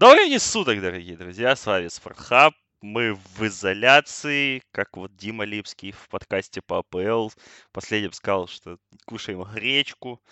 Добрый 0.00 0.20
времени 0.20 0.38
суток, 0.38 0.80
дорогие 0.80 1.16
друзья, 1.16 1.56
с 1.56 1.66
вами 1.66 1.88
Спортхаб. 1.88 2.54
Мы 2.82 3.14
в 3.14 3.42
изоляции, 3.44 4.62
как 4.70 4.96
вот 4.96 5.16
Дима 5.16 5.44
Липский 5.44 5.90
в 5.90 6.08
подкасте 6.08 6.62
по 6.62 6.78
АПЛ 6.78 7.30
последним 7.72 8.12
сказал, 8.12 8.46
что 8.46 8.78
кушаем 9.06 9.42
гречку, 9.42 10.22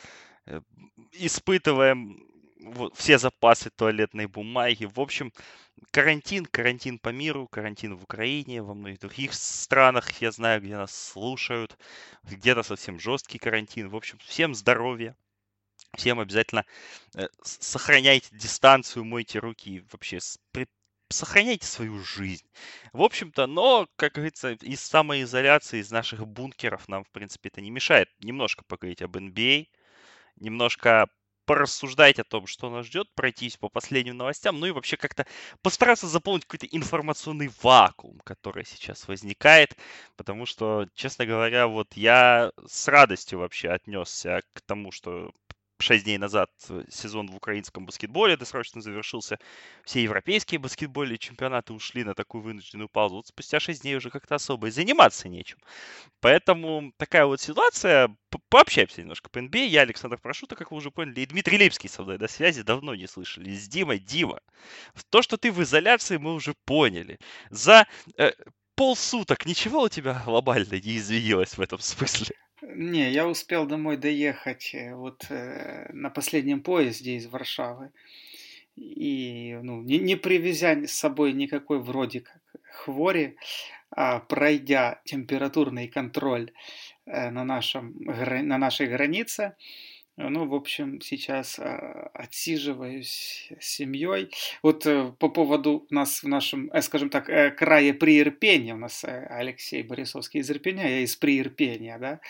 э, 0.47 0.61
испытываем 1.11 2.25
все 2.95 3.19
запасы 3.19 3.71
туалетной 3.71 4.27
бумаги. 4.27 4.85
В 4.85 5.01
общем, 5.01 5.33
карантин, 5.91 6.47
карантин 6.47 7.01
по 7.01 7.09
миру, 7.09 7.49
карантин 7.49 7.97
в 7.97 8.05
Украине, 8.05 8.63
во 8.63 8.73
многих 8.73 9.01
других 9.01 9.35
странах, 9.35 10.23
я 10.23 10.31
знаю, 10.31 10.61
где 10.61 10.77
нас 10.77 10.95
слушают, 10.95 11.77
где-то 12.23 12.63
совсем 12.63 13.01
жесткий 13.01 13.39
карантин. 13.39 13.89
В 13.89 13.97
общем, 13.97 14.19
всем 14.19 14.55
здоровья, 14.55 15.17
всем 15.97 16.21
обязательно 16.21 16.65
э, 17.15 17.27
сохраняйте 17.43 18.29
дистанцию, 18.33 19.05
мойте 19.05 19.39
руки 19.39 19.77
и 19.77 19.85
вообще 19.91 20.19
сохраняйте 21.09 21.67
свою 21.67 21.99
жизнь. 22.01 22.47
В 22.93 23.03
общем-то, 23.03 23.47
но, 23.47 23.89
как 23.97 24.15
говорится, 24.15 24.53
из 24.53 24.81
самоизоляции, 24.81 25.81
из 25.81 25.91
наших 25.91 26.27
бункеров 26.27 26.89
нам, 26.89 27.05
в 27.05 27.11
принципе, 27.11 27.49
это 27.49 27.61
не 27.61 27.71
мешает 27.71 28.09
немножко 28.21 28.65
поговорить 28.65 29.03
об 29.03 29.17
NBA, 29.17 29.69
немножко 30.37 31.09
порассуждать 31.47 32.19
о 32.19 32.25
том, 32.25 32.47
что 32.47 32.69
нас 32.69 32.87
ждет, 32.87 33.09
пройтись 33.15 33.57
по 33.57 33.69
последним 33.69 34.17
новостям, 34.17 34.59
ну 34.59 34.67
и 34.67 34.73
вообще 34.73 34.97
как-то 34.97 35.27
постараться 35.63 36.09
заполнить 36.09 36.45
какой-то 36.45 36.67
информационный 36.67 37.51
вакуум, 37.63 38.21
который 38.25 38.65
сейчас 38.67 39.07
возникает, 39.09 39.77
потому 40.17 40.45
что, 40.45 40.89
честно 40.95 41.25
говоря, 41.25 41.69
вот 41.69 41.95
я 41.95 42.51
с 42.67 42.89
радостью 42.89 43.39
вообще 43.39 43.71
отнесся 43.71 44.43
к 44.53 44.61
тому, 44.63 44.91
что 44.91 45.31
6 45.79 46.05
дней 46.05 46.19
назад 46.19 46.51
э, 46.69 46.85
сезон 46.91 47.29
в 47.29 47.37
украинском 47.37 47.87
баскетболе 47.87 48.37
досрочно 48.37 48.81
завершился. 48.81 49.39
Все 49.85 50.03
европейские 50.03 50.59
баскетбольные 50.59 51.19
чемпионаты 51.19 51.73
ушли 51.73 52.05
на 52.05 52.15
такую 52.15 52.43
вынужденную 52.43 52.89
паузу. 52.89 53.17
Вот 53.17 53.27
спустя 53.27 53.61
6 53.61 53.83
дней 53.83 53.97
уже 53.97 54.11
как-то 54.11 54.37
особо 54.37 54.69
и 54.69 54.71
заниматься 54.71 55.29
нечем. 55.29 55.59
Поэтому 56.21 56.93
такая 56.97 57.27
вот 57.27 57.41
ситуация. 57.41 58.15
Пообщаемся 58.49 59.01
немножко 59.01 59.31
по 59.31 59.39
NBA. 59.39 59.67
Я 59.67 59.83
Александр 59.83 60.19
Прошута, 60.19 60.57
как 60.57 60.71
вы 60.71 60.79
уже 60.79 60.91
поняли, 60.91 61.21
и 61.21 61.27
Дмитрий 61.27 61.59
Липский 61.59 61.89
со 61.89 62.03
мной 62.03 62.19
на 62.19 62.29
связи. 62.29 62.63
Давно 62.63 62.95
не 62.95 63.07
слышали. 63.07 63.55
С 63.55 63.69
Димой. 63.69 63.99
Дима, 63.99 64.41
то, 65.11 65.23
что 65.23 65.37
ты 65.37 65.53
в 65.53 65.63
изоляции, 65.63 66.17
мы 66.17 66.35
уже 66.35 66.55
поняли. 66.65 67.19
За 67.51 67.87
э, 68.19 68.33
полсуток 68.75 69.47
ничего 69.47 69.83
у 69.83 69.89
тебя 69.89 70.23
глобально 70.25 70.75
не 70.75 70.99
изменилось 70.99 71.57
в 71.57 71.61
этом 71.61 71.81
смысле? 71.81 72.37
Не, 72.69 73.13
я 73.13 73.29
успел 73.29 73.65
домой 73.65 73.97
доехать 73.97 74.75
э, 74.75 74.93
вот 74.95 75.27
э, 75.29 75.89
на 75.93 76.11
последнем 76.11 76.63
поезде 76.63 77.15
из 77.17 77.27
Варшавы. 77.27 77.93
И 78.75 79.57
ну, 79.63 79.83
не, 79.83 79.99
не 79.99 80.17
привезя 80.17 80.85
с 80.85 80.93
собой 80.93 81.33
никакой 81.33 81.79
вроде 81.79 82.21
как 82.21 82.41
хвори, 82.73 83.37
а 83.91 84.19
пройдя 84.19 85.01
температурный 85.05 85.87
контроль 85.87 86.51
э, 87.07 87.31
на, 87.31 87.45
нашем, 87.45 87.95
на 88.01 88.59
нашей 88.59 88.89
границе, 88.89 89.55
ну, 90.17 90.47
в 90.47 90.55
общем, 90.55 91.01
сейчас 91.01 91.59
а, 91.59 92.11
отсиживаюсь 92.15 93.53
с 93.61 93.67
семьей. 93.67 94.31
Вот 94.63 94.87
э, 94.87 95.13
по 95.19 95.29
поводу 95.29 95.87
нас 95.91 96.23
в 96.23 96.29
нашем, 96.29 96.71
э, 96.73 96.81
скажем 96.81 97.11
так, 97.11 97.29
э, 97.29 97.51
крае 97.51 97.93
Приирпения, 97.93 98.75
у 98.75 98.79
нас 98.79 99.05
Алексей 99.05 99.83
Борисовский 99.83 100.41
из 100.41 100.51
Ирпеня, 100.51 100.89
я 100.89 101.01
из 101.01 101.17
Приирпения, 101.17 101.99
да, 101.99 102.21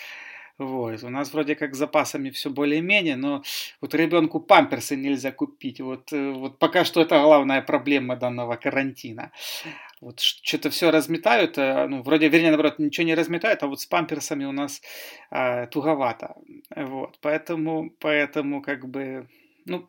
вот. 0.59 1.05
У 1.05 1.11
нас 1.11 1.33
вроде 1.33 1.55
как 1.55 1.75
с 1.75 1.79
запасами 1.79 2.31
все 2.31 2.51
более-менее, 2.51 3.17
но 3.17 3.43
вот 3.81 3.95
ребенку 3.95 4.41
памперсы 4.41 4.97
нельзя 4.97 5.31
купить. 5.31 5.81
Вот, 5.81 6.11
вот 6.13 6.59
пока 6.59 6.85
что 6.85 7.03
это 7.03 7.21
главная 7.21 7.61
проблема 7.61 8.17
данного 8.17 8.57
карантина. 8.57 9.33
Вот 10.01 10.21
что-то 10.21 10.69
все 10.71 10.91
разметают, 10.91 11.57
ну, 11.57 12.03
вроде, 12.03 12.29
вернее, 12.29 12.49
наоборот, 12.49 12.79
ничего 12.79 13.07
не 13.07 13.15
разметают, 13.15 13.63
а 13.63 13.67
вот 13.67 13.81
с 13.81 13.87
памперсами 13.87 14.45
у 14.45 14.53
нас 14.53 14.83
а, 15.31 15.67
туговато. 15.67 16.35
Вот, 16.75 17.19
поэтому, 17.23 17.91
поэтому, 17.99 18.61
как 18.61 18.87
бы, 18.89 19.27
ну, 19.65 19.89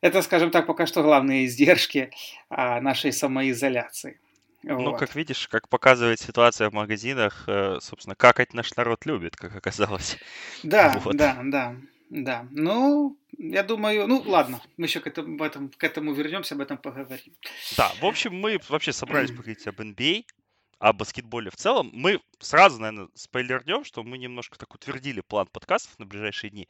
это, 0.00 0.22
скажем 0.22 0.50
так, 0.50 0.66
пока 0.66 0.86
что 0.86 1.02
главные 1.02 1.44
издержки 1.44 2.10
а, 2.48 2.80
нашей 2.80 3.12
самоизоляции. 3.12 4.18
Ну, 4.62 4.90
вот. 4.90 4.98
как 4.98 5.14
видишь, 5.14 5.46
как 5.48 5.68
показывает 5.68 6.18
ситуация 6.18 6.70
в 6.70 6.72
магазинах, 6.72 7.44
э, 7.46 7.78
собственно, 7.80 8.16
какать 8.16 8.52
наш 8.52 8.74
народ 8.74 9.06
любит, 9.06 9.36
как 9.36 9.54
оказалось. 9.54 10.16
Да, 10.64 11.00
вот. 11.04 11.16
да, 11.16 11.38
да, 11.44 11.76
да. 12.10 12.46
Ну, 12.50 13.18
я 13.38 13.62
думаю, 13.62 14.06
ну 14.06 14.22
ладно, 14.26 14.60
мы 14.76 14.86
еще 14.86 15.00
к 15.00 15.06
этому, 15.06 15.42
этом, 15.44 15.70
к 15.70 15.82
этому 15.82 16.12
вернемся, 16.12 16.54
об 16.54 16.60
этом 16.60 16.78
поговорим. 16.78 17.34
Да, 17.76 17.92
в 18.00 18.04
общем, 18.04 18.34
мы 18.34 18.58
вообще 18.68 18.92
собрались 18.92 19.30
поговорить 19.30 19.66
об 19.66 19.80
NBA, 19.80 20.24
о 20.78 20.92
баскетболе 20.92 21.50
в 21.50 21.56
целом. 21.56 21.90
Мы 21.92 22.20
сразу, 22.38 22.80
наверное, 22.80 23.08
спойлернем, 23.14 23.84
что 23.84 24.02
мы 24.02 24.18
немножко 24.18 24.58
так 24.58 24.74
утвердили 24.74 25.20
план 25.20 25.46
подкастов 25.46 25.98
на 25.98 26.06
ближайшие 26.06 26.50
дни. 26.50 26.68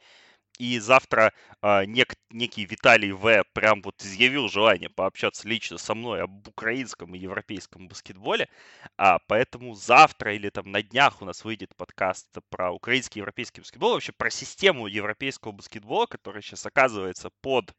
И 0.57 0.79
завтра 0.79 1.33
э, 1.61 1.85
нек, 1.85 2.15
некий 2.31 2.65
Виталий 2.65 3.11
В. 3.11 3.43
прям 3.53 3.81
вот 3.83 4.01
изъявил 4.01 4.49
желание 4.49 4.89
пообщаться 4.89 5.47
лично 5.47 5.77
со 5.77 5.93
мной 5.93 6.23
об 6.23 6.47
украинском 6.47 7.13
и 7.13 7.19
европейском 7.19 7.87
баскетболе. 7.87 8.49
А, 8.97 9.19
поэтому 9.27 9.75
завтра 9.75 10.35
или 10.35 10.49
там 10.49 10.71
на 10.71 10.81
днях 10.81 11.21
у 11.21 11.25
нас 11.25 11.43
выйдет 11.43 11.75
подкаст 11.75 12.27
про 12.49 12.71
украинский 12.71 13.19
и 13.19 13.21
европейский 13.21 13.61
баскетбол, 13.61 13.93
вообще 13.93 14.11
про 14.13 14.29
систему 14.31 14.87
европейского 14.87 15.51
баскетбола, 15.51 16.07
которая 16.07 16.41
сейчас 16.41 16.65
оказывается 16.65 17.29
под 17.41 17.75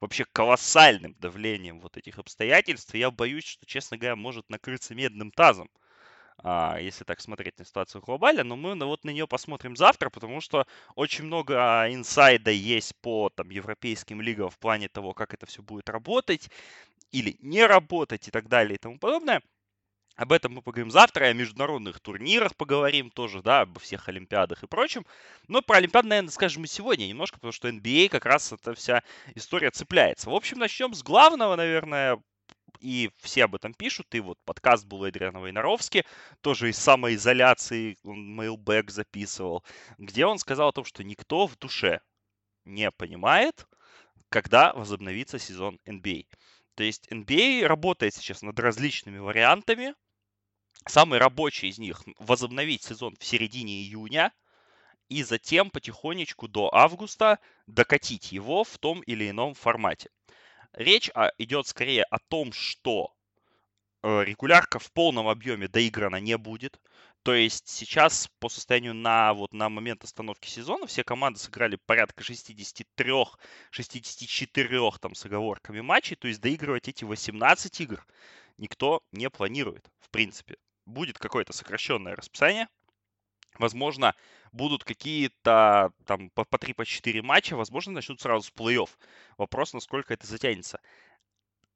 вообще 0.00 0.24
колоссальным 0.32 1.14
давлением 1.18 1.80
вот 1.80 1.96
этих 1.96 2.18
обстоятельств. 2.18 2.94
И 2.94 2.98
я 2.98 3.10
боюсь, 3.10 3.44
что, 3.44 3.66
честно 3.66 3.96
говоря, 3.96 4.16
может 4.16 4.48
накрыться 4.50 4.94
медным 4.94 5.30
тазом 5.32 5.70
если 6.44 7.04
так 7.04 7.20
смотреть 7.20 7.58
на 7.58 7.64
ситуацию 7.64 8.02
глобально, 8.02 8.42
но 8.44 8.56
мы 8.56 8.74
вот 8.84 9.04
на 9.04 9.10
нее 9.10 9.28
посмотрим 9.28 9.76
завтра, 9.76 10.10
потому 10.10 10.40
что 10.40 10.66
очень 10.96 11.24
много 11.24 11.54
а, 11.58 11.92
инсайда 11.92 12.50
есть 12.50 12.96
по 13.00 13.30
там, 13.30 13.50
европейским 13.50 14.20
лигам 14.20 14.50
в 14.50 14.58
плане 14.58 14.88
того, 14.88 15.14
как 15.14 15.34
это 15.34 15.46
все 15.46 15.62
будет 15.62 15.88
работать 15.88 16.50
или 17.12 17.36
не 17.40 17.64
работать 17.66 18.28
и 18.28 18.30
так 18.30 18.48
далее 18.48 18.74
и 18.74 18.78
тому 18.78 18.98
подобное. 18.98 19.42
Об 20.16 20.32
этом 20.32 20.52
мы 20.52 20.62
поговорим 20.62 20.90
завтра, 20.90 21.26
о 21.26 21.32
международных 21.32 21.98
турнирах 22.00 22.54
поговорим 22.54 23.10
тоже, 23.10 23.40
да, 23.42 23.62
обо 23.62 23.80
всех 23.80 24.08
Олимпиадах 24.08 24.62
и 24.62 24.66
прочем. 24.66 25.06
Но 25.48 25.62
про 25.62 25.78
Олимпиаду, 25.78 26.08
наверное, 26.08 26.30
скажем 26.30 26.64
и 26.64 26.66
сегодня 26.66 27.06
немножко, 27.06 27.36
потому 27.36 27.52
что 27.52 27.68
NBA 27.68 28.10
как 28.10 28.26
раз 28.26 28.52
эта 28.52 28.74
вся 28.74 29.02
история 29.34 29.70
цепляется. 29.70 30.28
В 30.28 30.34
общем, 30.34 30.58
начнем 30.58 30.92
с 30.92 31.02
главного, 31.02 31.56
наверное, 31.56 32.22
и 32.82 33.10
все 33.20 33.44
об 33.44 33.54
этом 33.54 33.74
пишут, 33.74 34.14
и 34.14 34.20
вот 34.20 34.38
подкаст 34.44 34.84
был 34.86 35.04
Эдриана 35.04 35.40
Войнаровски, 35.40 36.04
тоже 36.40 36.70
из 36.70 36.78
самоизоляции 36.78 37.96
он 38.02 38.38
Mailback 38.38 38.90
записывал, 38.90 39.64
где 39.98 40.26
он 40.26 40.38
сказал 40.38 40.68
о 40.68 40.72
том, 40.72 40.84
что 40.84 41.04
никто 41.04 41.46
в 41.46 41.56
душе 41.56 42.00
не 42.64 42.90
понимает, 42.90 43.66
когда 44.28 44.72
возобновится 44.72 45.38
сезон 45.38 45.78
NBA. 45.86 46.26
То 46.74 46.82
есть 46.82 47.06
NBA 47.12 47.66
работает 47.66 48.14
сейчас 48.14 48.42
над 48.42 48.58
различными 48.58 49.18
вариантами. 49.18 49.94
Самый 50.88 51.20
рабочий 51.20 51.68
из 51.68 51.78
них 51.78 52.02
возобновить 52.18 52.82
сезон 52.82 53.14
в 53.16 53.24
середине 53.24 53.74
июня 53.74 54.32
и 55.08 55.22
затем 55.22 55.70
потихонечку 55.70 56.48
до 56.48 56.74
августа 56.74 57.38
докатить 57.66 58.32
его 58.32 58.64
в 58.64 58.78
том 58.78 59.02
или 59.02 59.30
ином 59.30 59.54
формате. 59.54 60.10
Речь 60.74 61.10
а, 61.14 61.30
идет 61.38 61.66
скорее 61.66 62.04
о 62.04 62.18
том, 62.18 62.52
что 62.52 63.12
э, 64.02 64.24
регулярка 64.24 64.78
в 64.78 64.90
полном 64.92 65.28
объеме 65.28 65.68
доиграна 65.68 66.16
не 66.16 66.36
будет. 66.38 66.80
То 67.22 67.34
есть 67.34 67.68
сейчас 67.68 68.28
по 68.40 68.48
состоянию 68.48 68.94
на, 68.94 69.34
вот, 69.34 69.52
на 69.52 69.68
момент 69.68 70.02
остановки 70.02 70.48
сезона 70.48 70.86
все 70.86 71.04
команды 71.04 71.38
сыграли 71.38 71.76
порядка 71.86 72.24
63-64 72.24 74.98
там 74.98 75.14
с 75.14 75.24
оговорками 75.24 75.80
матчей. 75.80 76.16
То 76.16 76.26
есть 76.28 76.40
доигрывать 76.40 76.88
эти 76.88 77.04
18 77.04 77.80
игр 77.80 78.04
никто 78.58 79.02
не 79.12 79.30
планирует, 79.30 79.88
в 80.00 80.10
принципе. 80.10 80.56
Будет 80.86 81.18
какое-то 81.18 81.52
сокращенное 81.52 82.16
расписание. 82.16 82.68
Возможно, 83.58 84.14
будут 84.52 84.84
какие-то 84.84 85.92
там 86.06 86.30
по, 86.30 86.44
по 86.44 86.58
3 86.58 86.74
по 86.74 86.84
4 86.84 87.22
матча, 87.22 87.56
возможно, 87.56 87.92
начнут 87.92 88.20
сразу 88.20 88.46
с 88.48 88.52
плей-офф. 88.52 88.88
Вопрос, 89.38 89.72
насколько 89.74 90.14
это 90.14 90.26
затянется. 90.26 90.80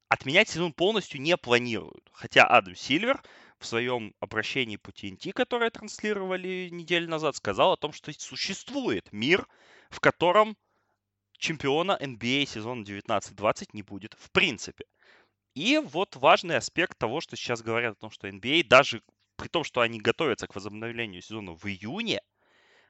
Отменять 0.09 0.49
сезон 0.49 0.73
полностью 0.73 1.21
не 1.21 1.37
планируют. 1.37 2.09
Хотя 2.13 2.45
Адам 2.45 2.75
Сильвер 2.77 3.23
в 3.59 3.67
своем 3.67 4.15
обращении 4.21 4.77
по 4.77 4.91
TNT, 4.91 5.33
которое 5.33 5.71
транслировали 5.71 6.69
неделю 6.71 7.09
назад, 7.09 7.37
сказал 7.37 7.73
о 7.73 7.77
том, 7.77 7.93
что 7.93 8.13
существует 8.13 9.11
мир, 9.13 9.47
в 9.91 10.01
котором 10.01 10.57
чемпиона 11.39 11.99
NBA 12.01 12.47
сезона 12.47 12.83
19-20 12.83 13.71
не 13.73 13.83
будет 13.83 14.15
в 14.19 14.31
принципе. 14.31 14.85
И 15.55 15.79
вот 15.79 16.17
важный 16.17 16.57
аспект 16.57 16.99
того, 16.99 17.21
что 17.21 17.37
сейчас 17.37 17.63
говорят 17.63 17.97
о 17.97 18.01
том, 18.01 18.11
что 18.11 18.29
NBA 18.29 18.67
даже 18.69 19.03
при 19.37 19.49
том, 19.49 19.65
что 19.65 19.81
они 19.81 20.01
готовятся 20.01 20.47
к 20.47 20.55
возобновлению 20.55 21.23
сезона 21.23 21.53
в 21.53 21.65
июне, 21.67 22.21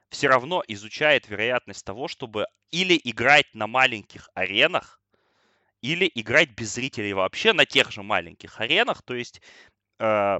все 0.09 0.27
равно 0.27 0.63
изучает 0.67 1.27
вероятность 1.27 1.85
того, 1.85 2.07
чтобы 2.07 2.47
или 2.71 2.99
играть 3.03 3.53
на 3.53 3.67
маленьких 3.67 4.29
аренах, 4.33 5.01
или 5.81 6.09
играть 6.15 6.51
без 6.51 6.73
зрителей 6.73 7.13
вообще 7.13 7.53
на 7.53 7.65
тех 7.65 7.91
же 7.91 8.03
маленьких 8.03 8.59
аренах. 8.59 9.03
То 9.03 9.13
есть 9.13 9.41
э, 9.99 10.39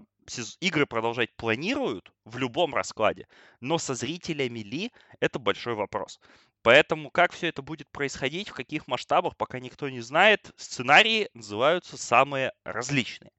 игры 0.60 0.86
продолжать 0.86 1.36
планируют 1.36 2.12
в 2.26 2.38
любом 2.38 2.74
раскладе, 2.76 3.28
но 3.62 3.78
со 3.78 3.96
зрителями 3.96 4.60
ли 4.60 4.92
это 5.20 5.40
большой 5.40 5.76
вопрос. 5.76 6.20
Поэтому 6.64 7.12
как 7.12 7.32
все 7.32 7.48
это 7.48 7.62
будет 7.62 7.90
происходить, 7.92 8.50
в 8.50 8.54
каких 8.54 8.88
масштабах, 8.88 9.38
пока 9.38 9.60
никто 9.60 9.90
не 9.90 10.02
знает, 10.02 10.52
сценарии 10.58 11.30
называются 11.34 11.98
самые 11.98 12.52
различные. 12.66 13.32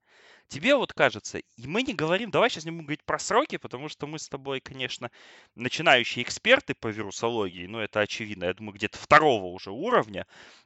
Тебе 0.49 0.75
вот 0.75 0.93
кажется, 0.93 1.37
и 1.37 1.67
мы 1.67 1.83
не 1.83 1.93
говорим, 1.93 2.31
давай 2.31 2.49
сейчас 2.49 2.65
не 2.65 2.71
будем 2.71 2.85
говорить 2.85 3.03
про 3.05 3.19
сроки, 3.19 3.57
потому 3.57 3.87
что 3.87 4.07
мы 4.07 4.17
с 4.17 4.27
тобой, 4.27 4.59
конечно, 4.59 5.11
начинающие 5.53 6.23
эксперты 6.23 6.73
по 6.73 6.87
вирусологии, 6.87 7.67
но 7.67 7.81
это 7.83 7.99
очевидно, 7.99 8.45
я 8.45 8.53
думаю, 8.55 8.73
где-то 8.73 8.97
второго 8.97 9.45
уже 9.45 9.69
уровня 9.69 10.25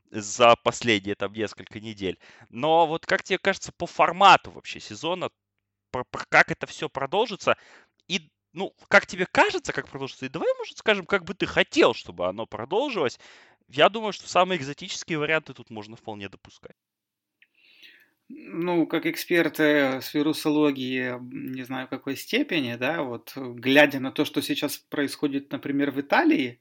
за 0.09 0.55
последние 0.55 1.15
там 1.15 1.33
несколько 1.33 1.81
недель. 1.81 2.17
Но 2.49 2.87
вот 2.87 3.05
как 3.05 3.23
тебе 3.23 3.37
кажется 3.39 3.73
по 3.73 3.85
формату 3.85 4.51
вообще 4.51 4.79
сезона, 4.79 5.29
как 6.29 6.51
это 6.51 6.65
все 6.65 6.87
продолжится, 6.89 7.57
и 8.07 8.29
ну, 8.53 8.73
как 8.87 9.05
тебе 9.05 9.25
кажется, 9.25 9.73
как 9.73 9.89
продолжится, 9.89 10.25
и 10.25 10.29
давай, 10.29 10.49
может, 10.57 10.77
скажем, 10.77 11.05
как 11.05 11.25
бы 11.25 11.33
ты 11.33 11.45
хотел, 11.45 11.93
чтобы 11.93 12.27
оно 12.27 12.45
продолжилось. 12.45 13.19
Я 13.67 13.89
думаю, 13.89 14.13
что 14.13 14.29
самые 14.29 14.59
экзотические 14.59 15.19
варианты 15.19 15.53
тут 15.53 15.69
можно 15.69 15.97
вполне 15.97 16.29
допускать. 16.29 16.77
Ну, 18.35 18.87
как 18.87 19.05
эксперты 19.05 20.01
с 20.01 20.13
вирусологии, 20.15 21.13
не 21.21 21.63
знаю 21.63 21.87
какой 21.87 22.15
степени, 22.15 22.75
да, 22.75 23.03
вот 23.03 23.33
глядя 23.35 23.99
на 23.99 24.11
то, 24.11 24.25
что 24.25 24.41
сейчас 24.41 24.77
происходит, 24.77 25.51
например, 25.51 25.91
в 25.91 26.01
Италии, 26.01 26.59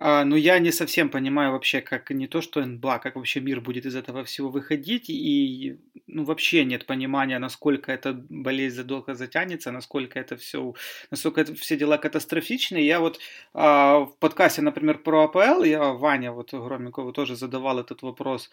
а, 0.00 0.24
ну, 0.24 0.36
я 0.36 0.58
не 0.58 0.72
совсем 0.72 1.08
понимаю 1.08 1.52
вообще, 1.52 1.80
как 1.80 2.10
не 2.10 2.26
то, 2.26 2.40
что 2.40 2.64
НБА, 2.64 2.98
как 2.98 3.16
вообще 3.16 3.40
мир 3.40 3.60
будет 3.60 3.86
из 3.86 3.94
этого 3.94 4.24
всего 4.24 4.50
выходить, 4.50 5.08
и 5.08 5.78
ну, 6.06 6.24
вообще 6.24 6.64
нет 6.64 6.86
понимания, 6.86 7.38
насколько 7.38 7.92
эта 7.92 8.12
болезнь 8.12 8.76
задолго 8.76 9.14
затянется, 9.14 9.70
насколько 9.70 10.18
это 10.18 10.36
все, 10.36 10.74
насколько 11.10 11.40
это 11.40 11.54
все 11.54 11.76
дела 11.76 11.98
катастрофичны. 11.98 12.78
Я 12.78 13.00
вот 13.00 13.20
а, 13.52 14.00
в 14.00 14.16
подкасте, 14.18 14.62
например, 14.62 14.98
про 14.98 15.24
АПЛ, 15.24 15.64
я 15.64 15.92
Ваня 15.92 16.32
вот 16.32 16.52
Громикову 16.52 17.12
тоже 17.12 17.36
задавал 17.36 17.78
этот 17.78 18.02
вопрос, 18.02 18.50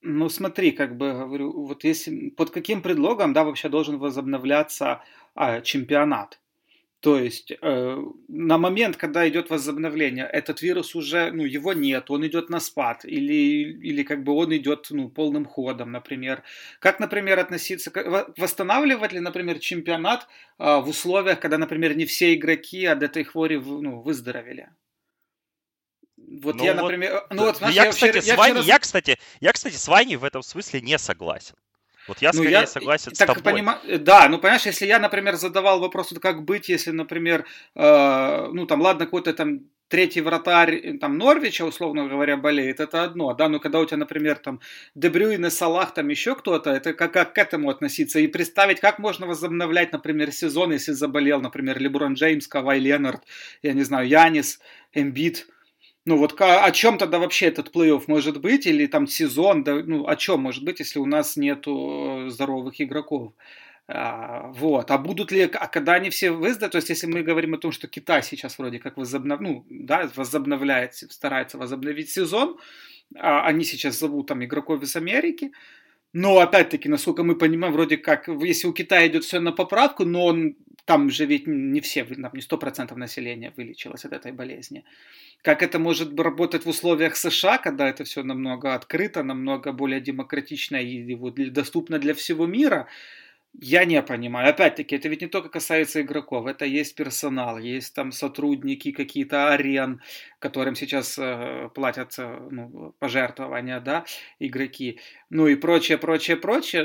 ну, 0.00 0.28
смотри, 0.28 0.72
как 0.72 0.96
бы 0.96 1.12
говорю, 1.12 1.52
вот 1.66 1.84
если 1.84 2.30
под 2.30 2.50
каким 2.50 2.82
предлогом, 2.82 3.32
да, 3.32 3.44
вообще 3.44 3.68
должен 3.68 3.98
возобновляться 3.98 5.02
а, 5.34 5.60
чемпионат? 5.60 6.40
То 7.02 7.18
есть 7.18 7.50
э, 7.50 8.02
на 8.28 8.58
момент, 8.58 8.96
когда 8.96 9.28
идет 9.28 9.50
возобновление, 9.50 10.24
этот 10.24 10.62
вирус 10.62 10.94
уже, 10.94 11.32
ну, 11.32 11.44
его 11.44 11.72
нет, 11.72 12.10
он 12.12 12.24
идет 12.24 12.48
на 12.48 12.60
спад, 12.60 13.04
или, 13.04 13.72
или 13.88 14.04
как 14.04 14.22
бы 14.22 14.32
он 14.32 14.56
идет, 14.56 14.86
ну, 14.90 15.08
полным 15.08 15.44
ходом, 15.44 15.90
например. 15.90 16.44
Как, 16.78 17.00
например, 17.00 17.40
относиться, 17.40 17.90
восстанавливать 18.36 19.12
ли, 19.12 19.18
например, 19.18 19.58
чемпионат 19.58 20.28
э, 20.60 20.80
в 20.80 20.88
условиях, 20.88 21.40
когда, 21.40 21.58
например, 21.58 21.96
не 21.96 22.04
все 22.06 22.34
игроки 22.34 22.86
от 22.86 23.02
этой 23.02 23.24
хвори, 23.24 23.58
ну, 23.58 24.00
выздоровели? 24.00 24.68
Вот 26.40 26.56
ну 26.56 26.64
я, 26.64 26.74
вот, 26.74 26.82
например, 26.82 27.26
ну 27.30 27.44
вот, 27.44 27.58
знаешь, 27.58 27.74
я, 27.74 27.84
я, 27.84 27.90
кстати, 27.90 28.20
вчера, 28.20 28.34
с 28.34 28.38
Ваней, 28.38 28.54
я, 28.54 28.62
вчера... 28.62 28.74
я, 28.74 28.78
кстати, 28.78 29.18
я, 29.40 29.52
кстати, 29.52 29.74
с 29.74 29.88
Ваней 29.88 30.16
в 30.16 30.24
этом 30.24 30.42
смысле 30.42 30.80
не 30.80 30.98
согласен. 30.98 31.54
Вот 32.08 32.22
я 32.22 32.32
скорее 32.32 32.48
ну, 32.48 32.60
я, 32.60 32.66
согласен 32.66 33.12
так, 33.12 33.30
с 33.30 33.34
тобой. 33.34 33.42
Понима... 33.42 33.80
Да, 34.00 34.28
ну 34.28 34.38
понимаешь, 34.38 34.66
если 34.66 34.86
я, 34.86 34.98
например, 34.98 35.36
задавал 35.36 35.80
вопрос, 35.80 36.12
как 36.20 36.44
быть, 36.44 36.68
если, 36.68 36.90
например, 36.90 37.44
э, 37.74 38.48
ну 38.52 38.66
там, 38.66 38.80
ладно, 38.80 39.04
какой-то 39.04 39.32
там 39.34 39.60
третий 39.88 40.22
вратарь 40.22 40.74
э, 40.74 40.98
там 40.98 41.18
Норвича, 41.18 41.64
условно 41.64 42.08
говоря, 42.08 42.36
болеет, 42.38 42.80
это 42.80 43.04
одно, 43.04 43.34
да, 43.34 43.48
но 43.48 43.60
когда 43.60 43.78
у 43.78 43.84
тебя, 43.84 43.98
например, 43.98 44.38
там 44.38 44.60
Дебрюйн 44.94 45.46
и 45.46 45.50
Салах, 45.50 45.94
там 45.94 46.08
еще 46.08 46.34
кто-то, 46.34 46.70
это 46.70 46.94
как, 46.94 47.12
как 47.12 47.34
к 47.34 47.38
этому 47.38 47.68
относиться 47.68 48.18
и 48.18 48.26
представить, 48.26 48.80
как 48.80 48.98
можно 48.98 49.26
возобновлять, 49.26 49.92
например, 49.92 50.32
сезон, 50.32 50.72
если 50.72 50.92
заболел, 50.92 51.40
например, 51.40 51.78
Леброн 51.78 52.14
Джеймс, 52.14 52.48
Кавай 52.48 52.80
Ленард, 52.80 53.22
я 53.62 53.74
не 53.74 53.82
знаю, 53.82 54.08
Янис, 54.08 54.60
Эмбит, 54.94 55.46
ну 56.04 56.16
вот 56.16 56.40
о 56.40 56.70
чем 56.72 56.98
тогда 56.98 57.18
вообще 57.18 57.46
этот 57.46 57.74
плей-офф 57.74 58.04
может 58.08 58.40
быть, 58.40 58.66
или 58.66 58.86
там 58.86 59.06
сезон, 59.06 59.64
да, 59.64 59.74
ну 59.74 60.06
о 60.06 60.16
чем 60.16 60.40
может 60.40 60.64
быть, 60.64 60.80
если 60.80 60.98
у 60.98 61.06
нас 61.06 61.36
нету 61.36 62.24
здоровых 62.28 62.80
игроков? 62.80 63.32
А, 63.88 64.48
вот. 64.52 64.90
А 64.90 64.98
будут 64.98 65.32
ли, 65.32 65.42
а 65.42 65.66
когда 65.66 65.94
они 65.94 66.10
все 66.10 66.30
выздоровеют, 66.30 66.72
то 66.72 66.78
есть 66.78 66.88
если 66.88 67.06
мы 67.06 67.22
говорим 67.22 67.54
о 67.54 67.58
том, 67.58 67.72
что 67.72 67.88
Китай 67.88 68.22
сейчас 68.22 68.58
вроде 68.58 68.78
как 68.78 68.96
возобнов, 68.96 69.40
ну, 69.40 69.66
да, 69.68 70.10
возобновляет, 70.14 70.94
старается 70.94 71.58
возобновить 71.58 72.10
сезон, 72.10 72.58
а 73.16 73.46
они 73.46 73.64
сейчас 73.64 73.98
зовут 73.98 74.28
там 74.28 74.44
игроков 74.44 74.82
из 74.82 74.96
Америки, 74.96 75.52
но 76.12 76.38
опять-таки, 76.38 76.88
насколько 76.88 77.24
мы 77.24 77.36
понимаем, 77.36 77.72
вроде 77.72 77.96
как, 77.96 78.28
если 78.28 78.68
у 78.68 78.72
Китая 78.72 79.06
идет 79.06 79.24
все 79.24 79.40
на 79.40 79.52
поправку, 79.52 80.04
но 80.04 80.26
он, 80.26 80.56
там 80.84 81.10
же 81.10 81.26
ведь 81.26 81.46
не 81.46 81.80
все, 81.80 82.04
не 82.04 82.40
100% 82.40 82.94
населения 82.96 83.52
вылечилось 83.56 84.04
от 84.04 84.12
этой 84.12 84.32
болезни. 84.32 84.84
Как 85.42 85.62
это 85.62 85.78
может 85.78 86.18
работать 86.18 86.64
в 86.64 86.68
условиях 86.68 87.16
США, 87.16 87.58
когда 87.58 87.88
это 87.88 88.04
все 88.04 88.22
намного 88.22 88.74
открыто, 88.74 89.22
намного 89.22 89.72
более 89.72 90.00
демократично 90.00 90.76
и 90.76 91.14
доступно 91.50 91.98
для 91.98 92.14
всего 92.14 92.46
мира, 92.46 92.88
я 93.60 93.84
не 93.84 94.02
понимаю. 94.02 94.48
Опять-таки, 94.48 94.96
это 94.96 95.08
ведь 95.08 95.20
не 95.20 95.28
только 95.28 95.48
касается 95.48 96.00
игроков, 96.00 96.46
это 96.46 96.64
есть 96.64 96.94
персонал, 96.94 97.58
есть 97.58 97.94
там 97.94 98.10
сотрудники 98.10 98.92
какие-то 98.92 99.52
арен, 99.52 100.00
которым 100.38 100.74
сейчас 100.74 101.18
э, 101.18 101.68
платят 101.74 102.14
э, 102.18 102.48
ну, 102.50 102.94
пожертвования, 102.98 103.80
да, 103.80 104.04
игроки, 104.38 104.98
ну 105.28 105.46
и 105.46 105.54
прочее, 105.54 105.96
прочее, 105.98 106.36
прочее. 106.36 106.84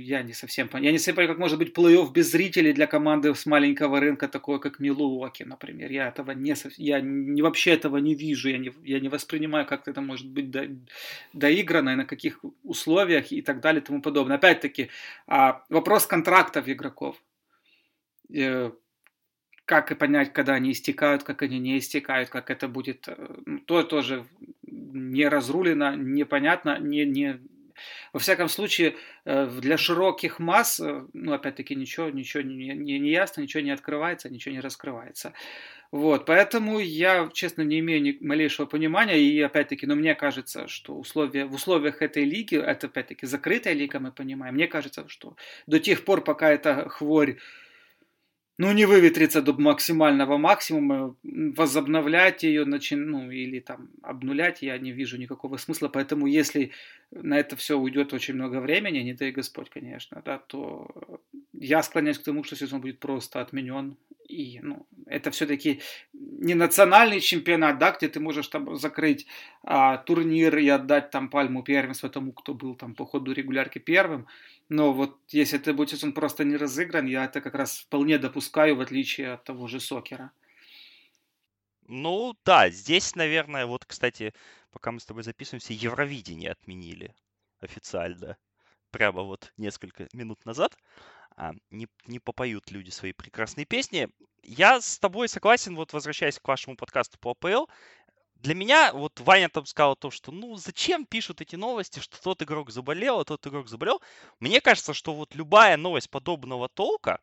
Я 0.00 0.22
не 0.22 0.32
совсем 0.32 0.68
понимаю. 0.68 0.86
Я 0.86 0.92
не 0.92 0.98
совсем 0.98 1.16
понимаю, 1.16 1.34
как 1.34 1.40
может 1.40 1.58
быть 1.58 1.76
плей-офф 1.76 2.12
без 2.12 2.30
зрителей 2.30 2.72
для 2.72 2.86
команды 2.86 3.34
с 3.34 3.46
маленького 3.46 4.00
рынка, 4.00 4.28
такой 4.28 4.60
как 4.60 4.80
Милуоки, 4.80 5.42
например. 5.42 5.90
Я 5.90 6.08
этого 6.08 6.30
не, 6.30 6.54
я 6.76 7.00
не, 7.00 7.42
вообще 7.42 7.72
этого 7.72 7.98
не 7.98 8.14
вижу, 8.14 8.48
я 8.48 8.58
не, 8.58 8.72
я 8.84 9.00
не 9.00 9.08
воспринимаю, 9.08 9.66
как 9.66 9.88
это 9.88 10.00
может 10.00 10.28
быть 10.28 10.50
до, 10.50 10.68
доиграно, 11.32 11.90
и 11.90 11.96
на 11.96 12.04
каких 12.04 12.42
условиях 12.62 13.32
и 13.32 13.42
так 13.42 13.60
далее 13.60 13.82
и 13.82 13.84
тому 13.84 14.00
подобное. 14.00 14.36
Опять-таки, 14.36 14.88
а, 15.26 15.62
вопрос 15.78 16.06
контрактов 16.06 16.68
игроков. 16.68 17.16
Э, 18.34 18.72
как 19.64 19.92
и 19.92 19.94
понять, 19.94 20.32
когда 20.32 20.54
они 20.54 20.72
истекают, 20.72 21.22
как 21.22 21.42
они 21.42 21.58
не 21.58 21.78
истекают, 21.78 22.30
как 22.30 22.50
это 22.50 22.68
будет, 22.68 23.08
э, 23.08 23.14
ну, 23.46 23.58
то 23.60 23.82
тоже 23.82 24.24
не 24.62 25.28
разрулено, 25.28 25.94
непонятно, 25.96 26.78
не, 26.78 27.04
не... 27.04 27.40
Во 28.12 28.20
всяком 28.20 28.48
случае, 28.48 28.96
э, 29.24 29.46
для 29.60 29.76
широких 29.76 30.38
масс, 30.38 30.80
э, 30.80 31.04
ну, 31.12 31.32
опять-таки, 31.32 31.74
ничего, 31.74 32.10
ничего 32.10 32.42
не, 32.42 32.74
не, 32.74 32.98
не 32.98 33.10
ясно, 33.10 33.40
ничего 33.40 33.62
не 33.62 33.70
открывается, 33.70 34.28
ничего 34.28 34.54
не 34.54 34.60
раскрывается. 34.60 35.32
Вот, 35.90 36.26
поэтому 36.26 36.80
я, 36.80 37.30
честно, 37.32 37.62
не 37.62 37.78
имею 37.78 38.02
ни 38.02 38.18
малейшего 38.20 38.66
понимания, 38.66 39.18
и 39.18 39.40
опять-таки, 39.40 39.86
но 39.86 39.94
ну, 39.94 40.00
мне 40.00 40.14
кажется, 40.14 40.68
что 40.68 40.94
условия, 40.94 41.46
в 41.46 41.54
условиях 41.54 42.02
этой 42.02 42.24
лиги, 42.24 42.56
это 42.56 42.88
опять-таки 42.88 43.26
закрытая 43.26 43.72
лига, 43.72 43.98
мы 43.98 44.12
понимаем, 44.12 44.54
мне 44.54 44.66
кажется, 44.66 45.08
что 45.08 45.36
до 45.66 45.80
тех 45.80 46.04
пор, 46.04 46.22
пока 46.22 46.50
эта 46.50 46.88
хворь 46.90 47.38
ну, 48.58 48.72
не 48.72 48.86
выветрится 48.86 49.40
до 49.40 49.52
максимального 49.52 50.36
максимума, 50.36 51.14
возобновлять 51.22 52.42
ее, 52.42 52.64
начин, 52.64 53.08
ну, 53.08 53.30
или 53.30 53.60
там 53.60 53.88
обнулять, 54.02 54.62
я 54.62 54.76
не 54.78 54.90
вижу 54.90 55.16
никакого 55.16 55.56
смысла, 55.58 55.88
поэтому 55.88 56.26
если 56.26 56.72
на 57.12 57.38
это 57.38 57.54
все 57.54 57.78
уйдет 57.78 58.12
очень 58.12 58.34
много 58.34 58.60
времени, 58.60 58.98
не 58.98 59.14
дай 59.14 59.30
Господь, 59.30 59.70
конечно, 59.70 60.20
да, 60.24 60.38
то 60.38 61.20
я 61.52 61.82
склоняюсь 61.84 62.18
к 62.18 62.24
тому, 62.24 62.42
что 62.42 62.56
сезон 62.56 62.80
будет 62.80 62.98
просто 62.98 63.40
отменен, 63.40 63.96
и 64.28 64.60
ну, 64.60 64.86
это 65.06 65.30
все-таки 65.30 65.80
не 66.12 66.54
национальный 66.54 67.20
чемпионат, 67.20 67.78
да, 67.78 67.92
где 67.92 68.08
ты 68.08 68.20
можешь 68.20 68.48
там 68.48 68.76
закрыть 68.76 69.26
а, 69.62 69.96
турнир 69.96 70.56
и 70.58 70.68
отдать 70.68 71.10
там 71.10 71.30
пальму 71.30 71.62
первенства 71.62 72.10
тому, 72.10 72.32
кто 72.32 72.54
был 72.54 72.76
там 72.76 72.94
по 72.94 73.06
ходу 73.06 73.32
регулярки 73.32 73.78
первым, 73.78 74.26
но 74.68 74.92
вот 74.92 75.18
если 75.28 75.58
это 75.58 75.72
будет 75.72 76.04
он 76.04 76.12
просто 76.12 76.44
не 76.44 76.56
разыгран, 76.56 77.06
я 77.06 77.24
это 77.24 77.40
как 77.40 77.54
раз 77.54 77.78
вполне 77.78 78.18
допускаю, 78.18 78.76
в 78.76 78.80
отличие 78.80 79.32
от 79.32 79.44
того 79.44 79.66
же 79.66 79.80
Сокера. 79.80 80.30
Ну 81.88 82.36
да, 82.44 82.68
здесь, 82.68 83.16
наверное, 83.16 83.64
вот, 83.64 83.86
кстати, 83.86 84.34
пока 84.70 84.92
мы 84.92 85.00
с 85.00 85.06
тобой 85.06 85.22
записываемся, 85.22 85.72
Евровидение 85.72 86.50
отменили 86.50 87.14
официально. 87.60 88.36
Прямо 88.90 89.22
вот 89.22 89.52
несколько 89.56 90.06
минут 90.12 90.44
назад. 90.44 90.76
А, 91.40 91.52
не, 91.70 91.86
не 92.06 92.18
попоют 92.18 92.72
люди 92.72 92.90
свои 92.90 93.12
прекрасные 93.12 93.64
песни. 93.64 94.08
Я 94.42 94.80
с 94.80 94.98
тобой 94.98 95.28
согласен, 95.28 95.76
вот 95.76 95.92
возвращаясь 95.92 96.40
к 96.40 96.48
вашему 96.48 96.76
подкасту 96.76 97.16
по 97.20 97.30
АПЛ, 97.30 97.66
для 98.34 98.56
меня, 98.56 98.92
вот 98.92 99.20
Ваня 99.20 99.48
там 99.48 99.64
сказал 99.64 99.94
то, 99.94 100.10
что 100.10 100.32
ну 100.32 100.56
зачем 100.56 101.06
пишут 101.06 101.40
эти 101.40 101.54
новости, 101.54 102.00
что 102.00 102.20
тот 102.20 102.42
игрок 102.42 102.70
заболел, 102.70 103.20
а 103.20 103.24
тот 103.24 103.46
игрок 103.46 103.68
заболел. 103.68 104.02
Мне 104.40 104.60
кажется, 104.60 104.94
что 104.94 105.14
вот 105.14 105.36
любая 105.36 105.76
новость 105.76 106.10
подобного 106.10 106.68
толка, 106.68 107.20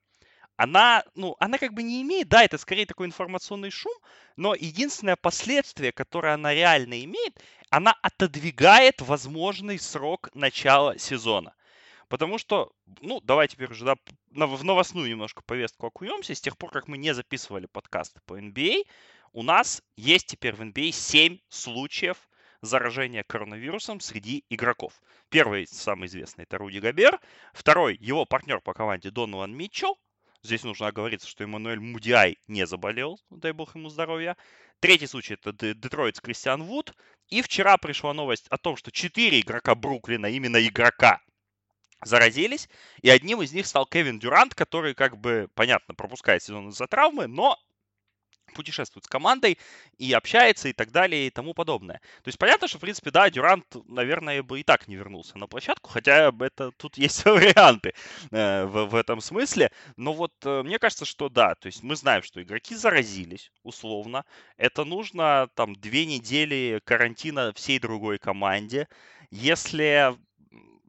она, 0.55 1.03
ну, 1.15 1.35
она 1.39 1.57
как 1.57 1.73
бы 1.73 1.83
не 1.83 2.01
имеет, 2.01 2.29
да, 2.29 2.41
это 2.41 2.57
скорее 2.57 2.85
такой 2.85 3.07
информационный 3.07 3.69
шум, 3.69 3.93
но 4.37 4.55
единственное 4.55 5.17
последствие, 5.17 5.91
которое 5.91 6.35
она 6.35 6.53
реально 6.53 7.03
имеет, 7.03 7.37
она 7.69 7.93
отодвигает 8.01 9.01
возможный 9.01 9.77
срок 9.77 10.29
начала 10.33 10.97
сезона. 10.97 11.53
Потому 12.07 12.37
что, 12.37 12.71
ну, 13.01 13.19
давай 13.21 13.47
теперь 13.47 13.71
уже 13.71 13.85
да, 13.85 13.95
в 14.31 14.63
новостную 14.63 15.09
немножко 15.09 15.41
повестку 15.43 15.87
окунемся. 15.87 16.35
С 16.35 16.41
тех 16.41 16.57
пор, 16.57 16.71
как 16.71 16.87
мы 16.87 16.97
не 16.97 17.13
записывали 17.13 17.65
подкасты 17.65 18.19
по 18.25 18.39
NBA, 18.39 18.83
а, 18.83 18.89
у 19.33 19.43
нас 19.43 19.81
есть 19.97 20.27
теперь 20.27 20.55
в 20.55 20.61
NBA 20.61 20.91
7 20.91 21.35
а 21.35 21.39
случаев 21.49 22.17
заражения 22.61 23.23
коронавирусом 23.23 23.99
среди 23.99 24.45
игроков. 24.49 24.93
Первый, 25.29 25.67
самый 25.67 26.07
известный, 26.07 26.43
это 26.43 26.57
Руди 26.57 26.79
Габер. 26.79 27.19
Второй, 27.53 27.97
его 27.99 28.25
партнер 28.25 28.61
по 28.61 28.73
команде 28.73 29.11
Донован 29.11 29.53
Митчелл. 29.53 29.97
Здесь 30.41 30.63
нужно 30.63 30.87
оговориться, 30.87 31.27
что 31.27 31.43
Эммануэль 31.43 31.79
Мудиай 31.79 32.37
не 32.47 32.67
заболел, 32.67 33.19
дай 33.29 33.51
бог 33.51 33.75
ему 33.75 33.89
здоровья. 33.89 34.37
Третий 34.79 35.07
случай 35.07 35.33
это 35.33 35.51
Детройт 35.53 36.21
Кристиан 36.21 36.63
Вуд. 36.63 36.93
И 37.29 37.41
вчера 37.41 37.77
пришла 37.77 38.13
новость 38.13 38.45
о 38.49 38.57
том, 38.57 38.77
что 38.77 38.91
четыре 38.91 39.39
игрока 39.39 39.73
Бруклина, 39.73 40.27
именно 40.27 40.63
игрока, 40.65 41.21
заразились, 42.03 42.69
и 43.01 43.09
одним 43.09 43.41
из 43.41 43.53
них 43.53 43.65
стал 43.65 43.85
Кевин 43.85 44.19
Дюрант, 44.19 44.53
который, 44.53 44.93
как 44.93 45.17
бы, 45.17 45.49
понятно, 45.55 45.93
пропускает 45.93 46.43
сезон 46.43 46.69
из-за 46.69 46.87
травмы, 46.87 47.27
но 47.27 47.57
путешествует 48.53 49.05
с 49.05 49.07
командой 49.07 49.59
и 49.97 50.13
общается 50.13 50.69
и 50.69 50.73
так 50.73 50.91
далее 50.91 51.27
и 51.27 51.29
тому 51.29 51.53
подобное. 51.53 51.99
То 52.23 52.27
есть 52.27 52.37
понятно, 52.39 52.67
что, 52.67 52.77
в 52.77 52.81
принципе, 52.81 53.11
да, 53.11 53.29
Дюрант, 53.29 53.65
наверное, 53.87 54.41
бы 54.43 54.59
и 54.59 54.63
так 54.63 54.87
не 54.87 54.95
вернулся 54.95 55.37
на 55.37 55.47
площадку, 55.47 55.89
хотя 55.89 56.31
это 56.39 56.71
тут 56.77 56.97
есть 56.97 57.23
варианты 57.25 57.93
э, 58.31 58.65
в, 58.65 58.85
в 58.85 58.95
этом 58.95 59.21
смысле. 59.21 59.71
Но 59.97 60.13
вот 60.13 60.33
э, 60.43 60.63
мне 60.63 60.79
кажется, 60.79 61.05
что 61.05 61.29
да, 61.29 61.55
то 61.55 61.67
есть 61.67 61.83
мы 61.83 61.95
знаем, 61.95 62.23
что 62.23 62.41
игроки 62.41 62.75
заразились, 62.75 63.51
условно. 63.63 64.25
Это 64.57 64.83
нужно 64.85 65.49
там 65.55 65.75
две 65.75 66.05
недели 66.05 66.81
карантина 66.83 67.53
всей 67.53 67.79
другой 67.79 68.17
команде. 68.17 68.87
Если 69.31 70.15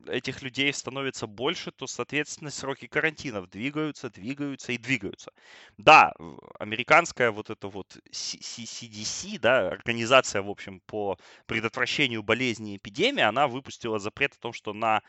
этих 0.08 0.42
людей 0.42 0.72
становится 0.72 1.26
больше, 1.26 1.70
то, 1.72 1.86
соответственно, 1.86 2.50
сроки 2.50 2.86
карантинов 2.86 3.48
двигаются, 3.50 4.10
двигаются 4.10 4.72
и 4.72 4.78
двигаются. 4.78 5.32
Да, 5.78 6.12
американская 6.58 7.30
вот 7.30 7.50
эта 7.50 7.68
вот 7.68 7.96
CDC, 8.10 9.38
да, 9.38 9.68
организация, 9.68 10.42
в 10.42 10.50
общем, 10.50 10.80
по 10.86 11.18
предотвращению 11.46 12.22
болезней 12.22 12.74
и 12.74 12.76
эпидемии, 12.78 13.22
она 13.22 13.48
выпустила 13.48 13.98
запрет 13.98 14.34
о 14.34 14.38
том, 14.38 14.52
что 14.52 14.72
на 14.72 15.02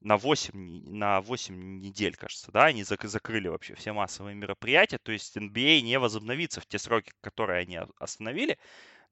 на 0.00 0.16
8, 0.16 0.52
на 0.90 1.20
8 1.20 1.80
недель, 1.80 2.16
кажется, 2.16 2.52
да, 2.52 2.66
они 2.66 2.84
закрыли 2.84 3.48
вообще 3.48 3.74
все 3.74 3.92
массовые 3.92 4.34
мероприятия, 4.34 4.98
то 4.98 5.10
есть 5.12 5.36
NBA 5.36 5.78
а 5.78 5.80
не 5.80 5.98
возобновится 5.98 6.60
в 6.60 6.66
те 6.66 6.78
сроки, 6.78 7.12
которые 7.20 7.62
они 7.62 7.80
остановили. 7.98 8.58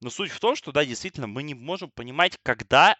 Но 0.01 0.09
суть 0.09 0.31
в 0.31 0.39
том, 0.39 0.55
что, 0.55 0.71
да, 0.71 0.85
действительно, 0.85 1.27
мы 1.27 1.43
не 1.43 1.53
можем 1.53 1.89
понимать, 1.91 2.37
когда 2.43 2.95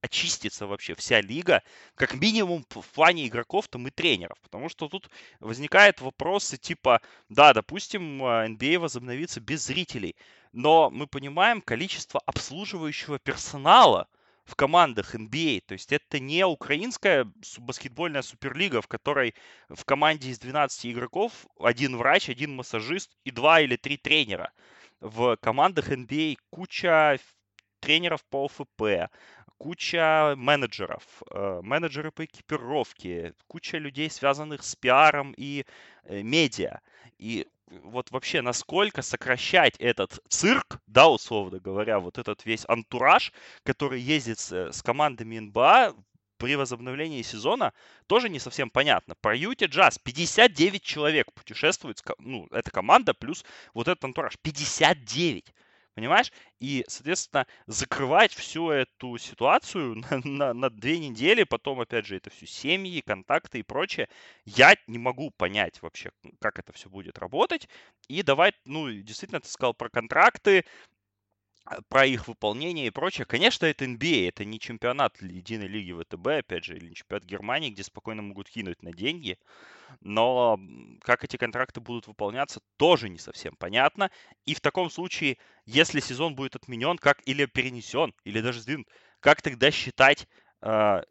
очистится 0.00 0.66
вообще 0.66 0.94
вся 0.94 1.20
лига, 1.20 1.62
как 1.94 2.14
минимум 2.14 2.64
в 2.70 2.86
плане 2.88 3.26
игроков-то 3.26 3.78
мы 3.78 3.90
тренеров. 3.90 4.38
Потому 4.42 4.68
что 4.68 4.88
тут 4.88 5.10
возникают 5.40 6.00
вопросы 6.00 6.56
типа, 6.56 7.00
да, 7.28 7.52
допустим, 7.52 8.22
NBA 8.22 8.76
а, 8.76 8.80
возобновится 8.80 9.40
без 9.40 9.64
зрителей, 9.64 10.16
но 10.52 10.90
мы 10.90 11.06
понимаем 11.06 11.60
количество 11.60 12.20
обслуживающего 12.26 13.18
персонала 13.18 14.08
в 14.44 14.54
командах 14.56 15.14
NBA. 15.14 15.62
То 15.66 15.74
есть 15.74 15.92
это 15.92 16.18
не 16.18 16.44
украинская 16.46 17.30
баскетбольная 17.58 18.22
суперлига, 18.22 18.80
в 18.80 18.88
которой 18.88 19.34
в 19.68 19.84
команде 19.84 20.30
из 20.30 20.38
12 20.38 20.86
игроков 20.86 21.46
один 21.60 21.96
врач, 21.96 22.30
один 22.30 22.56
массажист 22.56 23.10
и 23.24 23.30
два 23.30 23.60
или 23.60 23.76
три 23.76 23.98
тренера. 23.98 24.52
В 25.00 25.36
командах 25.36 25.90
NBA 25.90 26.38
куча 26.50 27.18
тренеров 27.80 28.24
по 28.24 28.46
ОФП, 28.46 29.10
куча 29.58 30.34
менеджеров, 30.36 31.02
э, 31.30 31.60
менеджеры 31.62 32.10
по 32.10 32.24
экипировке, 32.24 33.34
куча 33.46 33.78
людей, 33.78 34.08
связанных 34.10 34.62
с 34.62 34.76
пиаром 34.76 35.34
и 35.36 35.64
э, 36.04 36.22
медиа. 36.22 36.80
И 37.18 37.46
вот 37.66 38.10
вообще, 38.10 38.40
насколько 38.40 39.02
сокращать 39.02 39.76
этот 39.78 40.20
цирк, 40.28 40.80
да, 40.86 41.08
условно 41.08 41.58
говоря, 41.58 41.98
вот 41.98 42.18
этот 42.18 42.46
весь 42.46 42.64
антураж, 42.68 43.32
который 43.64 44.00
ездит 44.00 44.38
с, 44.38 44.72
с 44.72 44.82
командами 44.82 45.38
НБА 45.38 45.94
при 46.38 46.56
возобновлении 46.56 47.22
сезона, 47.22 47.72
тоже 48.06 48.28
не 48.28 48.38
совсем 48.38 48.70
понятно. 48.70 49.14
Про 49.20 49.34
Юти 49.36 49.64
Джаз 49.64 49.98
59 49.98 50.82
человек 50.82 51.32
путешествует, 51.32 52.00
ну, 52.18 52.46
эта 52.52 52.70
команда 52.70 53.12
плюс 53.12 53.44
вот 53.74 53.88
этот 53.88 54.04
антураж. 54.04 54.38
59! 54.40 55.52
Понимаешь? 55.98 56.30
И, 56.60 56.84
соответственно, 56.86 57.44
закрывать 57.66 58.32
всю 58.32 58.70
эту 58.70 59.18
ситуацию 59.18 59.96
на, 60.12 60.20
на, 60.22 60.54
на 60.54 60.70
две 60.70 61.00
недели, 61.00 61.42
потом, 61.42 61.80
опять 61.80 62.06
же, 62.06 62.16
это 62.16 62.30
все 62.30 62.46
семьи, 62.46 63.00
контакты 63.00 63.58
и 63.58 63.62
прочее, 63.64 64.08
я 64.44 64.76
не 64.86 64.98
могу 64.98 65.32
понять 65.32 65.82
вообще, 65.82 66.12
как 66.40 66.60
это 66.60 66.72
все 66.72 66.88
будет 66.88 67.18
работать. 67.18 67.68
И 68.06 68.22
давай, 68.22 68.52
ну, 68.64 68.88
действительно, 68.92 69.40
ты 69.40 69.48
сказал 69.48 69.74
про 69.74 69.88
контракты, 69.88 70.64
про 71.88 72.06
их 72.06 72.28
выполнение 72.28 72.86
и 72.86 72.90
прочее. 72.90 73.24
Конечно, 73.24 73.66
это 73.66 73.84
NBA, 73.84 74.26
а, 74.26 74.28
это 74.28 74.44
не 74.44 74.58
чемпионат 74.58 75.20
единой 75.20 75.66
лиги 75.66 75.92
ВТБ, 75.92 76.26
опять 76.26 76.64
же, 76.64 76.76
или 76.76 76.88
не 76.88 76.94
чемпионат 76.94 77.24
Германии, 77.24 77.70
где 77.70 77.82
спокойно 77.82 78.22
могут 78.22 78.48
кинуть 78.48 78.82
на 78.82 78.92
деньги. 78.92 79.38
Но 80.00 80.58
как 81.02 81.24
эти 81.24 81.36
контракты 81.36 81.80
будут 81.80 82.06
выполняться, 82.06 82.60
тоже 82.76 83.08
не 83.08 83.18
совсем 83.18 83.54
понятно. 83.56 84.10
И 84.44 84.54
в 84.54 84.60
таком 84.60 84.90
случае, 84.90 85.38
если 85.66 86.00
сезон 86.00 86.34
будет 86.34 86.56
отменен, 86.56 86.98
как 86.98 87.20
или 87.26 87.46
перенесен, 87.46 88.14
или 88.24 88.40
даже 88.40 88.60
сдвинут, 88.60 88.88
как 89.20 89.42
тогда 89.42 89.70
считать 89.70 90.28
uh, 90.62 91.02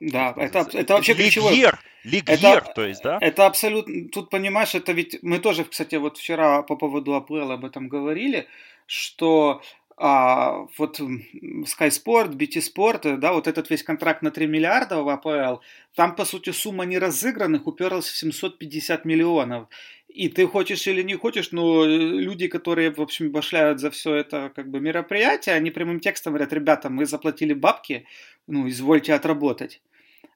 да, 0.00 0.34
это, 0.36 0.66
это 0.72 0.94
вообще 0.94 1.14
ключевой. 1.14 1.70
Лигьер, 2.04 2.64
то 2.74 2.84
есть, 2.84 3.02
да? 3.02 3.18
Это 3.20 3.46
абсолютно, 3.46 4.08
тут 4.10 4.28
понимаешь, 4.28 4.74
это 4.74 4.92
ведь, 4.92 5.22
мы 5.22 5.38
тоже, 5.38 5.64
кстати, 5.64 5.94
вот 5.94 6.18
вчера 6.18 6.62
по 6.62 6.76
поводу 6.76 7.14
АПЛ 7.14 7.52
об 7.52 7.64
этом 7.64 7.88
говорили, 7.88 8.46
что 8.86 9.62
а, 9.96 10.66
вот 10.76 10.98
Sky 11.00 11.88
Sport, 11.88 12.36
BT 12.36 12.60
Sport, 12.60 13.16
да, 13.18 13.32
вот 13.32 13.46
этот 13.46 13.70
весь 13.70 13.82
контракт 13.82 14.22
на 14.22 14.30
3 14.30 14.46
миллиарда 14.46 15.02
в 15.02 15.08
АПЛ, 15.08 15.62
там, 15.94 16.16
по 16.16 16.24
сути, 16.24 16.50
сумма 16.50 16.84
неразыгранных 16.84 17.66
уперлась 17.66 18.06
в 18.06 18.16
750 18.16 19.04
миллионов. 19.04 19.68
И 20.08 20.28
ты 20.28 20.46
хочешь 20.46 20.86
или 20.86 21.02
не 21.02 21.14
хочешь, 21.14 21.50
но 21.52 21.84
люди, 21.84 22.48
которые, 22.48 22.92
в 22.92 23.00
общем, 23.00 23.30
башляют 23.30 23.80
за 23.80 23.90
все 23.90 24.14
это 24.14 24.52
как 24.54 24.70
бы 24.70 24.80
мероприятие, 24.80 25.54
они 25.56 25.70
прямым 25.70 26.00
текстом 26.00 26.32
говорят, 26.32 26.52
ребята, 26.52 26.88
мы 26.90 27.04
заплатили 27.04 27.52
бабки, 27.52 28.06
ну, 28.46 28.68
извольте 28.68 29.14
отработать. 29.14 29.80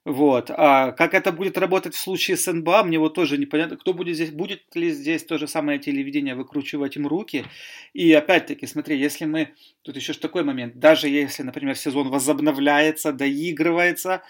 Вот. 0.08 0.50
А 0.50 0.92
как 0.92 1.12
это 1.12 1.32
будет 1.32 1.58
работать 1.58 1.94
в 1.94 1.98
случае 1.98 2.38
с 2.38 2.50
НБА, 2.50 2.82
мне 2.84 2.98
вот 2.98 3.12
тоже 3.12 3.36
непонятно. 3.36 3.76
Кто 3.76 3.92
будет 3.92 4.14
здесь, 4.14 4.30
будет 4.30 4.62
ли 4.74 4.90
здесь 4.90 5.22
то 5.22 5.36
же 5.36 5.46
самое 5.46 5.78
телевидение 5.78 6.34
выкручивать 6.34 6.96
им 6.96 7.06
руки. 7.06 7.44
И 7.92 8.10
опять-таки, 8.14 8.66
смотри, 8.66 8.96
если 8.96 9.26
мы, 9.26 9.50
тут 9.82 9.96
еще 9.96 10.14
ж 10.14 10.16
такой 10.16 10.44
момент, 10.44 10.78
даже 10.78 11.10
если, 11.10 11.42
например, 11.42 11.76
сезон 11.76 12.08
возобновляется, 12.08 13.12
доигрывается, 13.12 14.22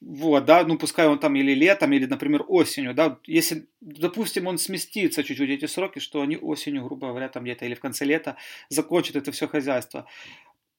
вот, 0.00 0.46
да, 0.46 0.64
ну 0.64 0.78
пускай 0.78 1.06
он 1.06 1.18
там 1.18 1.36
или 1.36 1.52
летом, 1.52 1.92
или, 1.92 2.06
например, 2.06 2.42
осенью, 2.48 2.94
да, 2.94 3.18
если, 3.26 3.66
допустим, 3.82 4.46
он 4.46 4.56
сместится 4.56 5.22
чуть-чуть 5.22 5.50
эти 5.50 5.66
сроки, 5.66 5.98
что 5.98 6.22
они 6.22 6.38
осенью, 6.38 6.84
грубо 6.84 7.08
говоря, 7.08 7.28
там 7.28 7.44
где-то 7.44 7.66
или 7.66 7.74
в 7.74 7.80
конце 7.80 8.06
лета 8.06 8.36
закончат 8.70 9.16
это 9.16 9.32
все 9.32 9.48
хозяйство. 9.48 10.06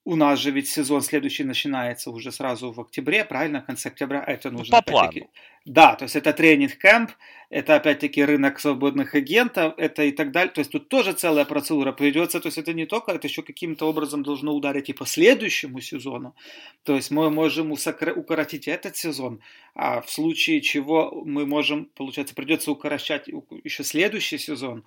У 0.03 0.15
нас 0.15 0.39
же 0.39 0.50
ведь 0.50 0.67
сезон 0.67 1.03
следующий 1.03 1.43
начинается 1.43 2.10
уже 2.10 2.31
сразу 2.31 2.72
в 2.72 2.79
октябре, 2.81 3.24
правильно, 3.24 3.62
в 3.62 3.65
конце 3.65 3.89
октября. 3.89 4.24
Это 4.25 4.50
ну, 4.50 4.60
нужно 4.60 4.77
ну, 4.77 4.81
по 4.81 4.91
плану. 4.91 5.29
Да, 5.63 5.96
то 5.96 6.05
есть 6.05 6.15
это 6.15 6.34
тренинг-кэмп, 6.34 7.12
это 7.51 7.75
опять-таки 7.75 8.25
рынок 8.25 8.60
свободных 8.60 9.13
агентов, 9.13 9.75
это 9.77 10.03
и 10.03 10.12
так 10.12 10.31
далее. 10.31 10.51
То 10.51 10.60
есть 10.60 10.72
тут 10.72 10.89
тоже 10.89 11.13
целая 11.13 11.46
процедура 11.46 11.91
придется. 11.91 12.39
То 12.39 12.48
есть 12.48 12.58
это 12.58 12.74
не 12.74 12.88
только, 12.88 13.12
это 13.12 13.27
еще 13.27 13.43
каким-то 13.43 13.88
образом 13.88 14.24
должно 14.24 14.53
ударить 14.55 14.89
и 14.89 14.93
по 14.93 15.05
следующему 15.05 15.81
сезону. 15.81 16.36
То 16.84 16.96
есть 16.96 17.12
мы 17.12 17.29
можем 17.29 17.72
укоротить 17.72 18.67
этот 18.67 18.98
сезон, 18.98 19.39
а 19.75 20.01
в 20.01 20.10
случае 20.10 20.62
чего 20.62 21.22
мы 21.24 21.46
можем, 21.46 21.86
получается, 21.93 22.34
придется 22.34 22.72
укорочать 22.72 23.29
еще 23.63 23.84
следующий 23.84 24.39
сезон. 24.39 24.84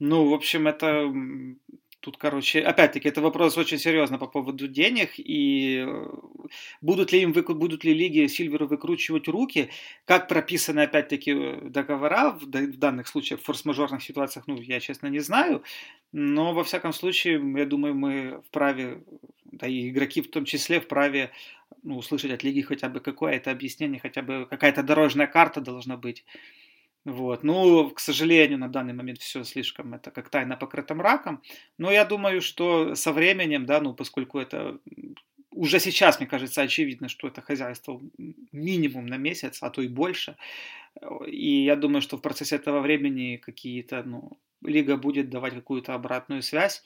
Ну, 0.00 0.30
в 0.30 0.34
общем, 0.34 0.66
это 0.66 1.12
Тут, 2.04 2.18
короче, 2.18 2.60
опять-таки, 2.60 3.08
это 3.08 3.22
вопрос 3.22 3.56
очень 3.56 3.78
серьезно 3.78 4.18
по 4.18 4.26
поводу 4.26 4.68
денег, 4.68 5.12
и 5.16 5.86
э, 5.88 6.06
будут 6.82 7.12
ли 7.12 7.22
им 7.22 7.32
будут 7.32 7.82
ли 7.82 7.94
лиги 7.94 8.26
Сильверу 8.26 8.66
выкручивать 8.66 9.26
руки, 9.26 9.70
как 10.04 10.28
прописаны, 10.28 10.80
опять-таки, 10.80 11.30
э, 11.30 11.60
договора 11.62 12.32
в, 12.32 12.44
в 12.44 12.76
данных 12.76 13.08
случаях, 13.08 13.40
в 13.40 13.44
форс-мажорных 13.44 14.02
ситуациях, 14.02 14.46
ну, 14.46 14.60
я, 14.60 14.80
честно, 14.80 15.06
не 15.06 15.20
знаю, 15.20 15.62
но, 16.12 16.52
во 16.52 16.62
всяком 16.62 16.92
случае, 16.92 17.40
я 17.56 17.64
думаю, 17.64 17.94
мы 17.94 18.42
вправе, 18.48 19.02
да 19.44 19.66
и 19.66 19.88
игроки 19.88 20.20
в 20.20 20.30
том 20.30 20.44
числе 20.44 20.80
вправе 20.80 21.30
ну, 21.82 21.96
услышать 21.96 22.32
от 22.32 22.44
лиги 22.44 22.60
хотя 22.60 22.90
бы 22.90 23.00
какое-то 23.00 23.50
объяснение, 23.50 23.98
хотя 23.98 24.20
бы 24.20 24.46
какая-то 24.50 24.82
дорожная 24.82 25.26
карта 25.26 25.62
должна 25.62 25.96
быть, 25.96 26.26
Вот. 27.04 27.44
Ну, 27.44 27.90
к 27.90 28.00
сожалению, 28.00 28.58
на 28.58 28.68
данный 28.68 28.94
момент 28.94 29.18
все 29.18 29.44
слишком 29.44 29.94
это 29.94 30.10
как 30.10 30.30
тайна 30.30 30.56
покрыта 30.56 30.94
мраком. 30.94 31.42
Но 31.78 31.92
я 31.92 32.04
думаю, 32.04 32.40
что 32.40 32.94
со 32.94 33.12
временем, 33.12 33.66
да, 33.66 33.80
ну, 33.80 33.94
поскольку 33.94 34.38
это 34.38 34.78
уже 35.50 35.80
сейчас, 35.80 36.18
мне 36.18 36.26
кажется, 36.26 36.62
очевидно, 36.62 37.08
что 37.08 37.28
это 37.28 37.42
хозяйство 37.42 38.00
минимум 38.52 39.06
на 39.06 39.18
месяц, 39.18 39.62
а 39.62 39.70
то 39.70 39.82
и 39.82 39.88
больше. 39.88 40.36
И 41.26 41.64
я 41.64 41.76
думаю, 41.76 42.02
что 42.02 42.16
в 42.16 42.22
процессе 42.22 42.56
этого 42.56 42.80
времени 42.80 43.36
какие-то, 43.36 44.02
ну, 44.02 44.32
лига 44.62 44.96
будет 44.96 45.28
давать 45.28 45.54
какую-то 45.54 45.94
обратную 45.94 46.42
связь. 46.42 46.82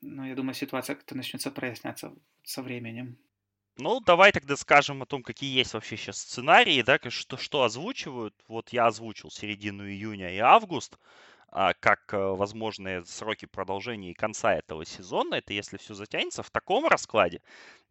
Но 0.00 0.26
я 0.26 0.34
думаю, 0.34 0.54
ситуация 0.54 0.94
как-то 0.94 1.16
начнется 1.16 1.50
проясняться 1.50 2.12
со 2.44 2.62
временем. 2.62 3.16
Ну, 3.80 3.98
давай 4.00 4.30
тогда 4.30 4.56
скажем 4.56 5.02
о 5.02 5.06
том, 5.06 5.22
какие 5.22 5.56
есть 5.56 5.72
вообще 5.72 5.96
сейчас 5.96 6.18
сценарии, 6.18 6.82
да, 6.82 6.98
что, 7.08 7.38
что 7.38 7.62
озвучивают. 7.62 8.34
Вот 8.46 8.74
я 8.74 8.86
озвучил 8.86 9.30
середину 9.30 9.88
июня 9.88 10.34
и 10.34 10.38
август 10.38 10.98
а, 11.48 11.72
как 11.72 12.12
э, 12.12 12.18
возможные 12.18 13.04
сроки 13.06 13.46
продолжения 13.46 14.10
и 14.10 14.14
конца 14.14 14.54
этого 14.54 14.84
сезона. 14.84 15.36
Это 15.36 15.54
если 15.54 15.78
все 15.78 15.94
затянется 15.94 16.42
в 16.42 16.50
таком 16.50 16.86
раскладе. 16.86 17.40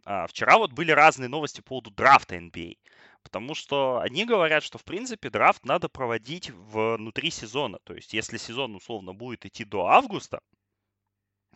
А, 0.05 0.27
вчера 0.27 0.59
вот 0.59 0.73
были 0.73 0.91
разные 0.91 1.27
новости 1.27 1.61
по 1.61 1.69
поводу 1.69 1.89
драфта 1.89 2.35
NBA. 2.35 2.77
Потому 3.23 3.55
что 3.55 3.99
они 3.99 4.25
говорят, 4.25 4.63
что 4.63 4.77
в 4.77 4.83
принципе 4.83 5.31
драфт 5.31 5.65
надо 5.65 5.89
проводить 5.89 6.51
внутри 6.51 7.31
сезона. 7.31 7.79
То 7.83 7.95
есть 7.95 8.13
если 8.13 8.37
сезон 8.37 8.75
условно 8.75 9.13
будет 9.13 9.45
идти 9.47 9.65
до 9.65 9.87
августа, 9.87 10.41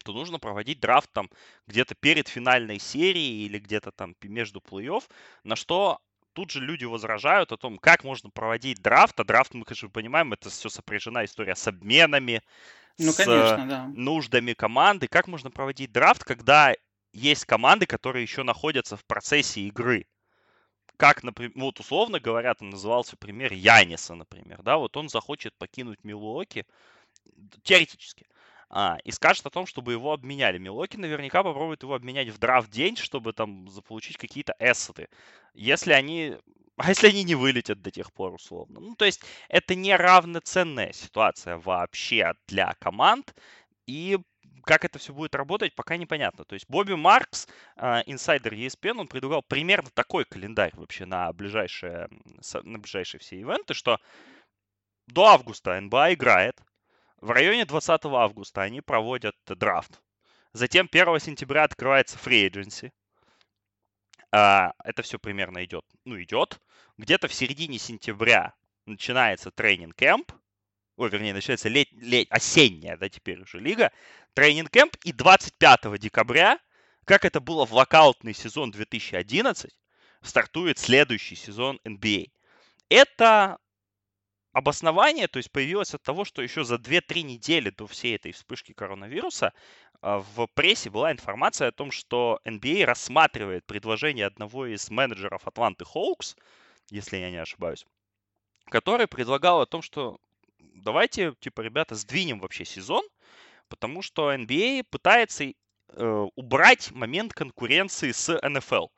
то 0.04 0.14
нужно 0.14 0.40
проводить 0.40 0.80
драфт 0.80 1.12
там 1.12 1.30
где-то 1.68 1.96
перед 1.96 2.28
финальной 2.28 2.80
серией 2.80 3.46
или 3.46 3.60
где-то 3.60 3.92
там 3.92 4.16
между 4.22 4.60
плей-офф, 4.60 5.04
на 5.44 5.56
что 5.56 6.00
тут 6.34 6.52
же 6.52 6.60
люди 6.60 6.86
возражают 6.86 7.52
о 7.52 7.58
том, 7.58 7.78
как 7.78 8.04
можно 8.04 8.30
проводить 8.30 8.82
драфт, 8.82 9.20
а 9.20 9.24
драфт, 9.24 9.54
мы, 9.54 9.64
конечно, 9.64 9.90
понимаем, 9.90 10.34
это 10.34 10.50
все 10.50 10.70
сопряжена 10.70 11.26
история 11.26 11.56
с 11.56 11.68
обменами, 11.68 12.42
ну, 12.98 13.12
с 13.12 13.18
конечно, 13.18 13.66
да. 13.68 13.88
нуждами 13.96 14.54
команды. 14.54 15.08
Как 15.08 15.28
можно 15.28 15.50
проводить 15.50 15.92
драфт, 15.92 16.24
когда 16.24 16.74
есть 17.12 17.46
команды, 17.46 17.86
которые 17.86 18.24
еще 18.24 18.44
находятся 18.44 18.98
в 18.98 19.06
процессе 19.06 19.62
игры? 19.62 20.06
Как, 20.98 21.24
например, 21.24 21.54
вот 21.56 21.80
условно 21.80 22.20
говоря, 22.20 22.54
там 22.54 22.70
назывался 22.70 23.18
пример 23.18 23.54
Яниса, 23.54 24.14
например, 24.16 24.62
да, 24.62 24.78
вот 24.78 24.96
он 24.96 25.10
захочет 25.10 25.56
покинуть 25.58 26.04
Милуоки, 26.04 26.66
теоретически 27.64 28.28
а, 28.76 28.98
и 29.04 29.12
скажет 29.12 29.46
о 29.46 29.52
том, 29.52 29.68
чтобы 29.68 29.92
его 29.92 30.12
обменяли. 30.14 30.58
Милоки 30.58 30.98
наверняка 30.98 31.44
попробует 31.44 31.84
его 31.84 31.94
обменять 31.94 32.30
в 32.30 32.40
драфт 32.40 32.72
день, 32.72 32.98
чтобы 32.98 33.32
там 33.32 33.70
заполучить 33.70 34.18
какие-то 34.18 34.56
эссеты. 34.60 35.10
Если 35.54 35.94
они... 35.94 36.38
А 36.76 36.90
если 36.90 37.08
они 37.08 37.24
не 37.24 37.36
вылетят 37.36 37.84
до 37.84 37.92
тех 37.92 38.12
пор, 38.12 38.34
условно? 38.34 38.80
Ну, 38.80 38.96
то 38.96 39.06
есть 39.06 39.22
это 39.48 39.76
не 39.76 39.96
равноценная 39.96 40.92
ситуация 40.92 41.58
вообще 41.58 42.34
для 42.48 42.74
команд. 42.80 43.36
И 43.86 44.18
как 44.64 44.84
это 44.84 44.98
все 44.98 45.14
будет 45.14 45.36
работать, 45.36 45.76
пока 45.76 45.98
непонятно. 45.98 46.46
То 46.46 46.56
есть 46.56 46.66
Бобби 46.68 46.94
Маркс, 46.94 47.48
а, 47.76 48.02
инсайдер 48.08 48.56
ESPN, 48.56 49.02
он 49.02 49.08
предлагал 49.08 49.44
примерно 49.44 49.92
такой 49.94 50.26
календарь 50.26 50.72
вообще 50.74 51.06
на 51.06 51.32
ближайшие, 51.32 52.10
на 52.64 52.80
ближайшие 52.80 53.22
все 53.22 53.40
ивенты, 53.40 53.76
что 53.76 54.00
до 55.06 55.26
августа 55.26 55.80
НБА 55.80 56.16
играет, 56.16 56.60
в 57.24 57.32
районе 57.32 57.64
20 57.64 58.06
августа 58.06 58.64
они 58.64 58.82
проводят 58.82 59.36
драфт. 59.48 60.02
Затем 60.52 60.90
1 60.92 61.20
сентября 61.22 61.64
открывается 61.64 62.18
free 62.18 62.50
agency. 62.50 62.92
А, 64.32 64.74
это 64.84 65.04
все 65.04 65.18
примерно 65.18 65.64
идет, 65.64 65.86
ну, 66.04 66.22
идет. 66.22 66.60
Где-то 66.98 67.30
в 67.30 67.34
середине 67.34 67.80
сентября 67.80 68.54
начинается 68.86 69.52
тренинг-кэмп. 69.52 70.34
Ой, 70.98 71.10
вернее, 71.10 71.34
начинается 71.34 71.70
лет, 71.70 71.88
лет, 71.94 72.28
осенняя, 72.30 72.98
да, 72.98 73.08
теперь 73.08 73.42
уже 73.42 73.60
лига. 73.60 73.94
Training 74.34 74.73
camp. 74.73 74.98
И 75.06 75.14
25 75.14 75.98
декабря, 75.98 76.60
как 77.06 77.24
это 77.24 77.40
было 77.40 77.66
в 77.66 77.74
локаутный 77.74 78.34
сезон 78.34 78.72
2011, 78.72 79.72
стартует 80.22 80.78
следующий 80.78 81.36
сезон 81.36 81.80
NBA. 81.86 82.32
Это 82.90 83.60
обоснование, 84.54 85.28
то 85.28 85.38
есть 85.38 85.52
появилось 85.52 85.94
от 85.94 86.04
того, 86.04 86.26
что 86.26 86.42
еще 86.42 86.64
за 86.64 86.76
2-3 86.76 87.24
недели 87.24 87.72
до 87.72 87.88
всей 87.88 88.16
этой 88.16 88.32
вспышки 88.32 88.72
коронавируса 88.72 89.52
а, 90.02 90.20
в 90.20 90.48
прессе 90.54 90.92
была 90.92 91.12
информация 91.12 91.70
о 91.70 91.72
том, 91.72 91.92
что 91.92 92.40
NBA 92.46 92.86
рассматривает 92.86 93.66
предложение 93.66 94.28
одного 94.28 94.68
из 94.68 94.90
менеджеров 94.92 95.48
Атланты 95.48 95.86
Хоукс, 95.86 96.38
если 96.92 97.18
я 97.18 97.32
не 97.32 97.38
ошибаюсь, 97.38 97.86
который 98.66 99.08
предлагал 99.08 99.62
о 99.62 99.66
том, 99.66 99.82
что 99.82 100.20
давайте, 100.60 101.34
типа, 101.40 101.62
ребята, 101.62 101.96
сдвинем 101.96 102.40
вообще 102.40 102.64
сезон, 102.64 103.04
потому 103.70 104.04
что 104.04 104.34
NBA 104.34 104.84
пытается 104.84 105.46
э, 105.46 106.28
убрать 106.36 106.92
момент 106.92 107.34
конкуренции 107.34 108.12
с 108.12 108.30
NFL– 108.30 108.90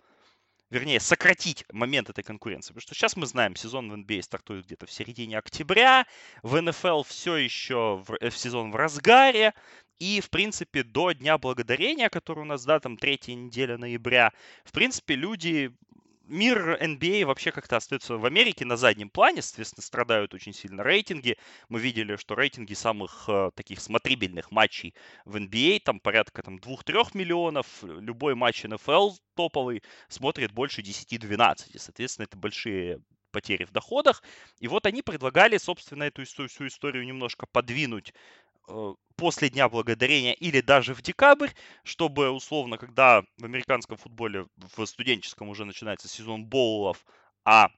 вернее, 0.76 1.00
сократить 1.00 1.64
момент 1.72 2.10
этой 2.10 2.24
конкуренции. 2.24 2.74
Потому 2.74 2.82
что 2.82 2.94
сейчас 2.94 3.16
мы 3.16 3.26
знаем, 3.26 3.56
сезон 3.56 3.90
в 3.90 3.96
NBA 3.96 4.22
стартует 4.22 4.66
где-то 4.66 4.86
в 4.86 4.92
середине 4.92 5.38
октября, 5.38 6.06
в 6.44 6.62
НФЛ 6.62 7.04
все 7.04 7.38
еще 7.38 8.04
в, 8.06 8.30
в 8.30 8.38
сезон 8.38 8.72
в 8.72 8.76
разгаре, 8.76 9.54
и, 10.00 10.20
в 10.20 10.30
принципе, 10.30 10.84
до 10.84 11.14
Дня 11.14 11.38
Благодарения, 11.38 12.10
который 12.10 12.42
у 12.42 12.46
нас, 12.46 12.66
да, 12.66 12.82
там 12.82 12.98
третья 12.98 13.34
неделя 13.34 13.78
ноября, 13.78 14.34
в 14.66 14.74
принципе, 14.74 15.16
люди 15.16 15.72
мир 16.28 16.78
NBA 16.82 17.26
вообще 17.26 17.52
как-то 17.52 17.78
остается 17.78 18.18
в 18.18 18.26
Америке 18.26 18.66
на 18.66 18.78
заднем 18.78 19.10
плане, 19.10 19.42
соответственно, 19.42 19.84
страдают 19.84 20.34
очень 20.34 20.54
сильно 20.54 20.84
рейтинги. 20.84 21.38
Мы 21.70 21.80
видели, 21.80 22.16
что 22.16 22.36
рейтинги 22.36 22.74
самых 22.74 23.26
э, 23.28 23.52
таких 23.56 23.80
смотрибельных 23.80 24.52
матчей 24.52 24.96
в 25.26 25.36
NBA, 25.36 25.82
там 25.82 26.00
порядка 26.00 26.42
там, 26.42 26.58
2-3 26.58 27.10
миллионов. 27.14 27.68
Любой 27.84 28.36
матч 28.36 28.64
НФЛ 28.64 29.12
топовый 29.36 29.84
смотрит 30.08 30.52
больше 30.52 30.82
10-12. 30.82 31.78
Соответственно, 31.78 32.26
это 32.26 32.38
большие 32.38 33.02
потери 33.32 33.66
в 33.66 33.72
доходах. 33.72 34.24
И 34.60 34.68
вот 34.70 34.86
они 34.86 35.02
предлагали, 35.02 35.58
собственно, 35.58 36.04
эту 36.04 36.24
всю 36.24 36.68
историю 36.68 37.06
немножко 37.06 37.46
подвинуть 37.46 38.14
после 39.16 39.50
Дня 39.50 39.70
Благодарения 39.70 40.34
или 40.34 40.62
даже 40.62 40.94
в 40.94 41.02
декабрь, 41.02 41.50
чтобы 41.84 42.30
условно, 42.32 42.78
когда 42.78 43.24
в 43.38 43.46
американском 43.46 43.98
футболе 43.98 44.48
в 44.76 44.86
студенческом 44.86 45.50
уже 45.50 45.66
начинается 45.66 46.08
сезон 46.08 46.46
боулов, 46.46 47.06
а 47.44 47.70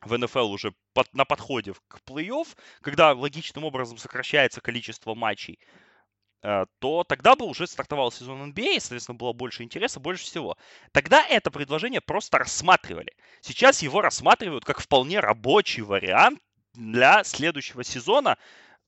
в 0.00 0.16
НФЛ 0.16 0.50
уже 0.50 0.72
под, 0.92 1.12
на 1.14 1.24
подходе 1.24 1.74
к 1.88 2.00
плей-офф, 2.06 2.48
когда 2.80 3.12
логичным 3.12 3.64
образом 3.64 3.98
сокращается 3.98 4.60
количество 4.60 5.14
матчей, 5.14 5.58
э, 6.42 6.66
то 6.78 7.04
тогда 7.04 7.34
бы 7.36 7.46
уже 7.46 7.66
стартовал 7.66 8.12
сезон 8.12 8.52
NBA, 8.52 8.76
и, 8.76 8.80
соответственно, 8.80 9.16
было 9.16 9.32
больше 9.32 9.62
интереса, 9.62 10.00
больше 10.00 10.24
всего. 10.24 10.56
Тогда 10.92 11.26
это 11.26 11.50
предложение 11.50 12.00
просто 12.00 12.38
рассматривали. 12.38 13.12
Сейчас 13.40 13.82
его 13.82 14.00
рассматривают 14.00 14.64
как 14.64 14.80
вполне 14.80 15.20
рабочий 15.20 15.82
вариант 15.82 16.40
для 16.74 17.24
следующего 17.24 17.84
сезона, 17.84 18.36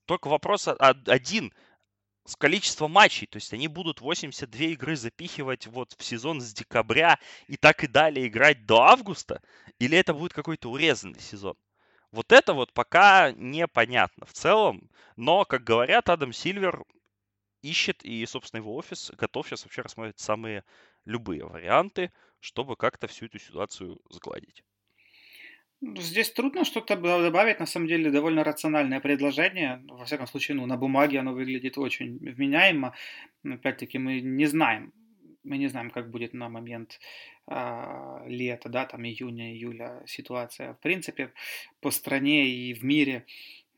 только 0.09 0.27
вопрос 0.27 0.67
один 0.67 1.53
с 2.25 2.35
количеством 2.35 2.91
матчей. 2.91 3.27
То 3.27 3.37
есть 3.37 3.53
они 3.53 3.67
будут 3.67 4.01
82 4.01 4.65
игры 4.69 4.95
запихивать 4.95 5.67
вот 5.67 5.93
в 5.95 6.03
сезон 6.03 6.41
с 6.41 6.51
декабря 6.51 7.19
и 7.47 7.57
так 7.57 7.83
и 7.83 7.87
далее 7.87 8.27
играть 8.27 8.65
до 8.65 8.81
августа? 8.81 9.39
Или 9.77 9.99
это 9.99 10.15
будет 10.15 10.33
какой-то 10.33 10.71
урезанный 10.71 11.19
сезон? 11.19 11.55
Вот 12.11 12.31
это 12.31 12.55
вот 12.55 12.73
пока 12.73 13.31
непонятно 13.33 14.25
в 14.25 14.33
целом. 14.33 14.89
Но, 15.15 15.45
как 15.45 15.63
говорят, 15.63 16.09
Адам 16.09 16.33
Сильвер 16.33 16.83
ищет 17.61 18.03
и, 18.03 18.25
собственно, 18.25 18.61
его 18.61 18.75
офис 18.75 19.11
готов 19.15 19.47
сейчас 19.47 19.63
вообще 19.63 19.83
рассмотреть 19.83 20.17
самые 20.17 20.63
любые 21.05 21.45
варианты, 21.45 22.11
чтобы 22.39 22.75
как-то 22.75 23.05
всю 23.05 23.27
эту 23.27 23.37
ситуацию 23.37 24.01
сгладить. 24.09 24.63
Ну, 25.81 26.01
здесь 26.01 26.31
трудно 26.31 26.65
что-то 26.65 26.97
добавить, 26.97 27.59
на 27.59 27.65
самом 27.65 27.87
деле 27.87 28.11
довольно 28.11 28.43
рациональное 28.43 28.99
предложение. 28.99 29.81
Во 29.87 30.03
всяком 30.03 30.27
случае, 30.27 30.57
ну, 30.57 30.65
на 30.65 30.75
бумаге 30.75 31.19
оно 31.19 31.33
выглядит 31.33 31.77
очень 31.77 32.17
вменяемо. 32.19 32.93
Опять-таки, 33.45 33.97
мы 33.97 34.19
не 34.19 34.45
знаем, 34.45 34.91
мы 35.43 35.57
не 35.57 35.67
знаем, 35.67 35.89
как 35.89 36.11
будет 36.11 36.33
на 36.33 36.49
момент 36.49 36.99
а, 37.47 38.25
лета, 38.27 38.67
да, 38.67 38.85
там 38.85 39.05
июня, 39.05 39.53
июля 39.53 40.03
ситуация, 40.05 40.73
в 40.73 40.79
принципе, 40.81 41.31
по 41.79 41.91
стране 41.91 42.49
и 42.49 42.73
в 42.73 42.83
мире, 42.83 43.25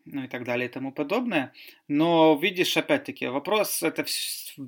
ну 0.05 0.23
и 0.23 0.27
так 0.27 0.43
далее 0.43 0.69
и 0.69 0.71
тому 0.71 0.91
подобное. 0.91 1.53
Но 1.87 2.35
видишь, 2.41 2.77
опять-таки, 2.77 3.27
вопрос 3.27 3.83
это 3.83 4.05
в, 4.05 4.09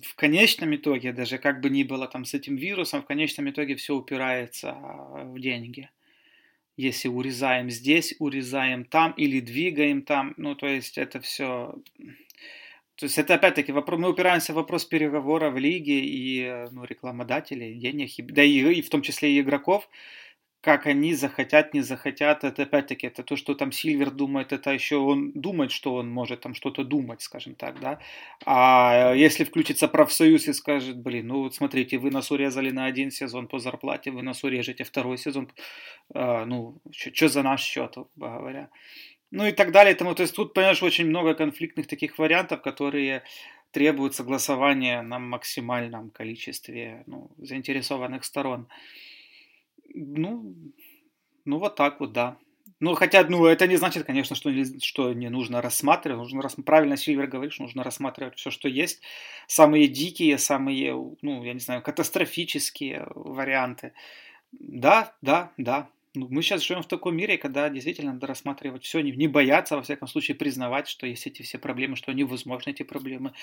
в 0.02 0.16
конечном 0.16 0.76
итоге, 0.76 1.14
даже 1.14 1.40
как 1.40 1.62
бы 1.62 1.72
ни 1.72 1.82
было 1.82 2.08
там 2.08 2.26
с 2.26 2.36
этим 2.36 2.58
вирусом, 2.58 3.02
в 3.02 3.08
конечном 3.08 3.50
итоге 3.50 3.76
все 3.76 3.96
упирается 3.96 4.74
в 4.74 5.40
деньги 5.40 5.90
если 6.78 7.08
урезаем 7.08 7.70
здесь, 7.70 8.16
урезаем 8.20 8.86
там 8.86 9.12
или 9.14 9.40
двигаем 9.40 10.02
там, 10.02 10.34
ну, 10.38 10.56
то 10.56 10.68
есть 10.68 10.98
это 10.98 11.20
все... 11.20 11.76
То 12.96 13.08
есть 13.08 13.18
это 13.18 13.36
опять-таки 13.36 13.72
вопрос, 13.72 14.00
мы 14.00 14.10
упираемся 14.10 14.54
в 14.54 14.56
вопрос 14.56 14.86
переговоров 14.86 15.54
в 15.54 15.58
лиге 15.58 16.00
и 16.00 16.68
ну, 16.72 16.84
рекламодателей, 16.84 17.74
денег, 17.76 18.12
да 18.32 18.44
и, 18.44 18.60
и 18.74 18.82
в 18.82 18.90
том 18.90 19.02
числе 19.02 19.32
и 19.32 19.42
игроков, 19.42 19.90
как 20.64 20.88
они 20.88 21.14
захотят, 21.14 21.74
не 21.74 21.82
захотят, 21.82 22.46
это 22.46 22.64
опять-таки, 22.64 23.08
это 23.08 23.22
то, 23.22 23.36
что 23.36 23.54
там 23.54 23.74
Сильвер 23.74 24.12
думает, 24.12 24.54
это 24.54 24.72
еще 24.72 24.96
он 24.96 25.34
думает, 25.34 25.72
что 25.72 25.96
он 25.96 26.10
может 26.10 26.40
там 26.40 26.54
что-то 26.54 26.86
думать, 26.86 27.22
скажем 27.22 27.56
так, 27.56 27.82
да. 27.82 28.00
А 28.46 29.14
если 29.14 29.44
включится 29.44 29.90
профсоюз 29.90 30.48
и 30.48 30.54
скажет, 30.54 30.98
блин, 30.98 31.28
ну 31.28 31.42
вот 31.42 31.54
смотрите, 31.54 31.98
вы 31.98 32.12
нас 32.12 32.32
урезали 32.32 32.72
на 32.72 32.86
один 32.86 33.12
сезон 33.12 33.48
по 33.50 33.60
зарплате, 33.60 34.12
вы 34.12 34.24
нас 34.24 34.42
урежете 34.46 34.86
второй 34.86 35.18
сезон, 35.18 35.52
а, 36.14 36.46
ну, 36.46 36.78
что 36.92 37.28
за 37.28 37.44
наш 37.44 37.62
счет, 37.62 37.98
говоря. 38.16 38.70
Ну 39.32 39.46
и 39.46 39.52
так 39.52 39.74
далее. 39.74 39.96
Тому, 39.96 40.16
то 40.16 40.22
есть 40.22 40.34
тут, 40.34 40.54
понимаешь, 40.54 40.82
очень 40.82 41.08
много 41.08 41.34
конфликтных 41.34 41.88
таких 41.88 42.18
вариантов, 42.18 42.62
которые 42.62 43.24
требуют 43.72 44.16
согласования 44.16 45.02
на 45.02 45.20
максимальном 45.20 46.10
количестве 46.12 47.04
ну, 47.06 47.32
заинтересованных 47.38 48.24
сторон. 48.24 48.70
Ну, 49.94 50.56
ну 51.46 51.60
вот 51.60 51.76
так 51.76 52.00
вот, 52.00 52.14
да. 52.14 52.38
Ну, 52.80 52.96
хотя, 52.96 53.24
ну, 53.24 53.46
это 53.46 53.66
не 53.66 53.78
значит, 53.78 54.06
конечно, 54.06 54.36
что, 54.36 54.52
не, 54.52 54.80
что 54.80 55.14
не 55.14 55.30
нужно 55.30 55.62
рассматривать. 55.62 56.20
Нужно 56.20 56.42
рас... 56.42 56.56
Правильно 56.66 56.98
Сильвер 56.98 57.28
говорит, 57.28 57.54
что 57.54 57.64
нужно 57.64 57.84
рассматривать 57.84 58.36
все, 58.36 58.52
что 58.52 58.68
есть. 58.68 59.02
Самые 59.48 59.88
дикие, 59.88 60.38
самые, 60.38 60.94
ну, 61.22 61.44
я 61.44 61.54
не 61.54 61.60
знаю, 61.60 61.82
катастрофические 61.82 63.08
варианты. 63.16 63.94
Да, 64.52 65.14
да, 65.22 65.52
да. 65.58 65.88
Ну, 66.16 66.28
мы 66.30 66.44
сейчас 66.44 66.62
живем 66.62 66.84
в 66.84 66.88
таком 66.88 67.16
мире, 67.16 67.40
когда 67.40 67.70
действительно 67.70 68.14
надо 68.14 68.28
рассматривать 68.28 68.84
все, 68.84 69.00
не, 69.02 69.12
не 69.12 69.28
бояться, 69.28 69.76
во 69.78 69.82
всяком 69.82 70.08
случае, 70.08 70.36
признавать, 70.36 70.88
что 70.88 71.08
есть 71.08 71.26
эти 71.26 71.42
все 71.42 71.58
проблемы, 71.58 71.96
что 71.96 72.12
они 72.12 72.24
возможны, 72.24 72.70
эти 72.70 72.84
проблемы. 72.84 73.34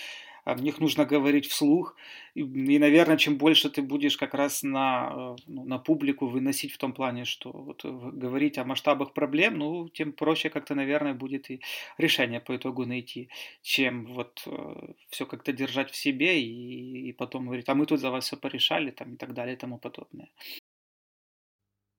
О 0.44 0.54
них 0.54 0.78
нужно 0.78 1.04
говорить 1.04 1.46
вслух. 1.46 1.96
И, 2.34 2.42
и 2.42 2.78
наверное, 2.78 3.16
чем 3.16 3.38
больше 3.38 3.70
ты 3.70 3.82
будешь 3.82 4.16
как 4.16 4.34
раз 4.34 4.62
на, 4.62 5.10
э, 5.12 5.36
ну, 5.48 5.64
на 5.64 5.78
публику 5.78 6.28
выносить 6.28 6.72
в 6.72 6.78
том 6.78 6.92
плане, 6.92 7.24
что 7.24 7.50
вот, 7.50 7.84
э, 7.84 7.88
говорить 7.88 8.56
о 8.56 8.64
масштабах 8.64 9.14
проблем, 9.14 9.58
ну, 9.58 9.88
тем 9.88 10.12
проще 10.12 10.48
как-то, 10.48 10.76
наверное, 10.76 11.14
будет 11.14 11.50
и 11.50 11.60
решение 11.98 12.38
по 12.40 12.54
итогу 12.56 12.86
найти, 12.86 13.30
чем 13.62 14.06
вот 14.06 14.44
э, 14.46 14.92
все 15.08 15.26
как-то 15.26 15.52
держать 15.52 15.90
в 15.90 15.96
себе 15.96 16.40
и, 16.40 17.08
и 17.08 17.12
потом 17.12 17.46
говорить, 17.46 17.68
а 17.68 17.74
мы 17.74 17.86
тут 17.86 17.98
за 17.98 18.10
вас 18.12 18.26
все 18.26 18.36
порешали, 18.36 18.92
там, 18.92 19.14
и 19.14 19.16
так 19.16 19.34
далее 19.34 19.56
и 19.56 19.58
тому 19.58 19.78
подобное. 19.78 20.28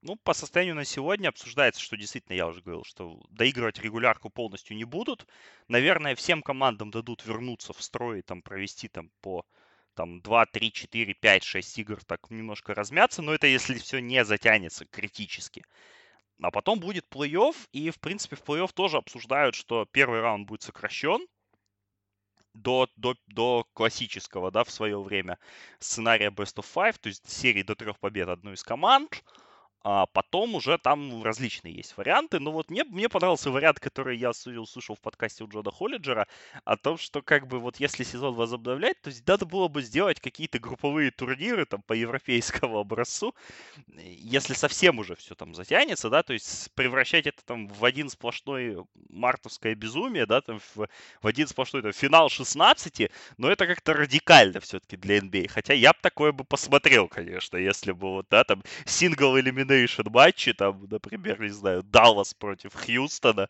Ну, 0.04 0.16
по 0.16 0.34
состоянию 0.34 0.74
на 0.74 0.84
сегодня 0.84 1.30
обсуждается, 1.30 1.80
что 1.80 1.96
действительно, 1.96 2.36
я 2.36 2.48
уже 2.48 2.62
говорил, 2.62 2.84
что 2.84 3.22
доигрывать 3.30 3.78
регулярку 3.80 4.32
полностью 4.32 4.76
не 4.76 4.84
будут. 4.84 5.28
Наверное, 5.68 6.16
всем 6.16 6.42
командам 6.42 6.90
дадут 6.90 7.24
вернуться 7.24 7.72
в 7.74 7.82
строй 7.84 8.20
и 8.20 8.24
там 8.24 8.42
провести 8.42 8.88
там 8.88 9.12
по 9.22 9.46
там 9.94 10.22
2, 10.22 10.46
3, 10.48 10.72
4, 10.72 11.14
5, 11.14 11.44
6 11.44 11.80
игр 11.80 12.04
так 12.04 12.32
немножко 12.32 12.74
размяться, 12.74 13.22
но 13.22 13.34
это 13.34 13.46
если 13.46 13.76
все 13.78 14.00
не 14.00 14.26
затянется 14.26 14.86
критически. 14.88 15.64
А 16.42 16.50
потом 16.50 16.80
будет 16.80 17.06
плей-офф, 17.12 17.56
и, 17.72 17.92
в 17.92 18.00
принципе, 18.00 18.36
в 18.36 18.42
плей-офф 18.42 18.74
тоже 18.74 18.98
обсуждают, 18.98 19.54
что 19.54 19.86
первый 19.86 20.22
раунд 20.22 20.48
будет 20.48 20.64
сокращен 20.64 21.28
до, 22.56 22.90
до, 22.96 23.16
до 23.28 23.68
классического, 23.74 24.50
да, 24.50 24.64
в 24.64 24.72
свое 24.72 25.00
время 25.00 25.38
сценария 25.78 26.32
Best 26.32 26.56
of 26.56 26.66
Five, 26.74 26.98
то 27.00 27.10
есть 27.10 27.30
серии 27.30 27.62
до 27.62 27.76
трех 27.76 28.00
побед 28.00 28.30
одной 28.30 28.56
из 28.56 28.64
команд. 28.64 29.24
А 29.84 30.06
потом 30.06 30.54
уже 30.56 30.78
там 30.78 31.24
различные 31.24 31.74
есть 31.74 31.98
варианты. 31.98 32.39
Но 32.39 32.52
вот 32.52 32.70
мне, 32.70 32.84
мне 32.84 33.10
понравился 33.10 33.50
вариант, 33.50 33.80
который 33.80 34.15
я 34.15 34.30
услышал 34.30 34.96
в 34.96 35.02
подкасте 35.02 35.44
у 35.44 35.48
Джона 35.48 35.72
Холлиджера, 35.72 36.28
о 36.65 36.78
том, 36.78 36.98
что 36.98 37.24
как 37.24 37.48
бы 37.48 37.60
вот 37.60 37.78
если 37.78 38.04
сезон 38.04 38.36
возобновлять, 38.36 39.02
то 39.02 39.10
надо 39.26 39.46
было 39.46 39.67
бы 39.67 39.82
сделать 39.82 40.20
какие-то 40.20 40.60
групповые 40.60 41.10
турниры 41.10 41.65
там 41.65 41.82
по 41.82 41.94
европейскому 41.94 42.78
образцу, 42.80 43.34
если 43.88 44.54
совсем 44.54 45.00
уже 45.00 45.15
все 45.15 45.34
там 45.34 45.56
затянется, 45.56 46.10
да, 46.10 46.22
то 46.22 46.34
есть 46.34 46.72
превращать 46.76 47.26
это 47.26 47.44
там 47.44 47.67
в 47.67 47.84
один 47.84 48.10
сплошной 48.10 48.78
мартовское 49.10 49.74
безумие, 49.74 50.28
да, 50.28 50.41
там 50.41 50.60
в, 50.76 50.88
в 51.22 51.28
один 51.28 51.48
сплошной 51.48 51.82
там, 51.82 51.94
финал 51.94 52.30
16, 52.30 53.10
но 53.38 53.50
это 53.50 53.65
как-то 53.65 53.94
радикально 53.94 54.60
все-таки 54.60 54.96
для 54.96 55.17
NBA. 55.17 55.48
Хотя 55.48 55.74
я 55.74 55.91
бы 55.94 56.00
такое 56.02 56.32
бы 56.32 56.44
посмотрел, 56.44 57.08
конечно, 57.08 57.58
если 57.58 57.94
бы 57.94 58.10
вот, 58.10 58.28
да, 58.30 58.44
там 58.44 58.62
single 58.86 59.70
elimination 59.71 60.10
матчи, 60.10 60.53
там, 60.53 60.88
например, 60.89 61.41
не 61.41 61.49
знаю, 61.49 61.84
Даллас 61.84 62.34
против 62.34 62.73
Хьюстона, 62.73 63.49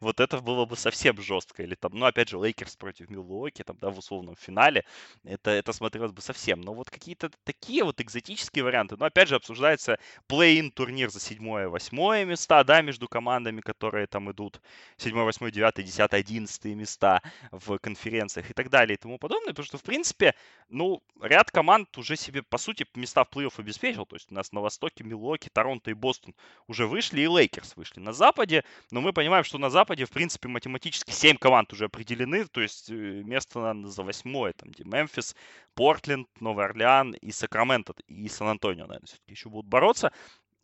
вот 0.00 0.20
это 0.20 0.40
было 0.40 0.64
бы 0.66 0.76
совсем 0.76 1.20
жестко. 1.20 1.62
Или 1.62 1.74
там, 1.74 1.92
ну, 1.94 2.06
опять 2.06 2.28
же, 2.28 2.38
Лейкерс 2.38 2.76
против 2.76 3.10
Милуоки, 3.10 3.62
там, 3.62 3.76
да, 3.80 3.90
в 3.90 3.98
условном 3.98 4.36
финале, 4.36 4.84
это, 5.24 5.50
это 5.50 5.72
смотрелось 5.72 6.12
бы 6.12 6.22
совсем. 6.22 6.60
Но 6.60 6.74
вот 6.74 6.90
какие-то 6.90 7.30
такие 7.44 7.84
вот 7.84 8.00
экзотические 8.00 8.64
варианты. 8.64 8.96
Но, 8.96 9.06
опять 9.06 9.28
же, 9.28 9.36
обсуждается 9.36 9.98
play-in 10.28 10.70
турнир 10.70 11.10
за 11.10 11.20
седьмое, 11.20 11.68
восьмое 11.68 12.24
места, 12.24 12.64
да, 12.64 12.82
между 12.82 13.08
командами, 13.08 13.60
которые 13.60 14.06
там 14.06 14.30
идут 14.30 14.60
седьмое, 14.96 15.24
восьмое, 15.24 15.50
девятое, 15.50 15.84
десятое, 15.84 16.20
одиннадцатые 16.20 16.74
места 16.74 17.22
в 17.50 17.78
конференциях 17.78 18.50
и 18.50 18.52
так 18.52 18.70
далее 18.70 18.94
и 18.94 18.98
тому 18.98 19.18
подобное, 19.18 19.50
потому 19.50 19.66
что, 19.66 19.78
в 19.78 19.82
принципе, 19.82 20.34
ну, 20.68 21.02
ряд 21.20 21.50
команд 21.50 21.96
уже 21.98 22.16
себе, 22.16 22.42
по 22.42 22.58
сути, 22.58 22.86
места 22.94 23.24
в 23.24 23.28
плей-офф 23.30 23.52
обеспечил. 23.58 24.06
То 24.06 24.16
есть 24.16 24.30
у 24.30 24.34
нас 24.34 24.52
на 24.52 24.60
Востоке 24.60 25.04
Милуоки, 25.04 25.50
Торонто 25.60 25.90
и 25.90 25.94
Бостон 25.94 26.34
уже 26.68 26.86
вышли, 26.86 27.20
и 27.20 27.28
Лейкерс 27.28 27.76
вышли 27.76 28.00
на 28.00 28.14
Западе. 28.14 28.64
Но 28.90 29.02
мы 29.02 29.12
понимаем, 29.12 29.44
что 29.44 29.58
на 29.58 29.68
Западе, 29.68 30.06
в 30.06 30.10
принципе, 30.10 30.48
математически 30.48 31.10
7 31.10 31.36
команд 31.36 31.70
уже 31.74 31.84
определены. 31.84 32.46
То 32.46 32.62
есть 32.62 32.90
э, 32.90 32.94
место 32.94 33.74
за 33.84 34.02
восьмое, 34.02 34.54
там, 34.54 34.70
где 34.70 34.84
Мемфис, 34.84 35.36
Портленд, 35.74 36.28
Новый 36.40 36.64
Орлеан 36.64 37.12
и 37.12 37.30
Сакраменто, 37.30 37.92
и 38.08 38.28
Сан-Антонио, 38.28 38.86
наверное, 38.86 39.06
все-таки 39.06 39.32
еще 39.32 39.50
будут 39.50 39.66
бороться. 39.68 40.12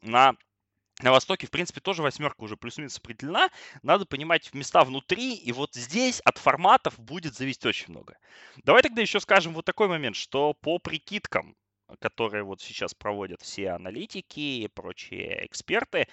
На 0.01 0.35
на 1.03 1.13
Востоке, 1.13 1.47
в 1.47 1.51
принципе, 1.51 1.83
тоже 1.83 2.03
восьмерка 2.03 2.43
уже 2.43 2.57
плюс-минус 2.57 2.97
определена. 2.97 3.51
Надо 3.83 4.07
понимать 4.07 4.55
места 4.55 4.83
внутри, 4.83 5.35
и 5.35 5.53
вот 5.53 5.75
здесь 5.75 6.21
от 6.21 6.39
форматов 6.39 6.99
будет 6.99 7.35
зависеть 7.35 7.67
очень 7.67 7.91
много. 7.91 8.17
Давай 8.65 8.81
тогда 8.83 9.03
еще 9.03 9.21
скажем 9.21 9.53
вот 9.53 9.67
такой 9.67 9.89
момент, 9.89 10.17
что 10.17 10.55
по 10.55 10.79
прикидкам 10.79 11.55
которые 12.01 12.43
вот 12.43 12.61
сейчас 12.61 12.95
проводят 12.95 13.43
все 13.43 13.71
аналитики 13.71 14.41
и 14.41 14.69
прочие 14.69 15.47
эксперты, 15.47 16.09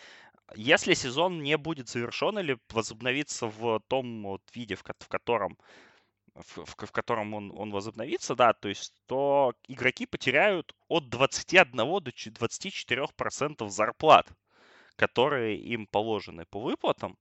если 0.56 0.94
сезон 0.94 1.42
не 1.42 1.58
будет 1.58 1.90
завершен 1.90 2.38
или 2.40 2.60
возобновится 2.70 3.48
в 3.48 3.82
том 3.88 4.24
вот 4.24 4.42
виде, 4.54 4.76
в, 4.76 4.84
котором 4.84 5.58
в, 6.36 6.66
в, 6.66 6.76
в 6.76 6.92
котором 6.92 7.34
он, 7.34 7.52
он 7.56 7.72
возобновится, 7.72 8.36
да, 8.36 8.54
то 8.54 8.70
есть, 8.70 8.94
то 9.06 9.54
игроки 9.68 10.06
потеряют 10.06 10.76
от 10.88 11.10
21 11.10 11.72
до 11.76 12.02
24 12.02 13.08
процентов 13.16 13.72
зарплат, 13.72 14.28
которые 14.96 15.58
им 15.58 15.88
положены 15.88 16.46
по 16.46 16.60
выплатам. 16.60 17.18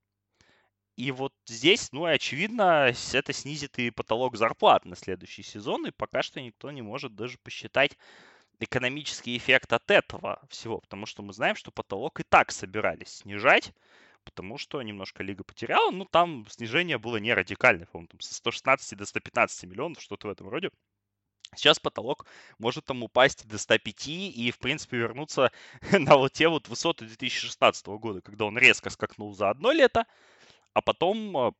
И 0.96 1.10
вот 1.10 1.32
здесь, 1.46 1.90
ну, 1.92 2.04
очевидно, 2.04 2.92
это 3.12 3.32
снизит 3.32 3.78
и 3.78 3.90
потолок 3.90 4.36
зарплат 4.36 4.84
на 4.84 4.94
следующий 4.94 5.42
сезон, 5.42 5.86
и 5.86 5.90
пока 5.90 6.22
что 6.22 6.40
никто 6.40 6.70
не 6.70 6.82
может 6.82 7.14
даже 7.14 7.38
посчитать, 7.38 7.96
экономический 8.60 9.36
эффект 9.36 9.72
от 9.72 9.90
этого 9.90 10.40
всего, 10.48 10.80
потому 10.80 11.06
что 11.06 11.22
мы 11.22 11.32
знаем, 11.32 11.56
что 11.56 11.70
потолок 11.70 12.20
и 12.20 12.22
так 12.22 12.52
собирались 12.52 13.18
снижать, 13.18 13.72
потому 14.24 14.58
что 14.58 14.80
немножко 14.82 15.22
лига 15.22 15.44
потеряла, 15.44 15.90
ну 15.90 16.04
там 16.04 16.46
снижение 16.48 16.98
было 16.98 17.16
не 17.16 17.34
радикальное, 17.34 17.86
по-моему, 17.86 18.08
там 18.08 18.20
со 18.20 18.34
116 18.34 18.96
до 18.96 19.06
115 19.06 19.64
миллионов, 19.64 20.00
что-то 20.00 20.28
в 20.28 20.30
этом 20.30 20.48
роде. 20.48 20.70
Сейчас 21.54 21.78
потолок 21.78 22.26
может 22.58 22.86
там 22.86 23.02
упасть 23.02 23.46
до 23.46 23.58
105 23.58 24.08
и, 24.08 24.50
в 24.50 24.58
принципе, 24.58 24.96
вернуться 24.96 25.52
на 25.92 26.16
вот 26.16 26.32
те 26.32 26.48
вот 26.48 26.68
высоты 26.68 27.04
2016 27.04 27.86
года, 27.86 28.22
когда 28.22 28.46
он 28.46 28.56
резко 28.56 28.88
скакнул 28.90 29.34
за 29.34 29.50
одно 29.50 29.72
лето, 29.72 30.06
а 30.72 30.80
потом 30.80 31.36
а, 31.36 31.52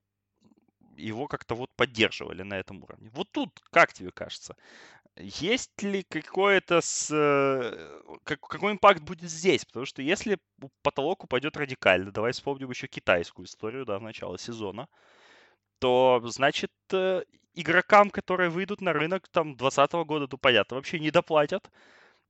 его 0.97 1.27
как-то 1.27 1.55
вот 1.55 1.71
поддерживали 1.77 2.43
на 2.43 2.55
этом 2.55 2.83
уровне. 2.83 3.11
Вот 3.13 3.31
тут, 3.33 3.61
как 3.71 3.93
тебе 3.93 4.13
кажется, 4.13 4.57
есть 5.17 5.83
ли 5.83 6.03
какое-то 6.05 6.81
с... 6.81 7.11
Э, 7.13 8.17
как, 8.25 8.41
какой 8.41 8.73
импакт 8.73 9.03
будет 9.03 9.31
здесь? 9.31 9.65
Потому 9.65 9.87
что 9.87 10.03
если 10.03 10.39
потолок 10.83 11.25
упадет 11.25 11.57
радикально, 11.57 12.13
давай 12.13 12.33
вспомним 12.33 12.71
еще 12.71 12.87
китайскую 12.87 13.47
историю, 13.47 13.85
да, 13.85 13.99
в 13.99 14.03
начало 14.03 14.39
сезона, 14.39 14.89
то, 15.81 16.23
значит, 16.25 16.73
э, 16.93 17.23
игрокам, 17.55 18.11
которые 18.11 18.51
выйдут 18.51 18.81
на 18.81 18.93
рынок 18.93 19.29
там 19.29 19.57
2020 19.57 19.93
года, 20.07 20.29
то 20.29 20.39
понятно, 20.39 20.77
вообще 20.77 20.99
не 20.99 21.11
доплатят. 21.11 21.71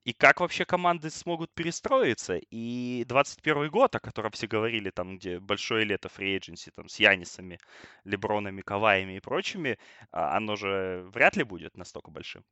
И 0.05 0.13
как 0.13 0.41
вообще 0.41 0.65
команды 0.65 1.11
смогут 1.11 1.55
перестроиться? 1.55 2.37
И 2.51 3.05
21 3.07 3.71
год, 3.71 3.95
о 3.95 4.01
котором 4.01 4.33
все 4.33 4.49
говорили, 4.49 4.91
там, 4.91 5.17
где 5.17 5.39
большое 5.39 5.85
лето 5.85 6.09
фри 6.09 6.41
там, 6.75 6.89
с 6.89 6.99
Янисами, 6.99 7.59
Лебронами, 8.05 8.63
Каваями 8.63 9.17
и 9.19 9.21
прочими, 9.21 9.79
а, 10.11 10.37
оно 10.37 10.57
же 10.57 11.05
вряд 11.15 11.37
ли 11.37 11.45
будет 11.45 11.77
настолько 11.77 12.11
большим. 12.11 12.45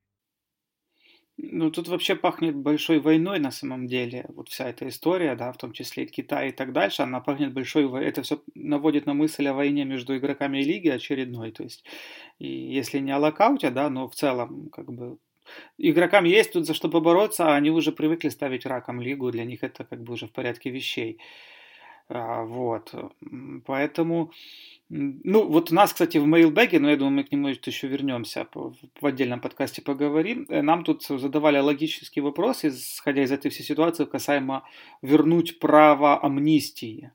Ну, 1.43 1.71
тут 1.71 1.89
вообще 1.89 2.17
пахнет 2.17 2.55
большой 2.55 2.99
войной 3.01 3.39
на 3.39 3.51
самом 3.51 3.87
деле. 3.87 4.27
Вот 4.29 4.49
вся 4.51 4.69
эта 4.69 4.87
история, 4.89 5.35
да, 5.37 5.53
в 5.53 5.57
том 5.57 5.73
числе 5.73 6.05
Китай 6.05 6.51
и 6.51 6.53
так 6.53 6.73
дальше, 6.73 7.03
она 7.03 7.21
пахнет 7.21 7.55
большой 7.55 7.87
войной. 7.87 8.09
Это 8.11 8.23
все 8.23 8.43
наводит 8.55 9.07
на 9.07 9.15
мысль 9.15 9.47
о 9.49 9.55
войне 9.55 9.85
между 9.85 10.17
игроками 10.17 10.59
лиги 10.63 10.89
очередной. 10.89 11.51
То 11.53 11.63
есть, 11.63 11.85
и 12.39 12.47
если 12.49 12.99
не 12.99 13.13
о 13.13 13.19
локауте, 13.19 13.71
да, 13.71 13.89
но 13.89 14.09
в 14.09 14.15
целом, 14.15 14.69
как 14.71 14.93
бы, 14.93 15.17
игрокам 15.79 16.25
есть 16.25 16.53
тут 16.53 16.67
за 16.67 16.75
что 16.75 16.89
побороться, 16.91 17.49
а 17.49 17.57
они 17.57 17.71
уже 17.71 17.93
привыкли 17.93 18.29
ставить 18.29 18.67
раком 18.67 19.01
лигу, 19.01 19.31
для 19.31 19.45
них 19.45 19.63
это 19.65 19.85
как 19.85 20.03
бы 20.03 20.15
уже 20.15 20.27
в 20.27 20.33
порядке 20.33 20.71
вещей. 20.71 21.21
А, 22.13 22.43
вот. 22.45 22.93
Поэтому, 23.67 24.33
ну, 24.89 25.47
вот 25.47 25.71
у 25.71 25.75
нас, 25.75 25.93
кстати, 25.93 26.19
в 26.19 26.27
мейлбэге, 26.27 26.81
но 26.81 26.91
я 26.91 26.97
думаю, 26.97 27.15
мы 27.15 27.25
к 27.25 27.31
нему 27.31 27.49
еще 27.49 27.87
вернемся, 27.87 28.49
в 28.53 29.07
отдельном 29.07 29.41
подкасте 29.41 29.81
поговорим, 29.81 30.45
э, 30.49 30.61
нам 30.61 30.83
тут 30.83 31.05
задавали 31.05 31.59
логический 31.59 32.21
вопрос, 32.21 32.65
исходя 32.65 33.23
из 33.23 33.31
этой 33.31 33.51
всей 33.51 33.63
ситуации, 33.63 34.07
касаемо 34.07 34.65
вернуть 35.03 35.61
право 35.61 36.21
амнистии. 36.21 37.13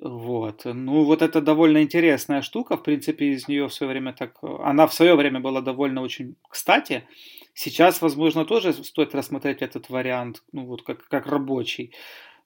Вот. 0.00 0.64
Ну, 0.64 1.02
вот 1.02 1.22
это 1.22 1.40
довольно 1.40 1.82
интересная 1.82 2.42
штука. 2.42 2.76
В 2.76 2.84
принципе, 2.84 3.32
из 3.32 3.48
нее 3.48 3.66
в 3.66 3.74
свое 3.74 3.90
время 3.90 4.12
так... 4.12 4.38
Она 4.42 4.86
в 4.86 4.94
свое 4.94 5.16
время 5.16 5.40
была 5.40 5.60
довольно 5.60 6.02
очень 6.02 6.36
кстати. 6.48 7.02
Сейчас, 7.52 8.00
возможно, 8.00 8.44
тоже 8.44 8.72
стоит 8.72 9.12
рассмотреть 9.16 9.62
этот 9.62 9.90
вариант, 9.90 10.44
ну, 10.52 10.66
вот 10.66 10.82
как, 10.82 11.08
как 11.08 11.26
рабочий. 11.26 11.92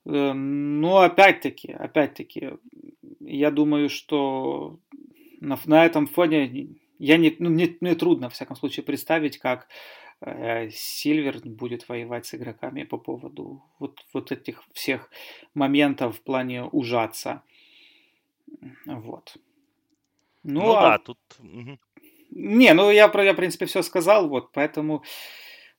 Э, 0.05 0.33
но 0.33 0.99
опять-таки, 0.99 1.73
опять-таки, 1.73 2.55
я 3.21 3.51
думаю, 3.51 3.89
что 3.89 4.79
на, 5.41 5.59
на 5.67 5.85
этом 5.85 6.07
фоне 6.07 6.69
я 6.99 7.17
не, 7.17 7.35
ну, 7.39 7.51
мне, 7.51 7.77
мне 7.81 7.95
трудно, 7.95 8.29
в 8.29 8.33
всяком 8.33 8.57
случае, 8.57 8.85
представить, 8.85 9.39
как 9.39 9.69
э, 10.21 10.71
Сильвер 10.71 11.41
будет 11.45 11.89
воевать 11.89 12.27
с 12.27 12.35
игроками 12.35 12.85
по 12.85 12.99
поводу 12.99 13.63
вот, 13.79 14.05
вот 14.13 14.33
этих 14.33 14.63
всех 14.73 15.11
моментов 15.55 16.17
в 16.17 16.23
плане 16.23 16.65
ужаться. 16.65 17.43
Вот. 18.87 19.37
Ну, 20.45 20.61
ну 20.61 20.73
а... 20.77 20.83
да, 20.83 20.99
тут... 20.99 21.19
Не, 22.35 22.73
ну 22.73 22.91
я, 22.91 23.11
я, 23.13 23.33
в 23.33 23.37
принципе, 23.37 23.67
все 23.67 23.83
сказал, 23.83 24.29
вот, 24.29 24.53
поэтому 24.53 25.03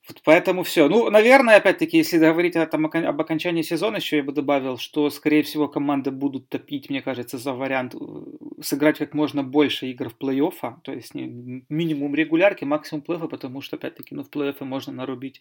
вот 0.06 0.20
поэтому 0.22 0.64
все. 0.64 0.88
Ну, 0.88 1.08
наверное, 1.10 1.56
опять-таки, 1.56 1.96
если 1.96 2.18
говорить 2.18 2.56
о, 2.56 2.66
там, 2.66 2.84
об 2.86 3.20
окончании 3.20 3.62
сезона, 3.62 3.96
еще 3.96 4.18
я 4.18 4.22
бы 4.22 4.32
добавил, 4.32 4.76
что, 4.76 5.08
скорее 5.08 5.42
всего, 5.42 5.66
команды 5.66 6.10
будут 6.10 6.48
топить, 6.50 6.90
мне 6.90 7.00
кажется, 7.00 7.38
за 7.38 7.54
вариант 7.54 7.94
э, 7.94 7.98
сыграть 8.60 8.98
как 8.98 9.14
можно 9.14 9.42
больше 9.42 9.86
игр 9.86 10.10
в 10.10 10.18
плей-оффа, 10.18 10.74
то 10.82 10.92
есть 10.92 11.14
не, 11.14 11.64
минимум 11.70 12.14
регулярки, 12.14 12.64
максимум 12.64 13.02
плей-оффа, 13.06 13.28
потому 13.28 13.62
что, 13.62 13.76
опять-таки, 13.76 14.14
ну, 14.14 14.24
в 14.24 14.30
плей-оффе 14.30 14.64
можно 14.64 14.92
нарубить 14.92 15.40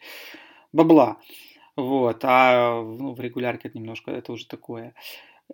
бабла. 0.72 1.18
Вот, 1.76 2.20
а 2.24 2.82
ну, 2.82 3.14
в 3.14 3.20
регулярке 3.20 3.70
немножко, 3.74 4.12
это 4.12 4.32
уже 4.32 4.48
такое. 4.48 4.94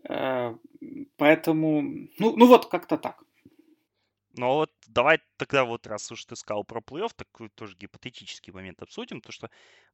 Э, 0.07 0.53
поэтому, 1.17 1.81
ну, 2.19 2.35
ну 2.35 2.45
вот 2.45 2.67
как-то 2.67 2.97
так. 2.97 3.23
Ну 4.39 4.53
вот 4.53 4.71
давай 4.87 5.19
тогда 5.35 5.65
вот, 5.65 5.85
раз 5.85 6.09
уж 6.13 6.23
ты 6.23 6.37
сказал 6.37 6.63
про 6.63 6.79
плей-офф, 6.79 7.11
такой 7.13 7.49
тоже 7.49 7.75
гипотетический 7.75 8.53
момент 8.53 8.81
обсудим, 8.81 9.19
то 9.19 9.33
что 9.33 9.49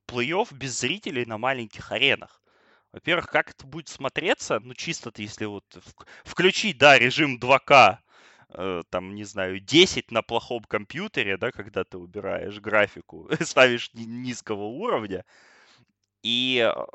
плей-офф 0.08 0.54
без 0.54 0.80
зрителей 0.80 1.26
на 1.26 1.40
маленьких 1.40 1.92
аренах. 1.92 2.44
Во-первых, 2.92 3.26
как 3.26 3.50
это 3.50 3.66
будет 3.66 3.88
смотреться, 3.90 4.60
ну 4.60 4.76
чисто 4.76 5.12
если 5.18 5.46
вот 5.46 5.66
включить, 6.24 6.78
да, 6.78 7.00
режим 7.00 7.40
2К, 7.40 7.98
э, 8.50 8.84
там, 8.92 9.16
не 9.16 9.24
знаю, 9.24 9.60
10 9.60 10.12
на 10.12 10.22
плохом 10.22 10.64
компьютере, 10.66 11.38
да, 11.38 11.52
когда 11.52 11.84
ты 11.84 11.98
убираешь 11.98 12.60
графику, 12.60 13.28
ставишь 13.42 13.90
низкого 13.96 14.66
уровня, 14.66 15.26
и 16.22 16.72
э, 16.72 16.86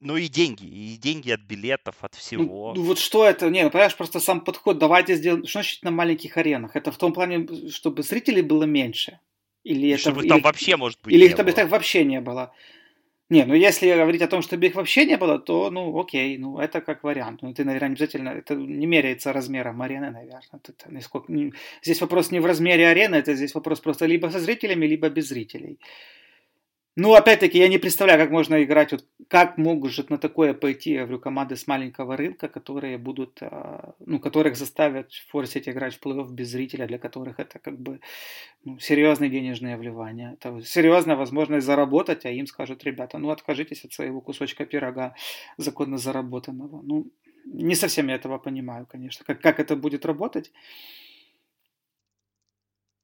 ну 0.00 0.16
и 0.16 0.28
деньги, 0.28 0.64
и 0.64 0.96
деньги 0.96 1.30
от 1.30 1.40
билетов, 1.40 1.96
от 2.00 2.12
ну, 2.14 2.18
всего. 2.18 2.72
Ну, 2.74 2.82
вот 2.82 2.98
что 2.98 3.24
это? 3.26 3.50
Не, 3.50 3.64
ну 3.64 3.70
понимаешь, 3.70 3.96
просто 3.96 4.18
сам 4.18 4.40
подход, 4.40 4.78
давайте 4.78 5.14
сделаем, 5.14 5.44
что 5.44 5.58
значит 5.58 5.82
на 5.82 5.90
маленьких 5.90 6.36
аренах? 6.36 6.74
Это 6.74 6.90
в 6.90 6.96
том 6.96 7.12
плане, 7.12 7.46
чтобы 7.70 8.02
зрителей 8.02 8.42
было 8.42 8.64
меньше? 8.64 9.20
Или 9.62 9.90
это, 9.90 10.00
чтобы 10.00 10.22
или, 10.22 10.28
там 10.28 10.40
вообще, 10.40 10.76
может 10.76 10.98
быть, 11.02 11.12
Или 11.12 11.26
их 11.26 11.36
там 11.36 11.46
так 11.52 11.68
вообще 11.68 12.04
не 12.04 12.20
было? 12.20 12.52
Не, 13.28 13.44
ну 13.44 13.54
если 13.54 13.92
говорить 13.94 14.22
о 14.22 14.26
том, 14.26 14.42
чтобы 14.42 14.66
их 14.66 14.74
вообще 14.74 15.04
не 15.04 15.16
было, 15.16 15.38
то, 15.38 15.70
ну, 15.70 15.96
окей, 16.00 16.36
ну, 16.38 16.58
это 16.58 16.80
как 16.80 17.04
вариант. 17.04 17.42
Ну, 17.42 17.54
ты, 17.54 17.64
наверное, 17.64 17.90
не 17.90 17.94
обязательно, 17.94 18.30
это 18.30 18.54
не 18.56 18.86
меряется 18.86 19.32
размером 19.32 19.82
арены, 19.82 20.10
наверное. 20.10 20.42
Это, 20.52 20.90
насколько, 20.90 21.32
здесь 21.82 22.00
вопрос 22.00 22.32
не 22.32 22.40
в 22.40 22.46
размере 22.46 22.88
арены, 22.88 23.16
это 23.16 23.34
здесь 23.34 23.54
вопрос 23.54 23.80
просто 23.80 24.06
либо 24.06 24.28
со 24.28 24.40
зрителями, 24.40 24.86
либо 24.86 25.10
без 25.10 25.28
зрителей. 25.28 25.78
Ну, 27.02 27.14
опять-таки, 27.14 27.58
я 27.58 27.68
не 27.68 27.78
представляю, 27.78 28.20
как 28.20 28.30
можно 28.30 28.62
играть, 28.62 28.92
вот, 28.92 29.06
как 29.28 29.56
могут 29.56 30.10
на 30.10 30.18
такое 30.18 30.52
пойти, 30.52 30.90
я 30.92 31.04
говорю, 31.04 31.18
команды 31.18 31.56
с 31.56 31.66
маленького 31.66 32.14
рынка, 32.14 32.46
которые 32.48 32.98
будут, 32.98 33.38
а, 33.40 33.94
ну, 34.00 34.20
которых 34.20 34.54
заставят 34.54 35.10
форсить 35.30 35.66
играть 35.66 35.94
в 35.94 36.06
плей-офф 36.06 36.30
без 36.30 36.48
зрителя, 36.48 36.86
для 36.86 36.98
которых 36.98 37.40
это 37.40 37.58
как 37.58 37.78
бы 37.80 38.00
ну, 38.64 38.78
серьезные 38.78 39.30
денежные 39.30 39.78
вливания. 39.78 40.34
Это 40.34 40.62
серьезная 40.62 41.16
возможность 41.16 41.64
заработать, 41.66 42.26
а 42.26 42.30
им 42.30 42.46
скажут, 42.46 42.84
ребята, 42.84 43.16
ну, 43.16 43.30
откажитесь 43.30 43.82
от 43.86 43.94
своего 43.94 44.20
кусочка 44.20 44.66
пирога 44.66 45.14
законно 45.56 45.96
заработанного. 45.96 46.82
Ну, 46.82 47.06
не 47.46 47.76
совсем 47.76 48.08
я 48.08 48.16
этого 48.16 48.36
понимаю, 48.36 48.86
конечно, 48.86 49.24
как, 49.24 49.40
как 49.40 49.58
это 49.58 49.74
будет 49.74 50.04
работать. 50.04 50.52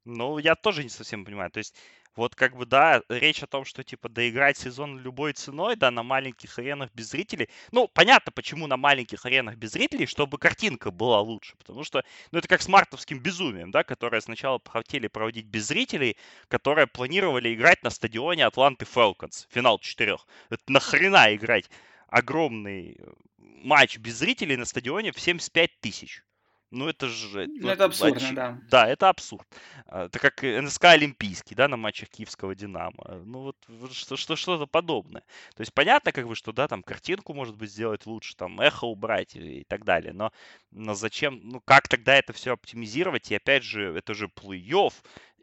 Ну, 0.05 0.39
я 0.39 0.55
тоже 0.55 0.83
не 0.83 0.91
совсем 0.91 1.25
понимаю. 1.25 1.51
То 1.51 1.61
есть 1.61 1.75
вот 2.17 2.35
как 2.35 2.57
бы, 2.57 2.67
да, 2.67 3.03
речь 3.09 3.43
о 3.43 3.47
том, 3.47 3.65
что, 3.65 3.85
типа, 3.85 4.09
доиграть 4.09 4.57
сезон 4.59 4.99
любой 4.99 5.33
ценой, 5.35 5.77
да, 5.77 5.91
на 5.91 6.03
маленьких 6.03 6.59
аренах 6.59 6.91
без 6.95 7.11
зрителей. 7.11 7.49
Ну, 7.73 7.89
понятно, 7.89 8.33
почему 8.33 8.67
на 8.67 8.77
маленьких 8.77 9.25
аренах 9.27 9.57
без 9.57 9.73
зрителей, 9.73 10.07
чтобы 10.07 10.39
картинка 10.39 10.91
была 10.91 11.21
лучше. 11.21 11.57
Потому 11.57 11.85
что, 11.85 12.05
ну, 12.33 12.39
это 12.39 12.49
как 12.49 12.63
с 12.63 12.69
мартовским 12.69 13.21
безумием, 13.21 13.71
да, 13.71 13.85
которое 13.85 14.21
сначала 14.21 14.61
хотели 14.67 15.09
проводить 15.09 15.47
без 15.47 15.67
зрителей, 15.69 16.17
которые 16.49 16.87
планировали 16.87 17.55
играть 17.55 17.83
на 17.83 17.91
стадионе 17.91 18.47
Атланты 18.47 18.85
Фелконс, 18.85 19.47
финал 19.51 19.79
четырех. 19.79 20.27
Это 20.51 20.63
нахрена 20.69 21.35
играть 21.35 21.71
огромный 22.09 22.97
э, 22.99 23.13
матч 23.39 23.99
без 23.99 24.17
зрителей 24.17 24.57
на 24.57 24.65
стадионе 24.65 25.13
в 25.13 25.21
75 25.21 25.81
тысяч? 25.81 26.23
Ну, 26.71 26.89
это 26.89 27.07
же... 27.07 27.47
Ну, 27.47 27.69
это 27.69 27.85
абсурдно, 27.85 28.21
матч... 28.21 28.35
да. 28.35 28.59
Да, 28.71 28.89
это 28.89 29.09
абсурд. 29.09 29.47
А, 29.87 30.07
это 30.07 30.19
как 30.19 30.43
НСК 30.43 30.87
Олимпийский, 30.87 31.55
да, 31.55 31.69
на 31.69 31.77
матчах 31.77 32.09
Киевского 32.09 32.55
Динамо. 32.55 33.23
Ну, 33.25 33.41
вот 33.43 33.57
что, 33.93 34.17
что, 34.17 34.35
что-то 34.35 34.67
подобное. 34.67 35.23
То 35.55 35.61
есть 35.61 35.73
понятно, 35.73 36.13
как 36.13 36.27
бы, 36.27 36.35
что, 36.35 36.53
да, 36.53 36.67
там 36.67 36.83
картинку, 36.83 37.35
может 37.35 37.57
быть, 37.57 37.71
сделать 37.71 38.05
лучше, 38.07 38.37
там 38.37 38.61
эхо 38.61 38.87
убрать 38.87 39.37
и, 39.37 39.61
и 39.61 39.65
так 39.65 39.85
далее. 39.85 40.13
Но, 40.13 40.33
но 40.73 40.95
зачем, 40.95 41.41
ну, 41.43 41.61
как 41.61 41.89
тогда 41.89 42.17
это 42.17 42.33
все 42.33 42.53
оптимизировать? 42.53 43.31
И 43.31 43.37
опять 43.37 43.63
же, 43.63 43.97
это 43.97 44.15
же 44.15 44.27
плей-офф, 44.27 44.93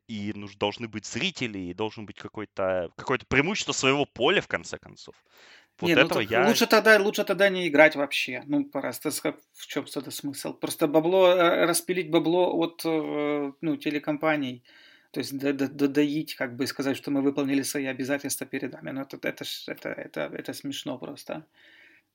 и 0.08 0.34
ну, 0.36 0.48
должны 0.60 0.88
быть 0.88 1.06
зрители, 1.06 1.60
и 1.60 1.74
должен 1.74 2.06
быть 2.06 2.18
какое-то 2.18 2.92
какое 2.98 3.20
преимущество 3.28 3.72
своего 3.72 4.06
поля, 4.06 4.42
в 4.42 4.48
конце 4.48 4.78
концов. 4.78 5.16
Вот 5.80 5.88
не, 5.88 5.96
ну 5.96 6.02
этого 6.02 6.20
ну, 6.20 6.28
я... 6.30 6.48
Лучше 6.48 6.68
тогда, 6.68 7.00
лучше 7.00 7.24
тогда 7.24 7.50
не 7.50 7.68
играть 7.68 7.96
вообще. 7.96 8.44
Ну, 8.46 8.64
просто 8.64 9.10
в 9.10 9.68
чем 9.68 9.86
это 9.96 10.12
смысл? 10.12 10.54
Просто 10.54 10.88
бабло, 10.88 11.30
э, 11.30 11.66
распилить 11.66 12.12
бабло 12.12 12.54
от 12.54 12.82
э, 12.86 13.52
ну, 13.62 13.78
телекомпаний, 13.78 14.64
то 15.12 15.20
есть 15.20 15.38
додоить, 15.38 16.36
как 16.36 16.56
бы 16.56 16.68
сказать, 16.68 16.96
что 16.98 17.12
мы 17.12 17.22
выполнили 17.22 17.64
свои 17.64 17.86
обязательства 17.86 18.46
перед 18.46 18.74
вами. 18.74 18.92
Ну, 18.92 19.02
это, 19.02 19.18
это, 19.28 19.46
это, 19.68 19.90
это, 19.90 20.22
это 20.34 20.54
смешно 20.54 20.98
просто. 20.98 21.46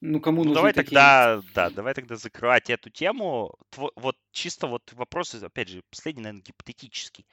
Ну, 0.00 0.20
кому 0.20 0.44
ну, 0.44 0.54
давай 0.54 0.72
такие... 0.72 0.90
тогда, 0.90 1.40
да, 1.54 1.70
давай 1.70 1.94
тогда 1.94 2.16
закрывать 2.16 2.70
эту 2.70 2.90
тему. 2.90 3.54
Тво, 3.70 3.90
вот 3.96 4.16
чисто 4.30 4.68
вот 4.68 4.92
вопросы, 4.92 5.36
опять 5.42 5.68
же, 5.68 5.82
последний, 5.90 6.22
наверное, 6.22 6.42
гипотетический. 6.42 7.26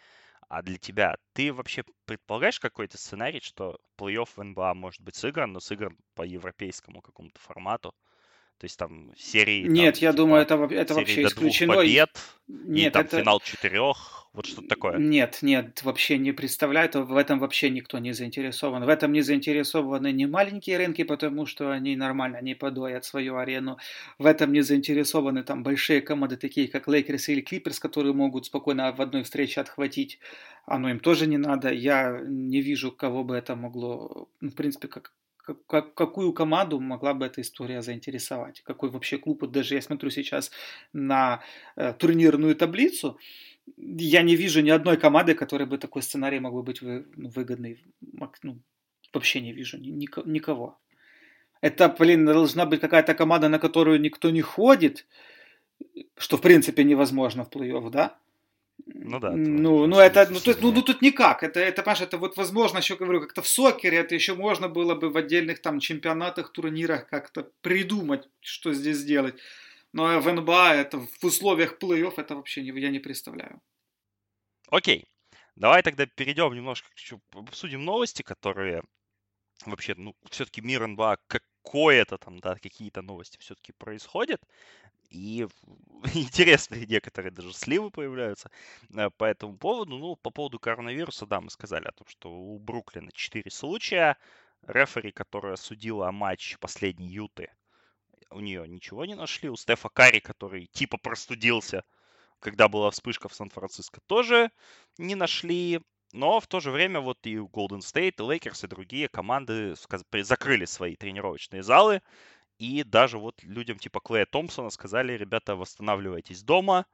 А 0.47 0.61
для 0.61 0.77
тебя, 0.77 1.15
ты 1.33 1.51
вообще 1.53 1.83
предполагаешь 2.05 2.59
какой-то 2.59 2.97
сценарий, 2.97 3.39
что 3.41 3.79
плей-офф 3.97 4.29
в 4.35 4.43
НБА 4.43 4.73
может 4.75 5.01
быть 5.01 5.15
сыгран, 5.15 5.53
но 5.53 5.59
сыгран 5.59 5.97
по 6.15 6.23
европейскому 6.23 7.01
какому-то 7.01 7.39
формату? 7.39 7.95
То 8.57 8.65
есть 8.65 8.79
там 8.79 9.11
серии... 9.17 9.63
Нет, 9.63 9.95
там, 9.95 10.01
я 10.03 10.11
типа, 10.11 10.13
думаю, 10.13 10.41
это, 10.41 10.55
это 10.55 10.93
вообще 10.93 11.23
исключено. 11.23 11.75
Побед, 11.75 12.09
нет, 12.47 12.87
и 12.87 12.89
там 12.89 13.03
это... 13.03 13.19
финал 13.19 13.39
четырех, 13.41 14.27
вот 14.35 14.45
что-то 14.45 14.67
такое. 14.67 14.97
Нет, 14.97 15.39
нет, 15.41 15.83
вообще 15.83 16.17
не 16.17 16.31
представляю, 16.31 16.89
в 17.05 17.17
этом 17.17 17.39
вообще 17.39 17.69
никто 17.69 17.99
не 17.99 18.13
заинтересован. 18.13 18.85
В 18.85 18.89
этом 18.89 19.11
не 19.11 19.21
заинтересованы 19.21 20.11
не 20.13 20.25
маленькие 20.25 20.77
рынки, 20.77 21.03
потому 21.03 21.45
что 21.45 21.71
они 21.71 21.95
нормально 21.95 22.41
не 22.41 22.53
подоят 22.53 23.03
свою 23.03 23.37
арену. 23.37 23.77
В 24.19 24.25
этом 24.25 24.53
не 24.53 24.61
заинтересованы 24.61 25.43
там 25.43 25.63
большие 25.63 26.01
команды, 26.01 26.37
такие 26.37 26.67
как 26.67 26.87
Лейкерс 26.87 27.29
или 27.29 27.41
Клиперс, 27.41 27.79
которые 27.79 28.13
могут 28.13 28.45
спокойно 28.45 28.91
в 28.93 29.01
одной 29.01 29.23
встрече 29.23 29.61
отхватить. 29.61 30.19
Оно 30.65 30.89
им 30.89 30.99
тоже 30.99 31.27
не 31.27 31.37
надо. 31.37 31.73
Я 31.73 32.21
не 32.25 32.61
вижу, 32.61 32.91
кого 32.91 33.23
бы 33.23 33.35
это 33.35 33.55
могло, 33.55 34.29
ну, 34.41 34.49
в 34.49 34.55
принципе, 34.55 34.87
как 34.87 35.13
как, 35.67 35.93
какую 35.93 36.33
команду 36.33 36.79
могла 36.79 37.13
бы 37.13 37.25
эта 37.25 37.41
история 37.41 37.81
заинтересовать? 37.81 38.61
Какой 38.61 38.89
вообще 38.89 39.17
клуб? 39.17 39.41
Вот 39.41 39.51
даже 39.51 39.75
я 39.75 39.81
смотрю 39.81 40.09
сейчас 40.09 40.51
на 40.93 41.41
э, 41.75 41.93
турнирную 41.93 42.55
таблицу, 42.55 43.17
я 43.77 44.21
не 44.21 44.35
вижу 44.35 44.61
ни 44.61 44.69
одной 44.69 44.97
команды, 44.97 45.33
которой 45.33 45.65
бы 45.65 45.77
такой 45.77 46.01
сценарий 46.01 46.39
мог 46.39 46.53
бы 46.53 46.63
быть 46.63 46.81
вы, 46.81 47.05
ну, 47.15 47.29
выгодный. 47.29 47.83
Ну, 48.43 48.61
вообще 49.13 49.41
не 49.41 49.53
вижу 49.53 49.77
ни, 49.77 49.89
никого. 49.89 50.77
Это, 51.61 51.89
блин, 51.89 52.25
должна 52.25 52.65
быть 52.65 52.81
какая-то 52.81 53.15
команда, 53.15 53.49
на 53.49 53.59
которую 53.59 53.99
никто 53.99 54.29
не 54.29 54.41
ходит, 54.41 55.07
что 56.17 56.37
в 56.37 56.41
принципе 56.41 56.83
невозможно 56.83 57.43
в 57.43 57.49
плей-офф, 57.49 57.89
да? 57.89 58.19
Ну 58.97 59.19
да. 59.19 59.31
Ну, 59.31 59.87
ну 59.87 59.99
это, 59.99 60.27
ну, 60.31 60.39
тут, 60.39 60.61
ну, 60.61 60.71
ну 60.71 60.81
тут 60.81 61.01
никак. 61.01 61.43
Это, 61.43 61.59
это, 61.59 61.83
понимаешь, 61.83 62.01
это 62.01 62.17
вот 62.17 62.37
возможно, 62.37 62.77
еще 62.77 62.95
говорю, 62.95 63.21
как-то 63.21 63.41
в 63.41 63.47
сокере, 63.47 63.97
это 63.97 64.15
еще 64.15 64.35
можно 64.35 64.69
было 64.69 64.95
бы 64.95 65.09
в 65.09 65.17
отдельных 65.17 65.61
там 65.61 65.79
чемпионатах, 65.79 66.51
турнирах 66.51 67.09
как-то 67.09 67.51
придумать, 67.61 68.29
что 68.39 68.73
здесь 68.73 68.97
сделать. 68.97 69.35
Но 69.91 70.19
в 70.19 70.33
НБА 70.33 70.73
это 70.75 70.99
в 70.99 71.23
условиях 71.23 71.77
плей-офф 71.77 72.13
это 72.17 72.35
вообще 72.35 72.61
не, 72.63 72.79
я 72.79 72.89
не 72.89 72.99
представляю. 72.99 73.61
Окей. 74.69 75.05
Давай 75.55 75.83
тогда 75.83 76.05
перейдем 76.05 76.53
немножко, 76.53 76.87
обсудим 77.33 77.83
новости, 77.83 78.21
которые 78.21 78.81
вообще, 79.65 79.95
ну, 79.97 80.15
все-таки 80.29 80.61
мир 80.61 80.87
НБА 80.87 81.17
какое-то 81.27 82.17
там, 82.17 82.39
да, 82.39 82.55
какие-то 82.55 83.01
новости 83.01 83.37
все-таки 83.39 83.73
происходят. 83.73 84.41
И 85.09 85.47
интересные 86.13 86.85
некоторые 86.85 87.31
даже 87.31 87.53
сливы 87.53 87.91
появляются 87.91 88.49
э, 88.95 89.09
по 89.09 89.25
этому 89.25 89.57
поводу. 89.57 89.97
Ну, 89.97 90.15
по 90.15 90.29
поводу 90.29 90.59
коронавируса, 90.59 91.25
да, 91.25 91.41
мы 91.41 91.49
сказали 91.49 91.87
о 91.87 91.91
том, 91.91 92.07
что 92.07 92.31
у 92.31 92.59
Бруклина 92.59 93.11
4 93.11 93.49
случая. 93.51 94.17
Рефери, 94.67 95.11
которая 95.11 95.57
судила 95.57 96.09
матч 96.11 96.57
последней 96.59 97.07
Юты, 97.07 97.51
у 98.31 98.39
нее 98.39 98.67
ничего 98.67 99.05
не 99.05 99.15
нашли. 99.15 99.49
У 99.49 99.55
Стефа 99.55 99.89
Карри, 99.89 100.19
который 100.19 100.67
типа 100.67 100.97
простудился, 100.97 101.83
когда 102.39 102.67
была 102.67 102.89
вспышка 102.91 103.29
в 103.29 103.33
Сан-Франциско, 103.35 104.01
тоже 104.07 104.51
не 104.97 105.15
нашли. 105.15 105.81
Но 106.13 106.39
в 106.39 106.47
то 106.47 106.59
же 106.59 106.71
время 106.71 106.99
вот 106.99 107.19
и 107.27 107.35
Golden 107.35 107.79
State, 107.79 108.15
и 108.17 108.21
Lakers, 108.21 108.65
и 108.65 108.69
другие 108.69 109.07
команды 109.09 109.75
закрыли 110.23 110.65
свои 110.65 110.95
тренировочные 110.95 111.61
залы. 111.61 112.01
И 112.57 112.83
даже 112.83 113.17
вот 113.17 113.43
людям 113.43 113.77
типа 113.77 113.99
Клея 113.99 114.25
Томпсона 114.25 114.69
сказали, 114.69 115.13
ребята, 115.13 115.55
восстанавливайтесь 115.55 116.43
дома, 116.43 116.85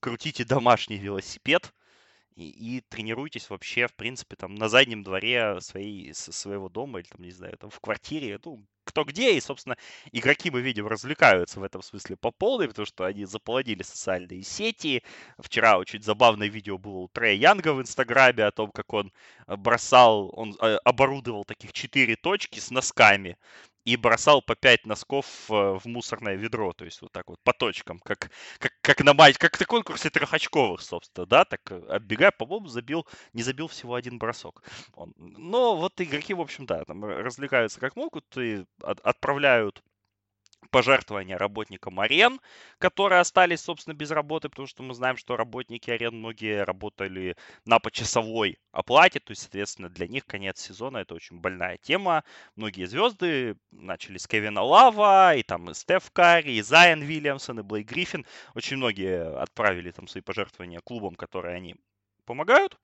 крутите 0.00 0.44
домашний 0.44 0.98
велосипед 0.98 1.72
и, 2.36 2.76
и 2.76 2.80
тренируйтесь 2.88 3.50
вообще, 3.50 3.88
в 3.88 3.94
принципе, 3.94 4.36
там 4.36 4.54
на 4.54 4.68
заднем 4.68 5.02
дворе 5.02 5.60
своей, 5.60 6.14
своего 6.14 6.68
дома 6.68 7.00
или 7.00 7.08
там, 7.08 7.22
не 7.22 7.32
знаю, 7.32 7.56
там 7.58 7.70
в 7.70 7.80
квартире, 7.80 8.38
ну, 8.44 8.64
кто 8.84 9.04
где, 9.04 9.36
и, 9.36 9.40
собственно, 9.40 9.76
игроки, 10.12 10.50
мы 10.50 10.60
видим, 10.62 10.86
развлекаются 10.86 11.60
в 11.60 11.62
этом 11.62 11.82
смысле 11.82 12.16
по 12.16 12.30
полной, 12.30 12.68
потому 12.68 12.86
что 12.86 13.04
они 13.04 13.26
заполонили 13.26 13.82
социальные 13.82 14.44
сети. 14.44 15.02
Вчера 15.38 15.78
очень 15.78 16.02
забавное 16.02 16.48
видео 16.48 16.78
было 16.78 16.98
у 16.98 17.08
Трея 17.08 17.34
Янга 17.34 17.74
в 17.74 17.82
Инстаграме 17.82 18.44
о 18.44 18.52
том, 18.52 18.70
как 18.70 18.92
он 18.94 19.12
бросал, 19.46 20.30
он 20.32 20.56
э, 20.60 20.78
оборудовал 20.84 21.44
таких 21.44 21.72
четыре 21.72 22.16
точки 22.16 22.60
с 22.60 22.70
носками, 22.70 23.36
и 23.88 23.96
бросал 23.96 24.42
по 24.42 24.54
5 24.54 24.86
носков 24.86 25.26
э, 25.50 25.54
в 25.54 25.86
мусорное 25.86 26.34
ведро, 26.34 26.72
то 26.74 26.84
есть 26.84 27.00
вот 27.00 27.10
так 27.10 27.28
вот 27.28 27.40
по 27.42 27.54
точкам, 27.54 27.98
как, 28.00 28.30
как, 28.58 28.72
как 28.82 29.02
на 29.02 29.14
мать, 29.14 29.38
как 29.38 29.58
на 29.58 29.64
конкурсе 29.64 30.10
трехочковых, 30.10 30.82
собственно, 30.82 31.26
да, 31.26 31.44
так 31.46 31.60
э, 31.70 31.82
отбегая, 31.88 32.30
по-моему, 32.30 32.68
забил, 32.68 33.06
не 33.32 33.42
забил 33.42 33.66
всего 33.68 33.94
один 33.94 34.18
бросок. 34.18 34.62
Он, 34.94 35.14
но 35.16 35.76
вот 35.76 36.00
игроки, 36.02 36.34
в 36.34 36.40
общем, 36.40 36.66
да, 36.66 36.84
там 36.84 37.02
развлекаются 37.04 37.80
как 37.80 37.96
могут 37.96 38.24
и 38.36 38.66
от, 38.82 39.00
отправляют 39.00 39.82
пожертвования 40.70 41.38
работникам 41.38 42.00
арен, 42.00 42.40
которые 42.78 43.20
остались, 43.20 43.60
собственно, 43.60 43.94
без 43.94 44.10
работы, 44.10 44.48
потому 44.48 44.68
что 44.68 44.82
мы 44.82 44.94
знаем, 44.94 45.16
что 45.16 45.36
работники 45.36 45.90
арен 45.90 46.16
многие 46.16 46.64
работали 46.64 47.36
на 47.64 47.78
почасовой 47.78 48.58
оплате, 48.72 49.20
то 49.20 49.32
есть, 49.32 49.42
соответственно, 49.42 49.88
для 49.88 50.06
них 50.06 50.26
конец 50.26 50.60
сезона 50.60 50.98
это 50.98 51.14
очень 51.14 51.38
больная 51.38 51.78
тема. 51.78 52.24
Многие 52.56 52.86
звезды 52.86 53.56
начали 53.70 54.18
с 54.18 54.26
Кевина 54.26 54.62
Лава, 54.62 55.34
и 55.34 55.42
там 55.42 55.70
и 55.70 55.74
Стеф 55.74 56.10
Карри, 56.12 56.52
и 56.52 56.62
Зайан 56.62 57.02
Вильямсон, 57.02 57.60
и 57.60 57.62
Блейк 57.62 57.88
Гриффин. 57.88 58.26
Очень 58.54 58.76
многие 58.76 59.40
отправили 59.40 59.90
там 59.90 60.08
свои 60.08 60.22
пожертвования 60.22 60.80
клубам, 60.80 61.14
которые 61.14 61.56
они 61.56 61.76
помогают. 62.24 62.78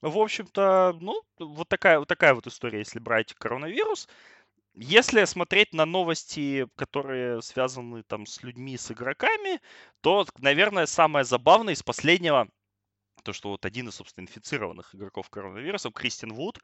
В 0.00 0.18
общем-то, 0.18 0.98
ну, 1.00 1.22
вот 1.38 1.68
такая, 1.68 1.98
вот 1.98 2.08
такая 2.08 2.34
вот 2.34 2.46
история, 2.46 2.80
если 2.80 2.98
брать 2.98 3.32
коронавирус. 3.34 4.06
Если 4.76 5.24
смотреть 5.24 5.72
на 5.72 5.86
новости, 5.86 6.66
которые 6.76 7.42
связаны 7.42 8.02
там 8.02 8.26
с 8.26 8.42
людьми, 8.42 8.76
с 8.76 8.90
игроками, 8.90 9.60
то, 10.00 10.26
наверное, 10.38 10.86
самое 10.86 11.24
забавное 11.24 11.74
из 11.74 11.82
последнего 11.82 12.48
то, 13.24 13.32
что 13.32 13.48
вот 13.48 13.64
один 13.64 13.88
из, 13.88 13.94
собственно, 13.94 14.24
инфицированных 14.24 14.94
игроков 14.94 15.30
коронавирусом, 15.30 15.92
Кристин 15.92 16.32
Вуд, 16.34 16.60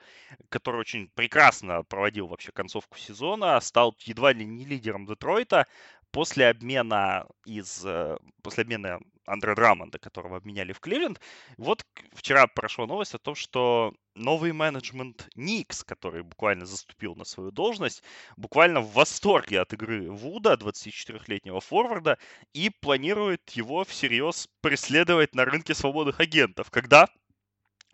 который 0.50 0.80
очень 0.80 1.08
прекрасно 1.08 1.82
проводил 1.84 2.26
вообще 2.26 2.52
концовку 2.52 2.98
сезона, 2.98 3.58
стал 3.60 3.96
едва 4.00 4.32
ли 4.32 4.44
не 4.44 4.66
лидером 4.66 5.06
Детройта, 5.06 5.66
после 6.12 6.48
обмена 6.48 7.26
из 7.44 7.84
э, 7.84 8.16
после 8.42 8.62
обмена 8.62 9.00
Андре 9.26 9.54
Драмонда, 9.54 9.98
которого 9.98 10.36
обменяли 10.36 10.72
в 10.72 10.80
Кливленд, 10.80 11.20
вот 11.56 11.84
вчера 12.12 12.46
прошла 12.46 12.86
новость 12.86 13.14
о 13.14 13.18
том, 13.18 13.34
что 13.34 13.94
новый 14.14 14.52
менеджмент 14.52 15.28
Никс, 15.36 15.84
который 15.84 16.22
буквально 16.22 16.66
заступил 16.66 17.14
на 17.14 17.24
свою 17.24 17.50
должность, 17.52 18.02
буквально 18.36 18.80
в 18.80 18.92
восторге 18.92 19.60
от 19.60 19.72
игры 19.72 20.10
Вуда, 20.10 20.54
24-летнего 20.54 21.60
форварда, 21.60 22.18
и 22.52 22.70
планирует 22.70 23.50
его 23.50 23.84
всерьез 23.84 24.48
преследовать 24.60 25.34
на 25.34 25.44
рынке 25.44 25.74
свободных 25.74 26.20
агентов. 26.20 26.70
Когда 26.70 27.08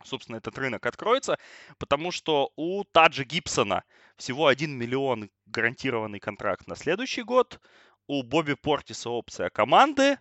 собственно, 0.04 0.36
этот 0.36 0.56
рынок 0.58 0.86
откроется, 0.86 1.38
потому 1.78 2.10
что 2.12 2.52
у 2.56 2.84
Таджа 2.84 3.24
Гибсона 3.24 3.84
всего 4.16 4.46
1 4.46 4.70
миллион 4.70 5.30
гарантированный 5.46 6.20
контракт 6.20 6.66
на 6.66 6.76
следующий 6.76 7.22
год, 7.22 7.60
у 8.06 8.22
Бобби 8.22 8.54
Портиса 8.54 9.10
опция 9.10 9.50
команды, 9.50 10.18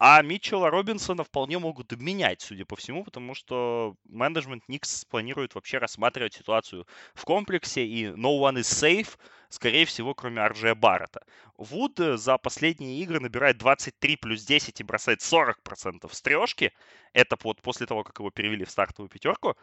а 0.00 0.22
Митчелла 0.22 0.70
Робинсона 0.70 1.24
вполне 1.24 1.58
могут 1.58 1.92
обменять, 1.92 2.40
судя 2.40 2.64
по 2.64 2.76
всему, 2.76 3.02
потому 3.02 3.34
что 3.34 3.96
менеджмент 4.04 4.62
Никс 4.68 5.04
планирует 5.04 5.56
вообще 5.56 5.78
рассматривать 5.78 6.34
ситуацию 6.34 6.86
в 7.14 7.24
комплексе, 7.24 7.84
и 7.84 8.06
no 8.06 8.38
one 8.38 8.60
is 8.60 8.60
safe, 8.60 9.18
скорее 9.48 9.84
всего, 9.86 10.14
кроме 10.14 10.40
Арджея 10.40 10.76
Баррета. 10.76 11.22
Вуд 11.56 11.98
э, 11.98 12.16
за 12.16 12.38
последние 12.38 13.00
игры 13.02 13.18
набирает 13.18 13.58
23 13.58 14.16
плюс 14.16 14.44
10 14.44 14.80
и 14.80 14.84
бросает 14.84 15.20
40% 15.20 16.08
с 16.12 16.22
трешки. 16.22 16.72
Это 17.12 17.36
вот 17.42 17.60
после 17.60 17.86
того, 17.86 18.04
как 18.04 18.20
его 18.20 18.30
перевели 18.30 18.64
в 18.64 18.70
стартовую 18.70 19.08
пятерку 19.08 19.56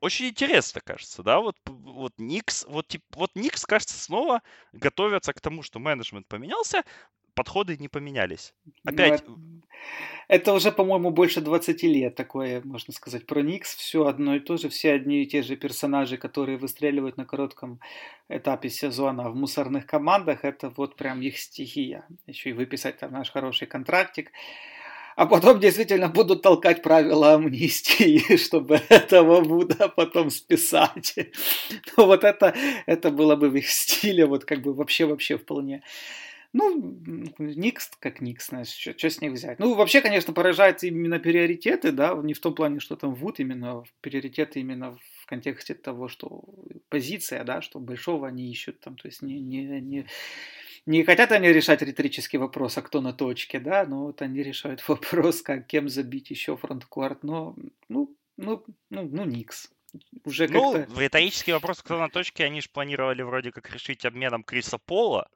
очень 0.00 0.28
интересно, 0.28 0.80
кажется, 0.80 1.22
да, 1.22 1.40
вот, 1.40 1.56
вот 1.66 2.12
Никс, 2.18 2.64
вот, 2.68 2.88
тип, 2.88 3.02
вот 3.14 3.30
Никс, 3.34 3.64
кажется, 3.64 3.98
снова 3.98 4.42
готовятся 4.72 5.32
к 5.32 5.40
тому, 5.40 5.62
что 5.62 5.78
менеджмент 5.78 6.26
поменялся, 6.26 6.84
подходы 7.38 7.76
не 7.76 7.88
поменялись. 7.88 8.52
Ну, 8.64 8.72
Опять... 8.92 9.22
Ну, 9.28 9.38
это, 10.26 10.52
уже, 10.52 10.72
по-моему, 10.72 11.10
больше 11.10 11.40
20 11.40 11.82
лет 11.84 12.16
такое, 12.16 12.60
можно 12.64 12.92
сказать, 12.92 13.26
про 13.26 13.42
Никс. 13.42 13.76
Все 13.76 14.06
одно 14.06 14.34
и 14.34 14.40
то 14.40 14.56
же, 14.56 14.68
все 14.68 14.92
одни 14.92 15.22
и 15.22 15.26
те 15.26 15.42
же 15.42 15.56
персонажи, 15.56 16.16
которые 16.16 16.58
выстреливают 16.58 17.16
на 17.16 17.24
коротком 17.24 17.78
этапе 18.28 18.70
сезона 18.70 19.30
в 19.30 19.36
мусорных 19.36 19.86
командах, 19.86 20.44
это 20.44 20.70
вот 20.70 20.96
прям 20.96 21.20
их 21.22 21.38
стихия. 21.38 22.06
Еще 22.26 22.50
и 22.50 22.52
выписать 22.52 22.98
там 22.98 23.12
наш 23.12 23.30
хороший 23.30 23.68
контрактик 23.68 24.32
а 25.18 25.26
потом 25.26 25.58
действительно 25.58 26.08
будут 26.08 26.42
толкать 26.42 26.80
правила 26.80 27.34
амнистии, 27.34 28.36
чтобы 28.36 28.80
этого 28.88 29.40
Буда 29.40 29.88
потом 29.88 30.30
списать. 30.30 31.16
Ну 31.96 32.06
вот 32.06 32.22
это, 32.22 32.54
это 32.86 33.10
было 33.10 33.34
бы 33.34 33.50
в 33.50 33.56
их 33.56 33.68
стиле, 33.68 34.26
вот 34.26 34.44
как 34.44 34.62
бы 34.62 34.72
вообще-вообще 34.72 35.36
вполне. 35.36 35.82
Ну, 36.52 37.00
Никс 37.38 37.90
как 37.98 38.20
Никс, 38.20 38.46
знаешь, 38.48 38.68
что, 38.68 38.96
что 38.96 39.10
с 39.10 39.20
них 39.20 39.32
взять. 39.32 39.58
Ну, 39.58 39.74
вообще, 39.74 40.00
конечно, 40.02 40.32
поражает 40.32 40.84
именно 40.84 41.18
приоритеты, 41.18 41.90
да, 41.90 42.14
не 42.14 42.32
в 42.32 42.40
том 42.40 42.54
плане, 42.54 42.78
что 42.78 42.94
там 42.94 43.14
Вуд, 43.14 43.40
именно 43.40 43.82
приоритеты 44.00 44.60
именно 44.60 44.96
в 45.22 45.26
контексте 45.26 45.74
того, 45.74 46.06
что 46.06 46.44
позиция, 46.90 47.42
да, 47.42 47.60
что 47.60 47.80
большого 47.80 48.28
они 48.28 48.48
ищут 48.52 48.78
там, 48.78 48.96
то 48.96 49.08
есть 49.08 49.22
не, 49.22 49.40
не, 49.40 49.80
не, 49.80 50.06
не 50.86 51.04
хотят 51.04 51.32
они 51.32 51.48
решать 51.48 51.82
риторический 51.82 52.38
вопрос, 52.38 52.78
а 52.78 52.82
кто 52.82 53.00
на 53.00 53.12
точке, 53.12 53.60
да, 53.60 53.84
но 53.86 54.04
вот 54.06 54.22
они 54.22 54.42
решают 54.42 54.82
вопрос, 54.88 55.42
как 55.42 55.66
кем 55.66 55.88
забить 55.88 56.30
еще 56.30 56.56
фронткорт, 56.56 57.22
но, 57.22 57.56
ну, 57.88 58.14
ну, 58.36 58.64
ну, 58.90 59.08
ну, 59.10 59.24
Никс. 59.24 59.70
Уже 60.24 60.48
ну, 60.48 60.76
риторический 60.96 61.52
вопрос, 61.52 61.82
кто 61.82 61.98
на 61.98 62.10
точке, 62.10 62.44
они 62.44 62.60
же 62.60 62.68
планировали 62.68 63.22
вроде 63.22 63.50
как 63.52 63.72
решить 63.72 64.04
обменом 64.04 64.44
Криса 64.44 64.76
Пола 64.78 65.30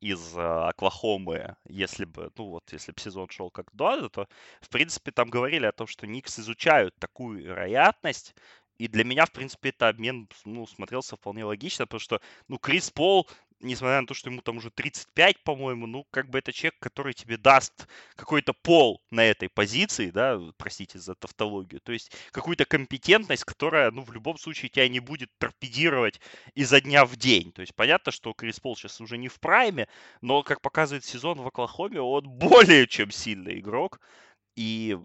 из 0.00 0.36
э, 0.36 0.40
Оклахомы, 0.40 1.56
если 1.68 2.06
бы, 2.06 2.30
ну 2.36 2.46
вот, 2.46 2.72
если 2.72 2.92
бы 2.92 3.00
сезон 3.00 3.28
шел 3.28 3.50
как 3.50 3.66
до, 3.74 4.08
то, 4.08 4.26
в 4.62 4.70
принципе, 4.70 5.10
там 5.12 5.28
говорили 5.28 5.66
о 5.66 5.72
том, 5.72 5.86
что 5.86 6.06
Никс 6.06 6.38
изучают 6.38 6.94
такую 6.98 7.42
вероятность, 7.42 8.34
и 8.78 8.88
для 8.88 9.04
меня, 9.04 9.26
в 9.26 9.32
принципе, 9.32 9.68
это 9.68 9.88
обмен, 9.88 10.26
ну, 10.46 10.66
смотрелся 10.66 11.16
вполне 11.16 11.44
логично, 11.44 11.86
потому 11.86 12.00
что, 12.00 12.22
ну, 12.48 12.58
Крис 12.58 12.90
Пол 12.90 13.28
несмотря 13.60 14.00
на 14.00 14.06
то, 14.06 14.14
что 14.14 14.30
ему 14.30 14.42
там 14.42 14.56
уже 14.56 14.70
35, 14.70 15.42
по-моему, 15.44 15.86
ну, 15.86 16.06
как 16.10 16.28
бы 16.30 16.38
это 16.38 16.52
человек, 16.52 16.78
который 16.80 17.12
тебе 17.14 17.36
даст 17.36 17.86
какой-то 18.16 18.52
пол 18.52 19.02
на 19.10 19.24
этой 19.24 19.48
позиции, 19.48 20.10
да, 20.10 20.40
простите 20.56 20.98
за 20.98 21.14
тавтологию, 21.14 21.80
то 21.80 21.92
есть 21.92 22.12
какую-то 22.32 22.64
компетентность, 22.64 23.44
которая, 23.44 23.90
ну, 23.90 24.02
в 24.02 24.12
любом 24.12 24.38
случае 24.38 24.70
тебя 24.70 24.88
не 24.88 25.00
будет 25.00 25.30
торпедировать 25.38 26.20
изо 26.54 26.80
дня 26.80 27.04
в 27.04 27.16
день. 27.16 27.52
То 27.52 27.60
есть 27.60 27.74
понятно, 27.74 28.12
что 28.12 28.32
Крис 28.32 28.60
Пол 28.60 28.76
сейчас 28.76 29.00
уже 29.00 29.18
не 29.18 29.28
в 29.28 29.38
прайме, 29.40 29.88
но, 30.20 30.42
как 30.42 30.60
показывает 30.60 31.04
сезон 31.04 31.40
в 31.40 31.46
Оклахоме, 31.46 32.00
он 32.00 32.28
более 32.28 32.86
чем 32.86 33.10
сильный 33.10 33.60
игрок. 33.60 34.00
И 34.56 34.98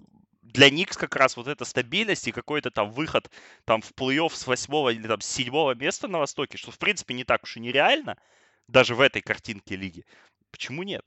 для 0.45 0.69
Никс 0.69 0.95
как 0.95 1.15
раз 1.15 1.37
вот 1.37 1.47
эта 1.47 1.65
стабильность 1.65 2.27
и 2.27 2.31
какой-то 2.31 2.71
там 2.71 2.91
выход 2.91 3.29
там 3.65 3.81
в 3.81 3.91
плей-офф 3.93 4.33
с 4.33 4.47
восьмого 4.47 4.89
или 4.89 5.07
там 5.07 5.21
с 5.21 5.25
седьмого 5.25 5.73
места 5.73 6.07
на 6.07 6.19
Востоке, 6.19 6.57
что 6.57 6.71
в 6.71 6.77
принципе 6.77 7.13
не 7.13 7.23
так 7.23 7.43
уж 7.43 7.57
и 7.57 7.59
нереально, 7.59 8.17
даже 8.67 8.95
в 8.95 9.01
этой 9.01 9.21
картинке 9.21 9.75
лиги. 9.75 10.05
Почему 10.51 10.83
нет? 10.83 11.05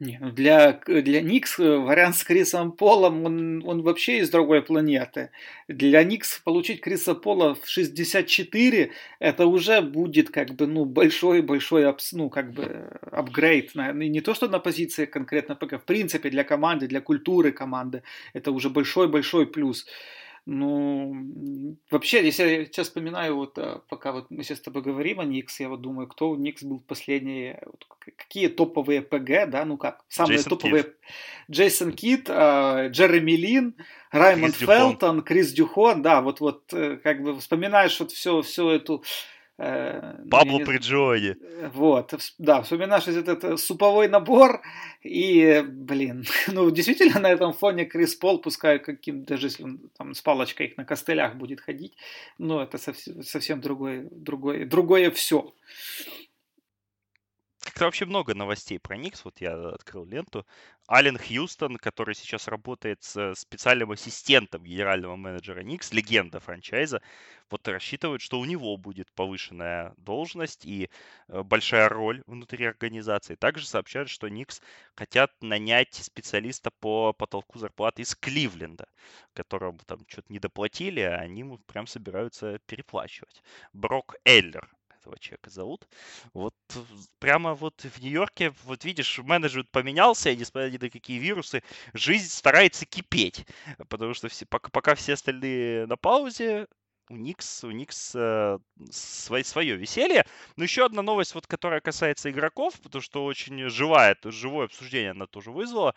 Не, 0.00 0.16
ну 0.18 0.30
для, 0.30 0.80
для 0.86 1.20
Никс 1.20 1.58
э, 1.58 1.76
вариант 1.76 2.16
с 2.16 2.24
Крисом 2.24 2.72
Полом, 2.72 3.22
он, 3.26 3.62
он 3.66 3.82
вообще 3.82 4.20
из 4.20 4.30
другой 4.30 4.62
планеты. 4.62 5.30
Для 5.68 6.02
Никс 6.04 6.38
получить 6.38 6.80
Криса 6.80 7.14
Пола 7.14 7.54
в 7.54 7.68
64, 7.68 8.92
это 9.18 9.46
уже 9.46 9.82
будет 9.82 10.30
как 10.30 10.54
бы, 10.54 10.66
ну, 10.66 10.86
большой-большой, 10.86 11.94
ну, 12.12 12.30
как 12.30 12.54
бы, 12.54 12.98
апгрейд. 13.12 13.74
На, 13.74 13.92
не 13.92 14.22
то, 14.22 14.32
что 14.32 14.48
на 14.48 14.58
позиции 14.58 15.04
конкретно 15.04 15.54
ПК, 15.54 15.74
в 15.74 15.84
принципе, 15.84 16.30
для 16.30 16.44
команды, 16.44 16.88
для 16.88 17.02
культуры 17.02 17.52
команды, 17.52 18.02
это 18.32 18.52
уже 18.52 18.70
большой-большой 18.70 19.46
плюс. 19.48 19.86
Ну, 20.46 21.76
вообще, 21.90 22.24
если 22.24 22.42
я 22.42 22.64
сейчас 22.64 22.88
вспоминаю, 22.88 23.36
вот 23.36 23.58
а, 23.58 23.82
пока 23.88 24.12
вот 24.12 24.30
мы 24.30 24.42
сейчас 24.42 24.58
с 24.58 24.62
тобой 24.62 24.82
говорим 24.82 25.20
о 25.20 25.24
Никс, 25.24 25.60
я 25.60 25.68
вот 25.68 25.80
думаю, 25.80 26.08
кто 26.08 26.30
у 26.30 26.36
Никс 26.36 26.62
был 26.62 26.80
последние, 26.80 27.62
вот, 27.66 27.86
какие 28.16 28.48
топовые 28.48 29.02
ПГ, 29.02 29.50
да, 29.50 29.64
ну 29.64 29.76
как, 29.76 30.04
самые 30.08 30.36
Джейсон 30.36 30.50
топовые. 30.50 30.82
Кит. 30.84 30.96
Джейсон 31.50 31.92
Кит, 31.92 32.26
э, 32.28 32.88
Джереми 32.90 33.32
Лин, 33.32 33.74
Раймонд 34.10 34.56
Крис 34.56 34.68
Фелтон, 34.68 35.16
Дюхон. 35.16 35.22
Крис 35.22 35.52
Дюхон, 35.52 36.02
да, 36.02 36.20
вот, 36.22 36.40
вот 36.40 36.72
э, 36.72 36.96
как 36.96 37.22
бы 37.22 37.38
вспоминаешь 37.38 38.00
вот 38.00 38.10
все, 38.12 38.42
всю 38.42 38.70
эту 38.70 39.02
Э, 39.02 39.39
Пабло 40.30 40.58
не... 40.58 40.64
Приджони. 40.64 41.36
Вот, 41.74 42.14
да, 42.38 42.62
вспоминаешь 42.62 43.06
этот 43.08 43.44
э, 43.44 43.56
суповой 43.58 44.08
набор, 44.08 44.62
и, 45.02 45.62
блин, 45.68 46.24
ну, 46.48 46.70
действительно, 46.70 47.20
на 47.20 47.30
этом 47.30 47.52
фоне 47.52 47.84
Крис 47.84 48.14
Пол, 48.14 48.40
пускай 48.40 48.78
каким, 48.78 49.24
даже 49.24 49.48
если 49.48 49.64
он 49.64 49.90
там 49.98 50.14
с 50.14 50.22
палочкой 50.22 50.68
их 50.68 50.78
на 50.78 50.86
костылях 50.86 51.36
будет 51.36 51.60
ходить, 51.60 51.94
ну, 52.38 52.60
это 52.60 52.78
совсем, 52.78 53.22
совсем 53.22 53.60
другое, 53.60 54.08
другое, 54.10 54.64
другое 54.64 55.10
все. 55.10 55.52
Как-то 57.80 57.86
вообще 57.86 58.04
много 58.04 58.34
новостей 58.34 58.78
про 58.78 58.98
Никс. 58.98 59.24
Вот 59.24 59.40
я 59.40 59.54
открыл 59.70 60.04
ленту. 60.04 60.46
Ален 60.86 61.16
Хьюстон, 61.16 61.78
который 61.78 62.14
сейчас 62.14 62.46
работает 62.46 63.02
с 63.02 63.34
специальным 63.34 63.90
ассистентом 63.90 64.64
генерального 64.64 65.16
менеджера 65.16 65.62
Никс, 65.62 65.90
легенда 65.90 66.40
франчайза, 66.40 67.00
вот 67.48 67.66
рассчитывают, 67.68 68.20
что 68.20 68.38
у 68.38 68.44
него 68.44 68.76
будет 68.76 69.10
повышенная 69.12 69.94
должность 69.96 70.66
и 70.66 70.90
э, 71.28 71.42
большая 71.42 71.88
роль 71.88 72.22
внутри 72.26 72.66
организации. 72.66 73.34
Также 73.34 73.66
сообщают, 73.66 74.10
что 74.10 74.28
Никс 74.28 74.60
хотят 74.94 75.32
нанять 75.40 75.94
специалиста 75.94 76.70
по 76.80 77.14
потолку 77.14 77.58
зарплаты 77.58 78.02
из 78.02 78.14
Кливленда, 78.14 78.88
которому 79.32 79.78
там 79.86 80.00
что-то 80.06 80.30
не 80.30 80.38
доплатили, 80.38 81.00
а 81.00 81.16
они 81.16 81.40
ему 81.40 81.56
прям 81.56 81.86
собираются 81.86 82.58
переплачивать. 82.66 83.42
Брок 83.72 84.16
Эллер 84.26 84.68
этого 85.00 85.18
человека 85.18 85.50
зовут. 85.50 85.88
Вот 86.34 86.54
прямо 87.18 87.54
вот 87.54 87.82
в 87.82 88.00
Нью-Йорке, 88.00 88.52
вот 88.64 88.84
видишь, 88.84 89.18
менеджмент 89.18 89.70
поменялся, 89.70 90.30
и 90.30 90.36
несмотря 90.36 90.70
ни 90.70 90.78
на 90.78 90.90
какие 90.90 91.18
вирусы, 91.18 91.62
жизнь 91.94 92.30
старается 92.30 92.86
кипеть. 92.86 93.46
Потому 93.88 94.14
что 94.14 94.28
все, 94.28 94.46
пока, 94.46 94.70
пока 94.70 94.94
все 94.94 95.14
остальные 95.14 95.86
на 95.86 95.96
паузе, 95.96 96.66
у 97.08 97.16
Никс, 97.16 97.64
у 97.64 97.72
Никс 97.72 98.12
э, 98.14 98.58
свое, 98.90 99.44
свое 99.44 99.76
веселье. 99.76 100.24
Но 100.56 100.62
еще 100.62 100.84
одна 100.84 101.02
новость, 101.02 101.34
вот, 101.34 101.46
которая 101.46 101.80
касается 101.80 102.30
игроков, 102.30 102.80
потому 102.80 103.02
что 103.02 103.24
очень 103.24 103.68
живая, 103.68 104.16
живое 104.24 104.66
обсуждение 104.66 105.10
она 105.10 105.26
тоже 105.26 105.50
вызвала. 105.50 105.94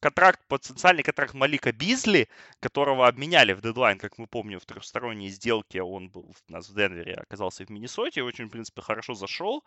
Контракт, 0.00 0.40
потенциальный 0.48 1.02
контракт 1.02 1.34
Малика 1.34 1.72
Бизли, 1.72 2.28
которого 2.60 3.06
обменяли 3.06 3.52
в 3.52 3.60
дедлайн, 3.60 3.98
как 3.98 4.16
мы 4.16 4.26
помним, 4.26 4.58
в 4.58 4.64
трехсторонней 4.64 5.28
сделке. 5.28 5.82
Он 5.82 6.08
был 6.08 6.34
у 6.48 6.52
нас 6.52 6.70
в 6.70 6.74
Денвере, 6.74 7.14
оказался 7.14 7.66
в 7.66 7.70
Миннесоте, 7.70 8.22
очень, 8.22 8.46
в 8.46 8.50
принципе, 8.50 8.80
хорошо 8.80 9.12
зашел. 9.12 9.62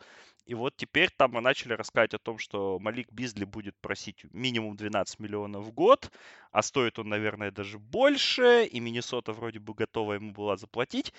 И 0.45 0.55
вот 0.55 0.75
теперь 0.75 1.11
там 1.15 1.33
мы 1.33 1.41
начали 1.41 1.73
рассказать 1.73 2.15
о 2.15 2.17
том, 2.17 2.39
что 2.39 2.79
Малик 2.79 3.11
Бизли 3.11 3.45
будет 3.45 3.75
просить 3.79 4.25
минимум 4.33 4.75
12 4.75 5.19
миллионов 5.19 5.65
в 5.65 5.71
год, 5.71 6.11
а 6.51 6.63
стоит 6.63 6.97
он, 6.97 7.09
наверное, 7.09 7.51
даже 7.51 7.77
больше, 7.77 8.65
и 8.65 8.79
Миннесота 8.79 9.33
вроде 9.33 9.59
бы 9.59 9.75
готова 9.75 10.13
ему 10.13 10.31
была 10.31 10.57
заплатить. 10.57 11.13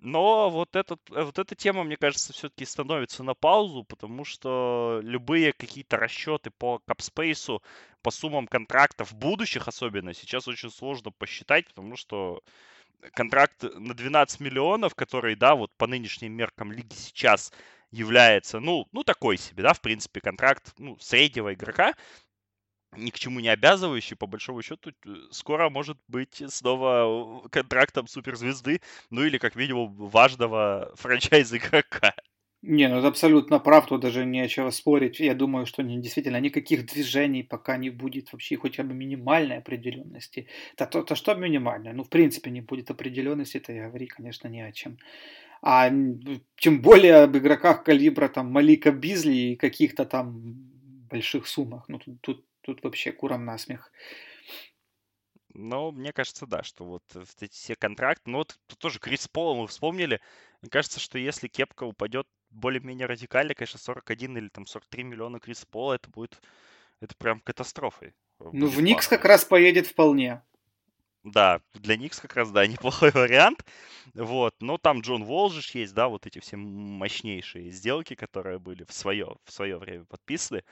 Но 0.00 0.48
вот, 0.50 0.76
этот, 0.76 1.00
э, 1.10 1.22
вот 1.22 1.38
эта 1.38 1.54
тема, 1.56 1.82
мне 1.82 1.96
кажется, 1.96 2.32
все-таки 2.32 2.64
становится 2.64 3.22
на 3.24 3.34
паузу, 3.34 3.84
потому 3.84 4.24
что 4.24 5.00
любые 5.02 5.52
какие-то 5.52 5.96
расчеты 5.96 6.50
по 6.50 6.78
капспейсу, 6.80 7.62
по 8.02 8.10
суммам 8.10 8.46
контрактов 8.46 9.12
будущих 9.14 9.66
особенно, 9.66 10.14
сейчас 10.14 10.46
очень 10.46 10.70
сложно 10.70 11.10
посчитать, 11.10 11.66
потому 11.66 11.96
что 11.96 12.42
контракт 13.14 13.62
на 13.62 13.94
12 13.94 14.40
миллионов, 14.40 14.94
который, 14.94 15.34
да, 15.34 15.54
вот 15.54 15.72
по 15.76 15.86
нынешним 15.86 16.32
меркам 16.32 16.72
лиги 16.72 16.94
сейчас 16.94 17.52
является, 17.90 18.60
ну, 18.60 18.86
ну 18.92 19.02
такой 19.02 19.36
себе, 19.36 19.62
да, 19.62 19.72
в 19.72 19.80
принципе, 19.80 20.20
контракт 20.20 20.74
ну, 20.78 20.96
среднего 21.00 21.54
игрока, 21.54 21.94
ни 22.96 23.10
к 23.10 23.18
чему 23.18 23.40
не 23.40 23.48
обязывающий, 23.48 24.16
по 24.16 24.26
большому 24.26 24.62
счету, 24.62 24.92
скоро 25.30 25.70
может 25.70 25.98
быть 26.08 26.42
снова 26.48 27.44
э, 27.44 27.48
контрактом 27.50 28.06
суперзвезды, 28.06 28.80
ну 29.10 29.24
или 29.24 29.38
как 29.38 29.56
минимум 29.56 29.94
важного 29.94 30.92
франчайза 30.96 31.58
игрока. 31.58 32.14
Не, 32.62 32.88
ну 32.88 32.98
это 32.98 33.08
абсолютно 33.08 33.60
прав, 33.60 33.86
тут 33.86 34.00
даже 34.00 34.26
не 34.26 34.40
о 34.40 34.48
чем 34.48 34.72
спорить. 34.72 35.20
Я 35.20 35.34
думаю, 35.34 35.64
что 35.64 35.82
не, 35.82 36.00
действительно 36.00 36.40
никаких 36.40 36.86
движений 36.86 37.44
пока 37.44 37.76
не 37.76 37.90
будет 37.90 38.32
вообще 38.32 38.56
хоть 38.56 38.80
бы 38.80 38.94
минимальной 38.94 39.58
определенности. 39.58 40.48
То, 40.76 40.86
то, 40.86 41.02
то 41.02 41.14
что 41.14 41.34
минимальное? 41.34 41.92
Ну, 41.92 42.02
в 42.02 42.08
принципе, 42.08 42.50
не 42.50 42.60
будет 42.60 42.90
определенности, 42.90 43.60
то 43.60 43.72
я 43.72 43.86
говори, 43.88 44.06
конечно, 44.06 44.48
не 44.48 44.62
о 44.62 44.72
чем. 44.72 44.98
А 45.62 45.88
тем 46.56 46.82
более 46.82 47.22
об 47.24 47.36
игроках 47.36 47.84
калибра 47.84 48.28
там 48.28 48.52
Малика 48.52 48.90
Бизли 48.90 49.52
и 49.52 49.56
каких-то 49.56 50.04
там 50.04 50.68
больших 51.10 51.46
суммах. 51.46 51.84
Ну, 51.88 51.98
тут, 51.98 52.20
тут 52.20 52.44
Тут 52.68 52.84
вообще 52.84 53.12
курам 53.12 53.46
насмех. 53.46 53.90
Ну, 55.54 55.90
мне 55.90 56.12
кажется, 56.12 56.46
да, 56.46 56.62
что 56.62 56.84
вот 56.84 57.02
эти 57.40 57.54
все 57.54 57.74
контракты, 57.74 58.28
ну 58.28 58.38
вот 58.38 58.58
тут 58.66 58.78
тоже 58.78 58.98
Крис 58.98 59.26
Пола 59.26 59.54
мы 59.54 59.66
вспомнили. 59.66 60.20
Мне 60.60 60.68
кажется, 60.68 61.00
что 61.00 61.16
если 61.16 61.48
кепка 61.48 61.84
упадет 61.84 62.26
более-менее 62.50 63.06
радикально, 63.06 63.54
конечно, 63.54 63.78
41 63.78 64.36
или 64.36 64.48
там 64.50 64.66
43 64.66 65.02
миллиона 65.02 65.40
Крис 65.40 65.64
Пола, 65.64 65.94
это 65.94 66.10
будет, 66.10 66.42
это 67.00 67.16
прям 67.16 67.40
катастрофой. 67.40 68.12
Ну, 68.38 68.66
в 68.66 68.82
Никс 68.82 69.08
как 69.08 69.24
раз 69.24 69.46
поедет 69.46 69.86
вполне. 69.86 70.42
Да, 71.24 71.62
для 71.72 71.96
Никс 71.96 72.20
как 72.20 72.36
раз, 72.36 72.50
да, 72.50 72.66
неплохой 72.66 73.12
вариант. 73.12 73.64
Вот, 74.12 74.56
но 74.60 74.76
там 74.76 75.00
Джон 75.00 75.24
Волжиш 75.24 75.70
есть, 75.70 75.94
да, 75.94 76.08
вот 76.08 76.26
эти 76.26 76.38
все 76.38 76.58
мощнейшие 76.58 77.70
сделки, 77.70 78.14
которые 78.14 78.58
были 78.58 78.84
в 78.84 78.92
свое, 78.92 79.36
в 79.44 79.52
свое 79.52 79.78
время 79.78 80.04
подписаны 80.04 80.64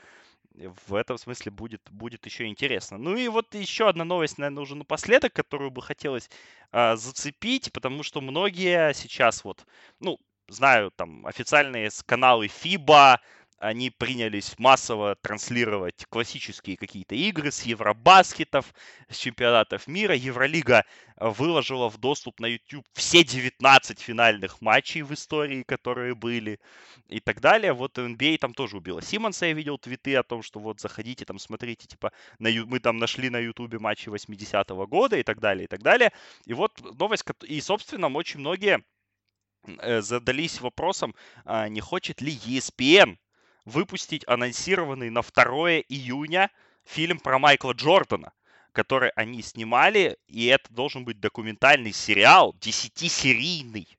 в 0.87 0.95
этом 0.95 1.17
смысле 1.17 1.51
будет, 1.51 1.81
будет 1.91 2.25
еще 2.25 2.45
интересно. 2.47 2.97
Ну 2.97 3.15
и 3.15 3.27
вот 3.27 3.53
еще 3.55 3.89
одна 3.89 4.03
новость, 4.03 4.37
наверное, 4.37 4.63
уже 4.63 4.75
напоследок, 4.75 5.33
которую 5.33 5.71
бы 5.71 5.81
хотелось 5.81 6.29
а, 6.71 6.95
зацепить, 6.95 7.71
потому 7.71 8.03
что 8.03 8.21
многие 8.21 8.93
сейчас 8.93 9.43
вот, 9.43 9.65
ну, 9.99 10.17
знаю, 10.47 10.91
там, 10.95 11.25
официальные 11.25 11.89
каналы 12.05 12.47
FIBA, 12.47 13.19
они 13.59 13.89
принялись 13.89 14.57
массово 14.59 15.15
транслировать 15.15 16.05
классические 16.09 16.77
какие-то 16.77 17.15
игры 17.15 17.51
с 17.51 17.63
Евробаскетов, 17.63 18.73
с 19.09 19.17
чемпионатов 19.17 19.87
мира. 19.87 20.15
Евролига 20.15 20.85
выложила 21.17 21.89
в 21.89 21.97
доступ 21.97 22.39
на 22.39 22.45
YouTube 22.45 22.85
все 22.93 23.23
19 23.23 23.99
финальных 23.99 24.61
матчей 24.61 25.01
в 25.01 25.13
истории, 25.13 25.63
которые 25.63 26.13
были 26.13 26.59
и 27.07 27.19
так 27.19 27.41
далее. 27.41 27.73
Вот 27.73 27.97
NBA 27.97 28.35
а 28.35 28.37
там 28.37 28.53
тоже 28.53 28.77
убила 28.77 29.01
Симонса, 29.01 29.47
я 29.47 29.53
видел 29.53 29.79
твиты 29.79 30.15
о 30.15 30.23
том, 30.23 30.43
что 30.43 30.59
вот 30.59 30.79
заходите 30.79 31.25
там, 31.25 31.39
смотрите, 31.39 31.87
типа, 31.87 32.11
на, 32.37 32.49
мы 32.65 32.79
там 32.79 32.97
нашли 32.97 33.29
на 33.29 33.39
YouTube 33.39 33.79
матчи 33.79 34.09
80-го 34.09 34.85
года 34.85 35.17
и 35.17 35.23
так 35.23 35.39
далее, 35.39 35.65
и 35.65 35.67
так 35.67 35.81
далее. 35.81 36.11
И 36.45 36.53
вот 36.53 36.79
новость, 36.99 37.25
и, 37.43 37.59
собственно, 37.61 38.07
очень 38.07 38.39
многие 38.39 38.83
э, 39.65 40.01
задались 40.01 40.61
вопросом, 40.61 41.15
а 41.43 41.67
не 41.69 41.81
хочет 41.81 42.21
ли 42.21 42.35
ESPN 42.35 43.17
выпустить 43.67 44.23
анонсированный 44.27 45.09
на 45.09 45.21
2 45.21 45.81
июня 45.89 46.49
фильм 46.85 47.19
про 47.19 47.37
Майкла 47.37 47.73
Джордана, 47.73 48.31
который 48.71 49.09
они 49.09 49.41
снимали, 49.41 50.17
и 50.27 50.45
это 50.45 50.73
должен 50.73 51.03
быть 51.03 51.19
документальный 51.19 51.91
сериал, 51.91 52.55
10-серийный, 52.61 53.89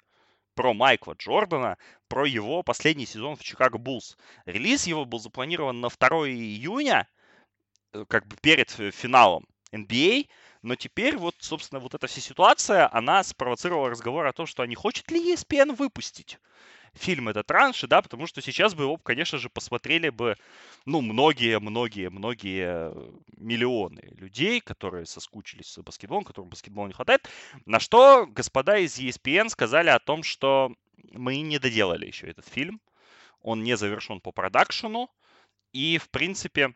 про 0.54 0.72
Майкла 0.72 1.12
Джордана, 1.18 1.76
про 2.08 2.24
его 2.24 2.62
последний 2.62 3.04
сезон 3.04 3.36
в 3.36 3.44
Чикаго 3.44 3.76
Буллс. 3.76 4.16
Релиз 4.46 4.86
его 4.86 5.04
был 5.04 5.18
запланирован 5.18 5.82
на 5.82 5.90
2 5.90 6.08
июня, 6.30 7.06
э, 7.92 8.06
как 8.08 8.26
бы 8.26 8.36
перед 8.36 8.70
финалом 8.70 9.44
NBA, 9.70 10.24
а, 10.24 10.32
но 10.62 10.76
теперь 10.76 11.18
вот, 11.18 11.34
собственно, 11.40 11.78
вот 11.78 11.94
эта 11.94 12.06
вся 12.06 12.22
ситуация, 12.22 12.88
она 12.90 13.22
спровоцировала 13.22 13.90
разговор 13.90 14.24
о 14.26 14.32
том, 14.32 14.46
что 14.46 14.62
а 14.62 14.66
не 14.66 14.74
хочет 14.74 15.10
ли 15.10 15.34
ESPN 15.34 15.76
выпустить 15.76 16.38
фильм 16.94 17.28
это 17.28 17.42
транши, 17.42 17.86
да, 17.86 18.02
потому 18.02 18.26
что 18.26 18.40
сейчас 18.42 18.74
бы 18.74 18.84
его, 18.84 18.96
конечно 18.96 19.38
же, 19.38 19.48
посмотрели 19.48 20.08
бы, 20.08 20.36
ну, 20.86 21.00
многие-многие-многие 21.00 22.92
миллионы 23.36 24.08
людей, 24.16 24.60
которые 24.60 25.06
соскучились 25.06 25.74
за 25.74 25.82
баскетболом, 25.82 26.24
которым 26.24 26.50
баскетбола 26.50 26.86
не 26.88 26.94
хватает, 26.94 27.28
на 27.66 27.80
что 27.80 28.26
господа 28.26 28.78
из 28.78 28.98
ESPN 28.98 29.48
сказали 29.48 29.88
о 29.88 29.98
том, 29.98 30.22
что 30.22 30.72
мы 31.12 31.40
не 31.40 31.58
доделали 31.58 32.06
еще 32.06 32.28
этот 32.28 32.46
фильм, 32.46 32.80
он 33.40 33.62
не 33.62 33.76
завершен 33.76 34.20
по 34.20 34.32
продакшену, 34.32 35.10
и, 35.72 35.98
в 35.98 36.10
принципе, 36.10 36.74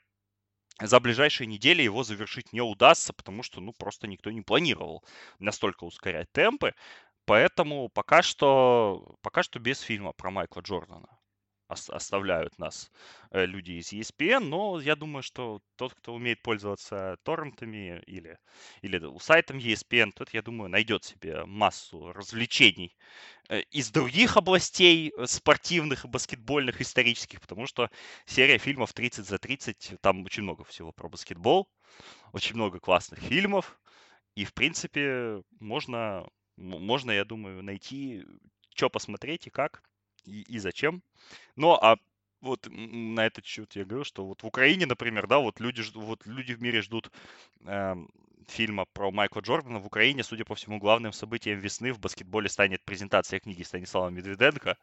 за 0.80 1.00
ближайшие 1.00 1.46
недели 1.46 1.82
его 1.82 2.02
завершить 2.02 2.52
не 2.52 2.60
удастся, 2.60 3.12
потому 3.12 3.42
что, 3.42 3.60
ну, 3.60 3.72
просто 3.72 4.06
никто 4.06 4.30
не 4.30 4.42
планировал 4.42 5.04
настолько 5.38 5.84
ускорять 5.84 6.30
темпы. 6.32 6.74
Поэтому 7.24 7.88
пока 7.88 8.22
что, 8.22 9.16
пока 9.22 9.42
что 9.42 9.58
без 9.58 9.80
фильма 9.80 10.12
про 10.12 10.30
Майкла 10.30 10.60
Джордана 10.60 11.08
оставляют 11.68 12.58
нас 12.58 12.90
э, 13.30 13.46
люди 13.46 13.72
из 13.72 13.92
ESPN, 13.92 14.40
но 14.40 14.80
я 14.80 14.96
думаю, 14.96 15.22
что 15.22 15.60
тот, 15.76 15.94
кто 15.94 16.14
умеет 16.14 16.42
пользоваться 16.42 17.16
торрентами 17.22 18.02
или, 18.06 18.38
или 18.82 19.18
сайтом 19.18 19.58
ESPN, 19.58 20.12
тот, 20.14 20.30
я 20.34 20.42
думаю, 20.42 20.70
найдет 20.70 21.04
себе 21.04 21.44
массу 21.46 22.12
развлечений 22.12 22.96
э, 23.48 23.60
из 23.70 23.90
других 23.90 24.36
областей 24.36 25.12
э, 25.16 25.26
спортивных, 25.26 26.06
баскетбольных, 26.06 26.80
исторических, 26.80 27.40
потому 27.40 27.66
что 27.66 27.90
серия 28.26 28.58
фильмов 28.58 28.92
30 28.92 29.26
за 29.26 29.38
30, 29.38 29.94
там 30.00 30.24
очень 30.24 30.42
много 30.42 30.64
всего 30.64 30.92
про 30.92 31.08
баскетбол, 31.08 31.68
очень 32.32 32.56
много 32.56 32.80
классных 32.80 33.20
фильмов, 33.20 33.78
и, 34.34 34.44
в 34.44 34.54
принципе, 34.54 35.42
можно, 35.60 36.26
можно 36.56 37.10
я 37.10 37.24
думаю, 37.24 37.62
найти, 37.62 38.24
что 38.74 38.90
посмотреть 38.90 39.46
и 39.46 39.50
как 39.50 39.82
и, 40.24 40.42
и 40.42 40.58
зачем. 40.58 41.02
Ну, 41.56 41.72
а 41.72 41.96
вот 42.40 42.66
на 42.70 43.26
этот 43.26 43.46
счет 43.46 43.74
я 43.76 43.84
говорю, 43.84 44.04
что 44.04 44.26
вот 44.26 44.42
в 44.42 44.46
Украине, 44.46 44.86
например, 44.86 45.26
да, 45.26 45.38
вот 45.38 45.60
люди, 45.60 45.82
вот 45.94 46.26
люди 46.26 46.52
в 46.52 46.62
мире 46.62 46.82
ждут 46.82 47.10
э, 47.64 47.94
фильма 48.50 48.84
про 48.92 49.10
Майкла 49.10 49.40
Джордана. 49.40 49.78
В 49.78 49.86
Украине, 49.86 50.22
судя 50.22 50.44
по 50.44 50.54
всему, 50.54 50.78
главным 50.78 51.12
событием 51.12 51.58
весны 51.58 51.92
в 51.92 52.00
баскетболе 52.00 52.48
станет 52.48 52.82
презентация 52.84 53.40
книги 53.40 53.62
Станислава 53.62 54.10
Медведенко. 54.10 54.76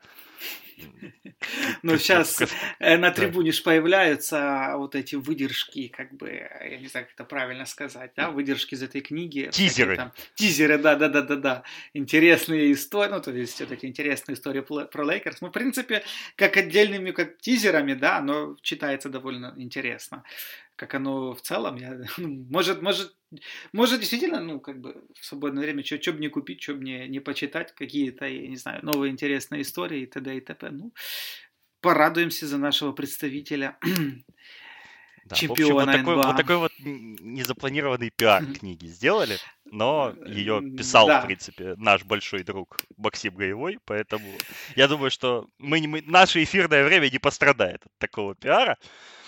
Ну, 1.83 1.97
сейчас 1.97 2.41
э, 2.79 2.97
на 2.97 3.11
трибуне 3.11 3.51
же 3.51 3.63
появляются 3.63 4.73
вот 4.75 4.95
эти 4.95 5.15
выдержки, 5.15 5.87
как 5.89 6.13
бы, 6.13 6.29
я 6.29 6.77
не 6.77 6.87
знаю, 6.87 7.05
как 7.05 7.15
это 7.15 7.23
правильно 7.25 7.65
сказать, 7.65 8.11
да, 8.15 8.31
выдержки 8.31 8.75
из 8.75 8.83
этой 8.83 9.01
книги. 9.01 9.49
Тизеры. 9.51 10.11
Тизеры, 10.35 10.77
да-да-да-да-да. 10.77 11.63
Интересные 11.93 12.71
истории, 12.71 13.11
ну, 13.11 13.21
то 13.21 13.31
есть 13.31 13.59
эти 13.59 13.85
интересные 13.85 14.35
истории 14.35 14.61
про 14.61 15.03
Лейкерс. 15.03 15.41
Ну, 15.41 15.49
в 15.49 15.51
принципе, 15.51 16.03
как 16.35 16.57
отдельными, 16.57 17.11
как 17.11 17.37
тизерами, 17.39 17.93
да, 17.93 18.17
оно 18.17 18.55
читается 18.61 19.09
довольно 19.09 19.53
интересно 19.57 20.23
как 20.79 20.95
оно 20.95 21.33
в 21.33 21.41
целом, 21.41 21.75
я, 21.75 21.99
ну, 22.17 22.45
может, 22.49 22.81
может, 22.81 23.13
может 23.73 23.99
действительно, 23.99 24.39
ну, 24.39 24.61
как 24.61 24.79
бы 24.79 25.03
в 25.13 25.25
свободное 25.25 25.61
время, 25.61 25.83
что 25.83 26.13
бы 26.13 26.19
не 26.19 26.29
купить, 26.29 26.61
что 26.61 26.73
бы 26.73 26.83
не, 26.85 27.07
не 27.09 27.19
почитать, 27.19 27.75
какие-то, 27.75 28.25
я 28.25 28.47
не 28.47 28.55
знаю, 28.55 28.79
новые 28.85 29.11
интересные 29.11 29.63
истории 29.63 30.03
и 30.03 30.05
т.д. 30.05 30.37
и 30.37 30.39
т.п. 30.39 30.69
Ну, 30.71 30.93
порадуемся 31.81 32.47
за 32.47 32.57
нашего 32.57 32.93
представителя, 32.93 33.77
да, 35.25 35.35
чемпиона 35.35 35.83
общем, 35.83 35.85
вот 35.85 35.85
такой, 35.85 36.15
НБА. 36.15 36.27
вот 36.27 36.37
такой 36.37 36.57
вот 36.57 36.71
незапланированный 36.79 38.11
пиар 38.15 38.45
книги 38.45 38.85
сделали, 38.85 39.37
но 39.65 40.15
ее 40.25 40.61
писал, 40.77 41.07
да. 41.07 41.19
в 41.19 41.25
принципе, 41.25 41.75
наш 41.75 42.05
большой 42.05 42.43
друг 42.43 42.77
Максим 42.95 43.35
Гаевой, 43.35 43.79
поэтому 43.83 44.31
я 44.77 44.87
думаю, 44.87 45.11
что 45.11 45.45
мы, 45.57 45.85
мы, 45.85 46.01
наше 46.03 46.41
эфирное 46.41 46.85
время 46.85 47.09
не 47.09 47.19
пострадает 47.19 47.85
от 47.85 47.97
такого 47.97 48.33
пиара. 48.33 48.77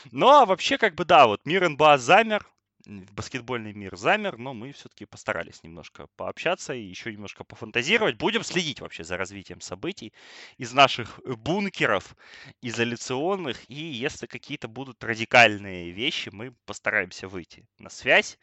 Ну, 0.10 0.30
а 0.30 0.46
вообще, 0.46 0.78
как 0.78 0.96
бы, 0.96 1.06
да, 1.06 1.28
вот 1.28 1.46
мир 1.46 1.68
НБА 1.70 1.98
замер, 1.98 2.46
баскетбольный 2.86 3.74
мир 3.74 3.96
замер, 3.96 4.38
но 4.38 4.54
мы 4.54 4.72
все-таки 4.72 5.06
постарались 5.06 5.64
немножко 5.64 6.08
пообщаться 6.16 6.74
и 6.74 6.82
еще 6.82 7.12
немножко 7.12 7.44
пофантазировать. 7.44 8.18
Будем 8.18 8.44
следить 8.44 8.82
вообще 8.82 9.04
за 9.04 9.18
развитием 9.18 9.62
событий 9.62 10.14
из 10.58 10.74
наших 10.74 11.20
бункеров 11.24 12.16
изоляционных. 12.62 13.58
И 13.70 13.76
если 13.76 14.26
какие-то 14.26 14.68
будут 14.68 15.04
радикальные 15.04 15.92
вещи, 15.92 16.30
мы 16.32 16.54
постараемся 16.66 17.28
выйти 17.28 17.66
на 17.80 17.90
связь 17.90 18.38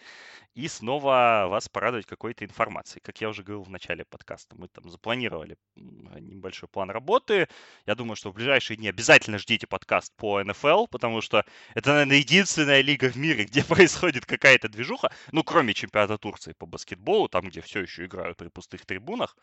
и 0.59 0.67
снова 0.67 1.47
вас 1.49 1.69
порадовать 1.69 2.07
какой-то 2.07 2.45
информацией. 2.45 3.01
Как 3.01 3.21
я 3.21 3.29
уже 3.29 3.45
говорил 3.45 3.63
в 3.63 3.71
начале 3.71 4.05
подкаста, 4.05 4.57
мы 4.59 4.67
там 4.67 4.91
запланировали 4.91 5.57
небольшой 5.77 6.69
план 6.69 6.91
работы. 6.91 7.49
Я 7.87 7.95
думаю, 7.95 8.17
что 8.17 8.31
в 8.31 8.35
ближайшие 8.35 8.77
дни 8.77 8.89
обязательно 8.89 9.39
ждите 9.39 9.69
подкаст 9.69 10.13
по 10.17 10.43
НФЛ, 10.43 10.87
потому 10.87 11.21
что 11.21 11.45
это, 11.75 11.91
наверное, 11.91 12.17
единственная 12.17 12.81
лига 12.81 13.09
в 13.09 13.15
мире, 13.17 13.45
где 13.45 13.63
происходит 13.65 14.27
какая-то 14.29 14.69
движуха, 14.69 15.11
ну, 15.33 15.43
кроме 15.43 15.75
чемпионата 15.75 16.19
Турции 16.19 16.53
по 16.53 16.67
баскетболу, 16.67 17.29
там, 17.29 17.49
где 17.49 17.61
все 17.61 17.81
еще 17.81 18.05
играют 18.05 18.37
при 18.37 18.49
пустых 18.49 18.87
трибунах. 18.87 19.37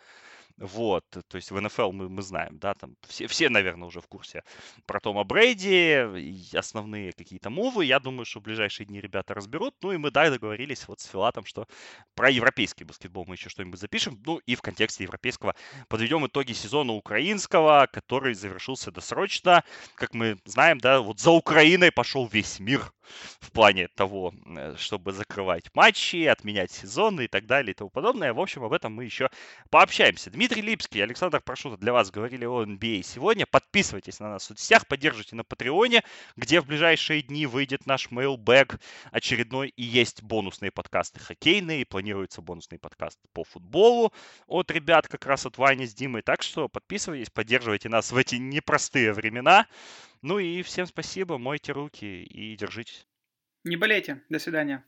Вот, 0.58 1.04
то 1.10 1.36
есть 1.36 1.52
в 1.52 1.60
НФЛ 1.60 1.92
мы, 1.92 2.08
мы 2.08 2.22
знаем, 2.22 2.58
да, 2.60 2.74
там 2.76 2.96
все, 3.06 3.28
все, 3.28 3.50
наверное, 3.50 3.90
уже 3.90 4.00
в 4.00 4.08
курсе 4.08 4.42
про 4.86 5.02
Тома 5.02 5.26
Брейди, 5.26 6.56
основные 6.56 7.12
какие-то 7.12 7.50
мувы. 7.50 7.84
Я 7.84 8.00
думаю, 8.00 8.26
что 8.26 8.40
в 8.40 8.44
ближайшие 8.44 8.88
дни 8.88 9.02
ребята 9.02 9.34
разберут. 9.34 9.76
Ну 9.82 9.92
и 9.92 9.98
мы, 9.98 10.12
да, 10.12 10.30
договорились 10.30 10.88
вот 10.88 11.02
с 11.02 11.08
Филатом, 11.08 11.44
что 11.44 11.68
про 12.14 12.30
европейский 12.30 12.86
баскетбол 12.86 13.26
мы 13.28 13.36
еще 13.36 13.50
что-нибудь 13.50 13.80
запишем. 13.80 14.22
Ну 14.26 14.38
и 14.46 14.56
в 14.56 14.62
контексте 14.62 15.04
европейского 15.04 15.56
подведем 15.90 16.26
итоги 16.26 16.54
сезона 16.54 16.94
украинского, 16.94 17.90
который 17.92 18.34
завершился 18.34 18.92
досрочно. 18.92 19.62
Как 19.96 20.14
мы 20.14 20.38
знаем, 20.46 20.78
да, 20.78 21.02
вот 21.02 21.20
за 21.20 21.32
Украиной 21.32 21.92
пошел 21.92 22.28
весь 22.28 22.60
мир 22.62 22.94
в 23.40 23.52
плане 23.52 23.90
того, 23.90 24.34
э, 24.46 24.75
чтобы 24.78 25.12
закрывать 25.12 25.74
матчи, 25.74 26.26
отменять 26.26 26.72
сезоны 26.72 27.26
и 27.26 27.28
так 27.28 27.46
далее 27.46 27.72
и 27.72 27.74
тому 27.74 27.90
подобное. 27.90 28.34
В 28.34 28.40
общем, 28.40 28.64
об 28.64 28.74
этом 28.74 28.94
мы 28.94 29.06
еще 29.06 29.30
пообщаемся. 29.70 30.30
Дмитрий 30.32 30.62
Липский 30.62 31.04
Александр 31.04 31.42
Прошута 31.42 31.78
для 31.78 31.94
вас 31.94 32.12
говорили 32.12 32.46
о 32.46 32.64
NBA 32.64 33.04
сегодня. 33.04 33.46
Подписывайтесь 33.46 34.20
на 34.20 34.30
нас 34.30 34.44
в 34.44 34.46
соцсетях, 34.48 34.88
поддержите 34.88 35.36
на 35.36 35.44
Патреоне, 35.44 36.04
где 36.36 36.62
в 36.62 36.66
ближайшие 36.66 37.22
дни 37.22 37.46
выйдет 37.46 37.86
наш 37.86 38.10
mailbag 38.10 38.80
очередной 39.12 39.70
и 39.70 39.84
есть 39.84 40.24
бонусные 40.24 40.72
подкасты 40.72 41.20
хоккейные, 41.20 41.82
и 41.82 41.86
планируется 41.86 42.42
бонусный 42.42 42.80
подкаст 42.80 43.20
по 43.34 43.44
футболу 43.44 44.14
от 44.48 44.72
ребят 44.72 45.08
как 45.08 45.26
раз 45.26 45.46
от 45.46 45.58
Вани 45.58 45.86
с 45.86 45.94
Димой. 45.94 46.22
Так 46.22 46.42
что 46.42 46.68
подписывайтесь, 46.68 47.30
поддерживайте 47.30 47.90
нас 47.90 48.12
в 48.12 48.18
эти 48.18 48.36
непростые 48.36 49.14
времена. 49.14 49.68
Ну 50.22 50.40
и 50.40 50.62
всем 50.64 50.86
спасибо, 50.88 51.38
мойте 51.38 51.72
руки 51.72 52.24
и 52.24 52.56
держитесь. 52.56 53.06
Не 53.66 53.78
болейте. 53.78 54.22
До 54.30 54.38
свидания. 54.38 54.86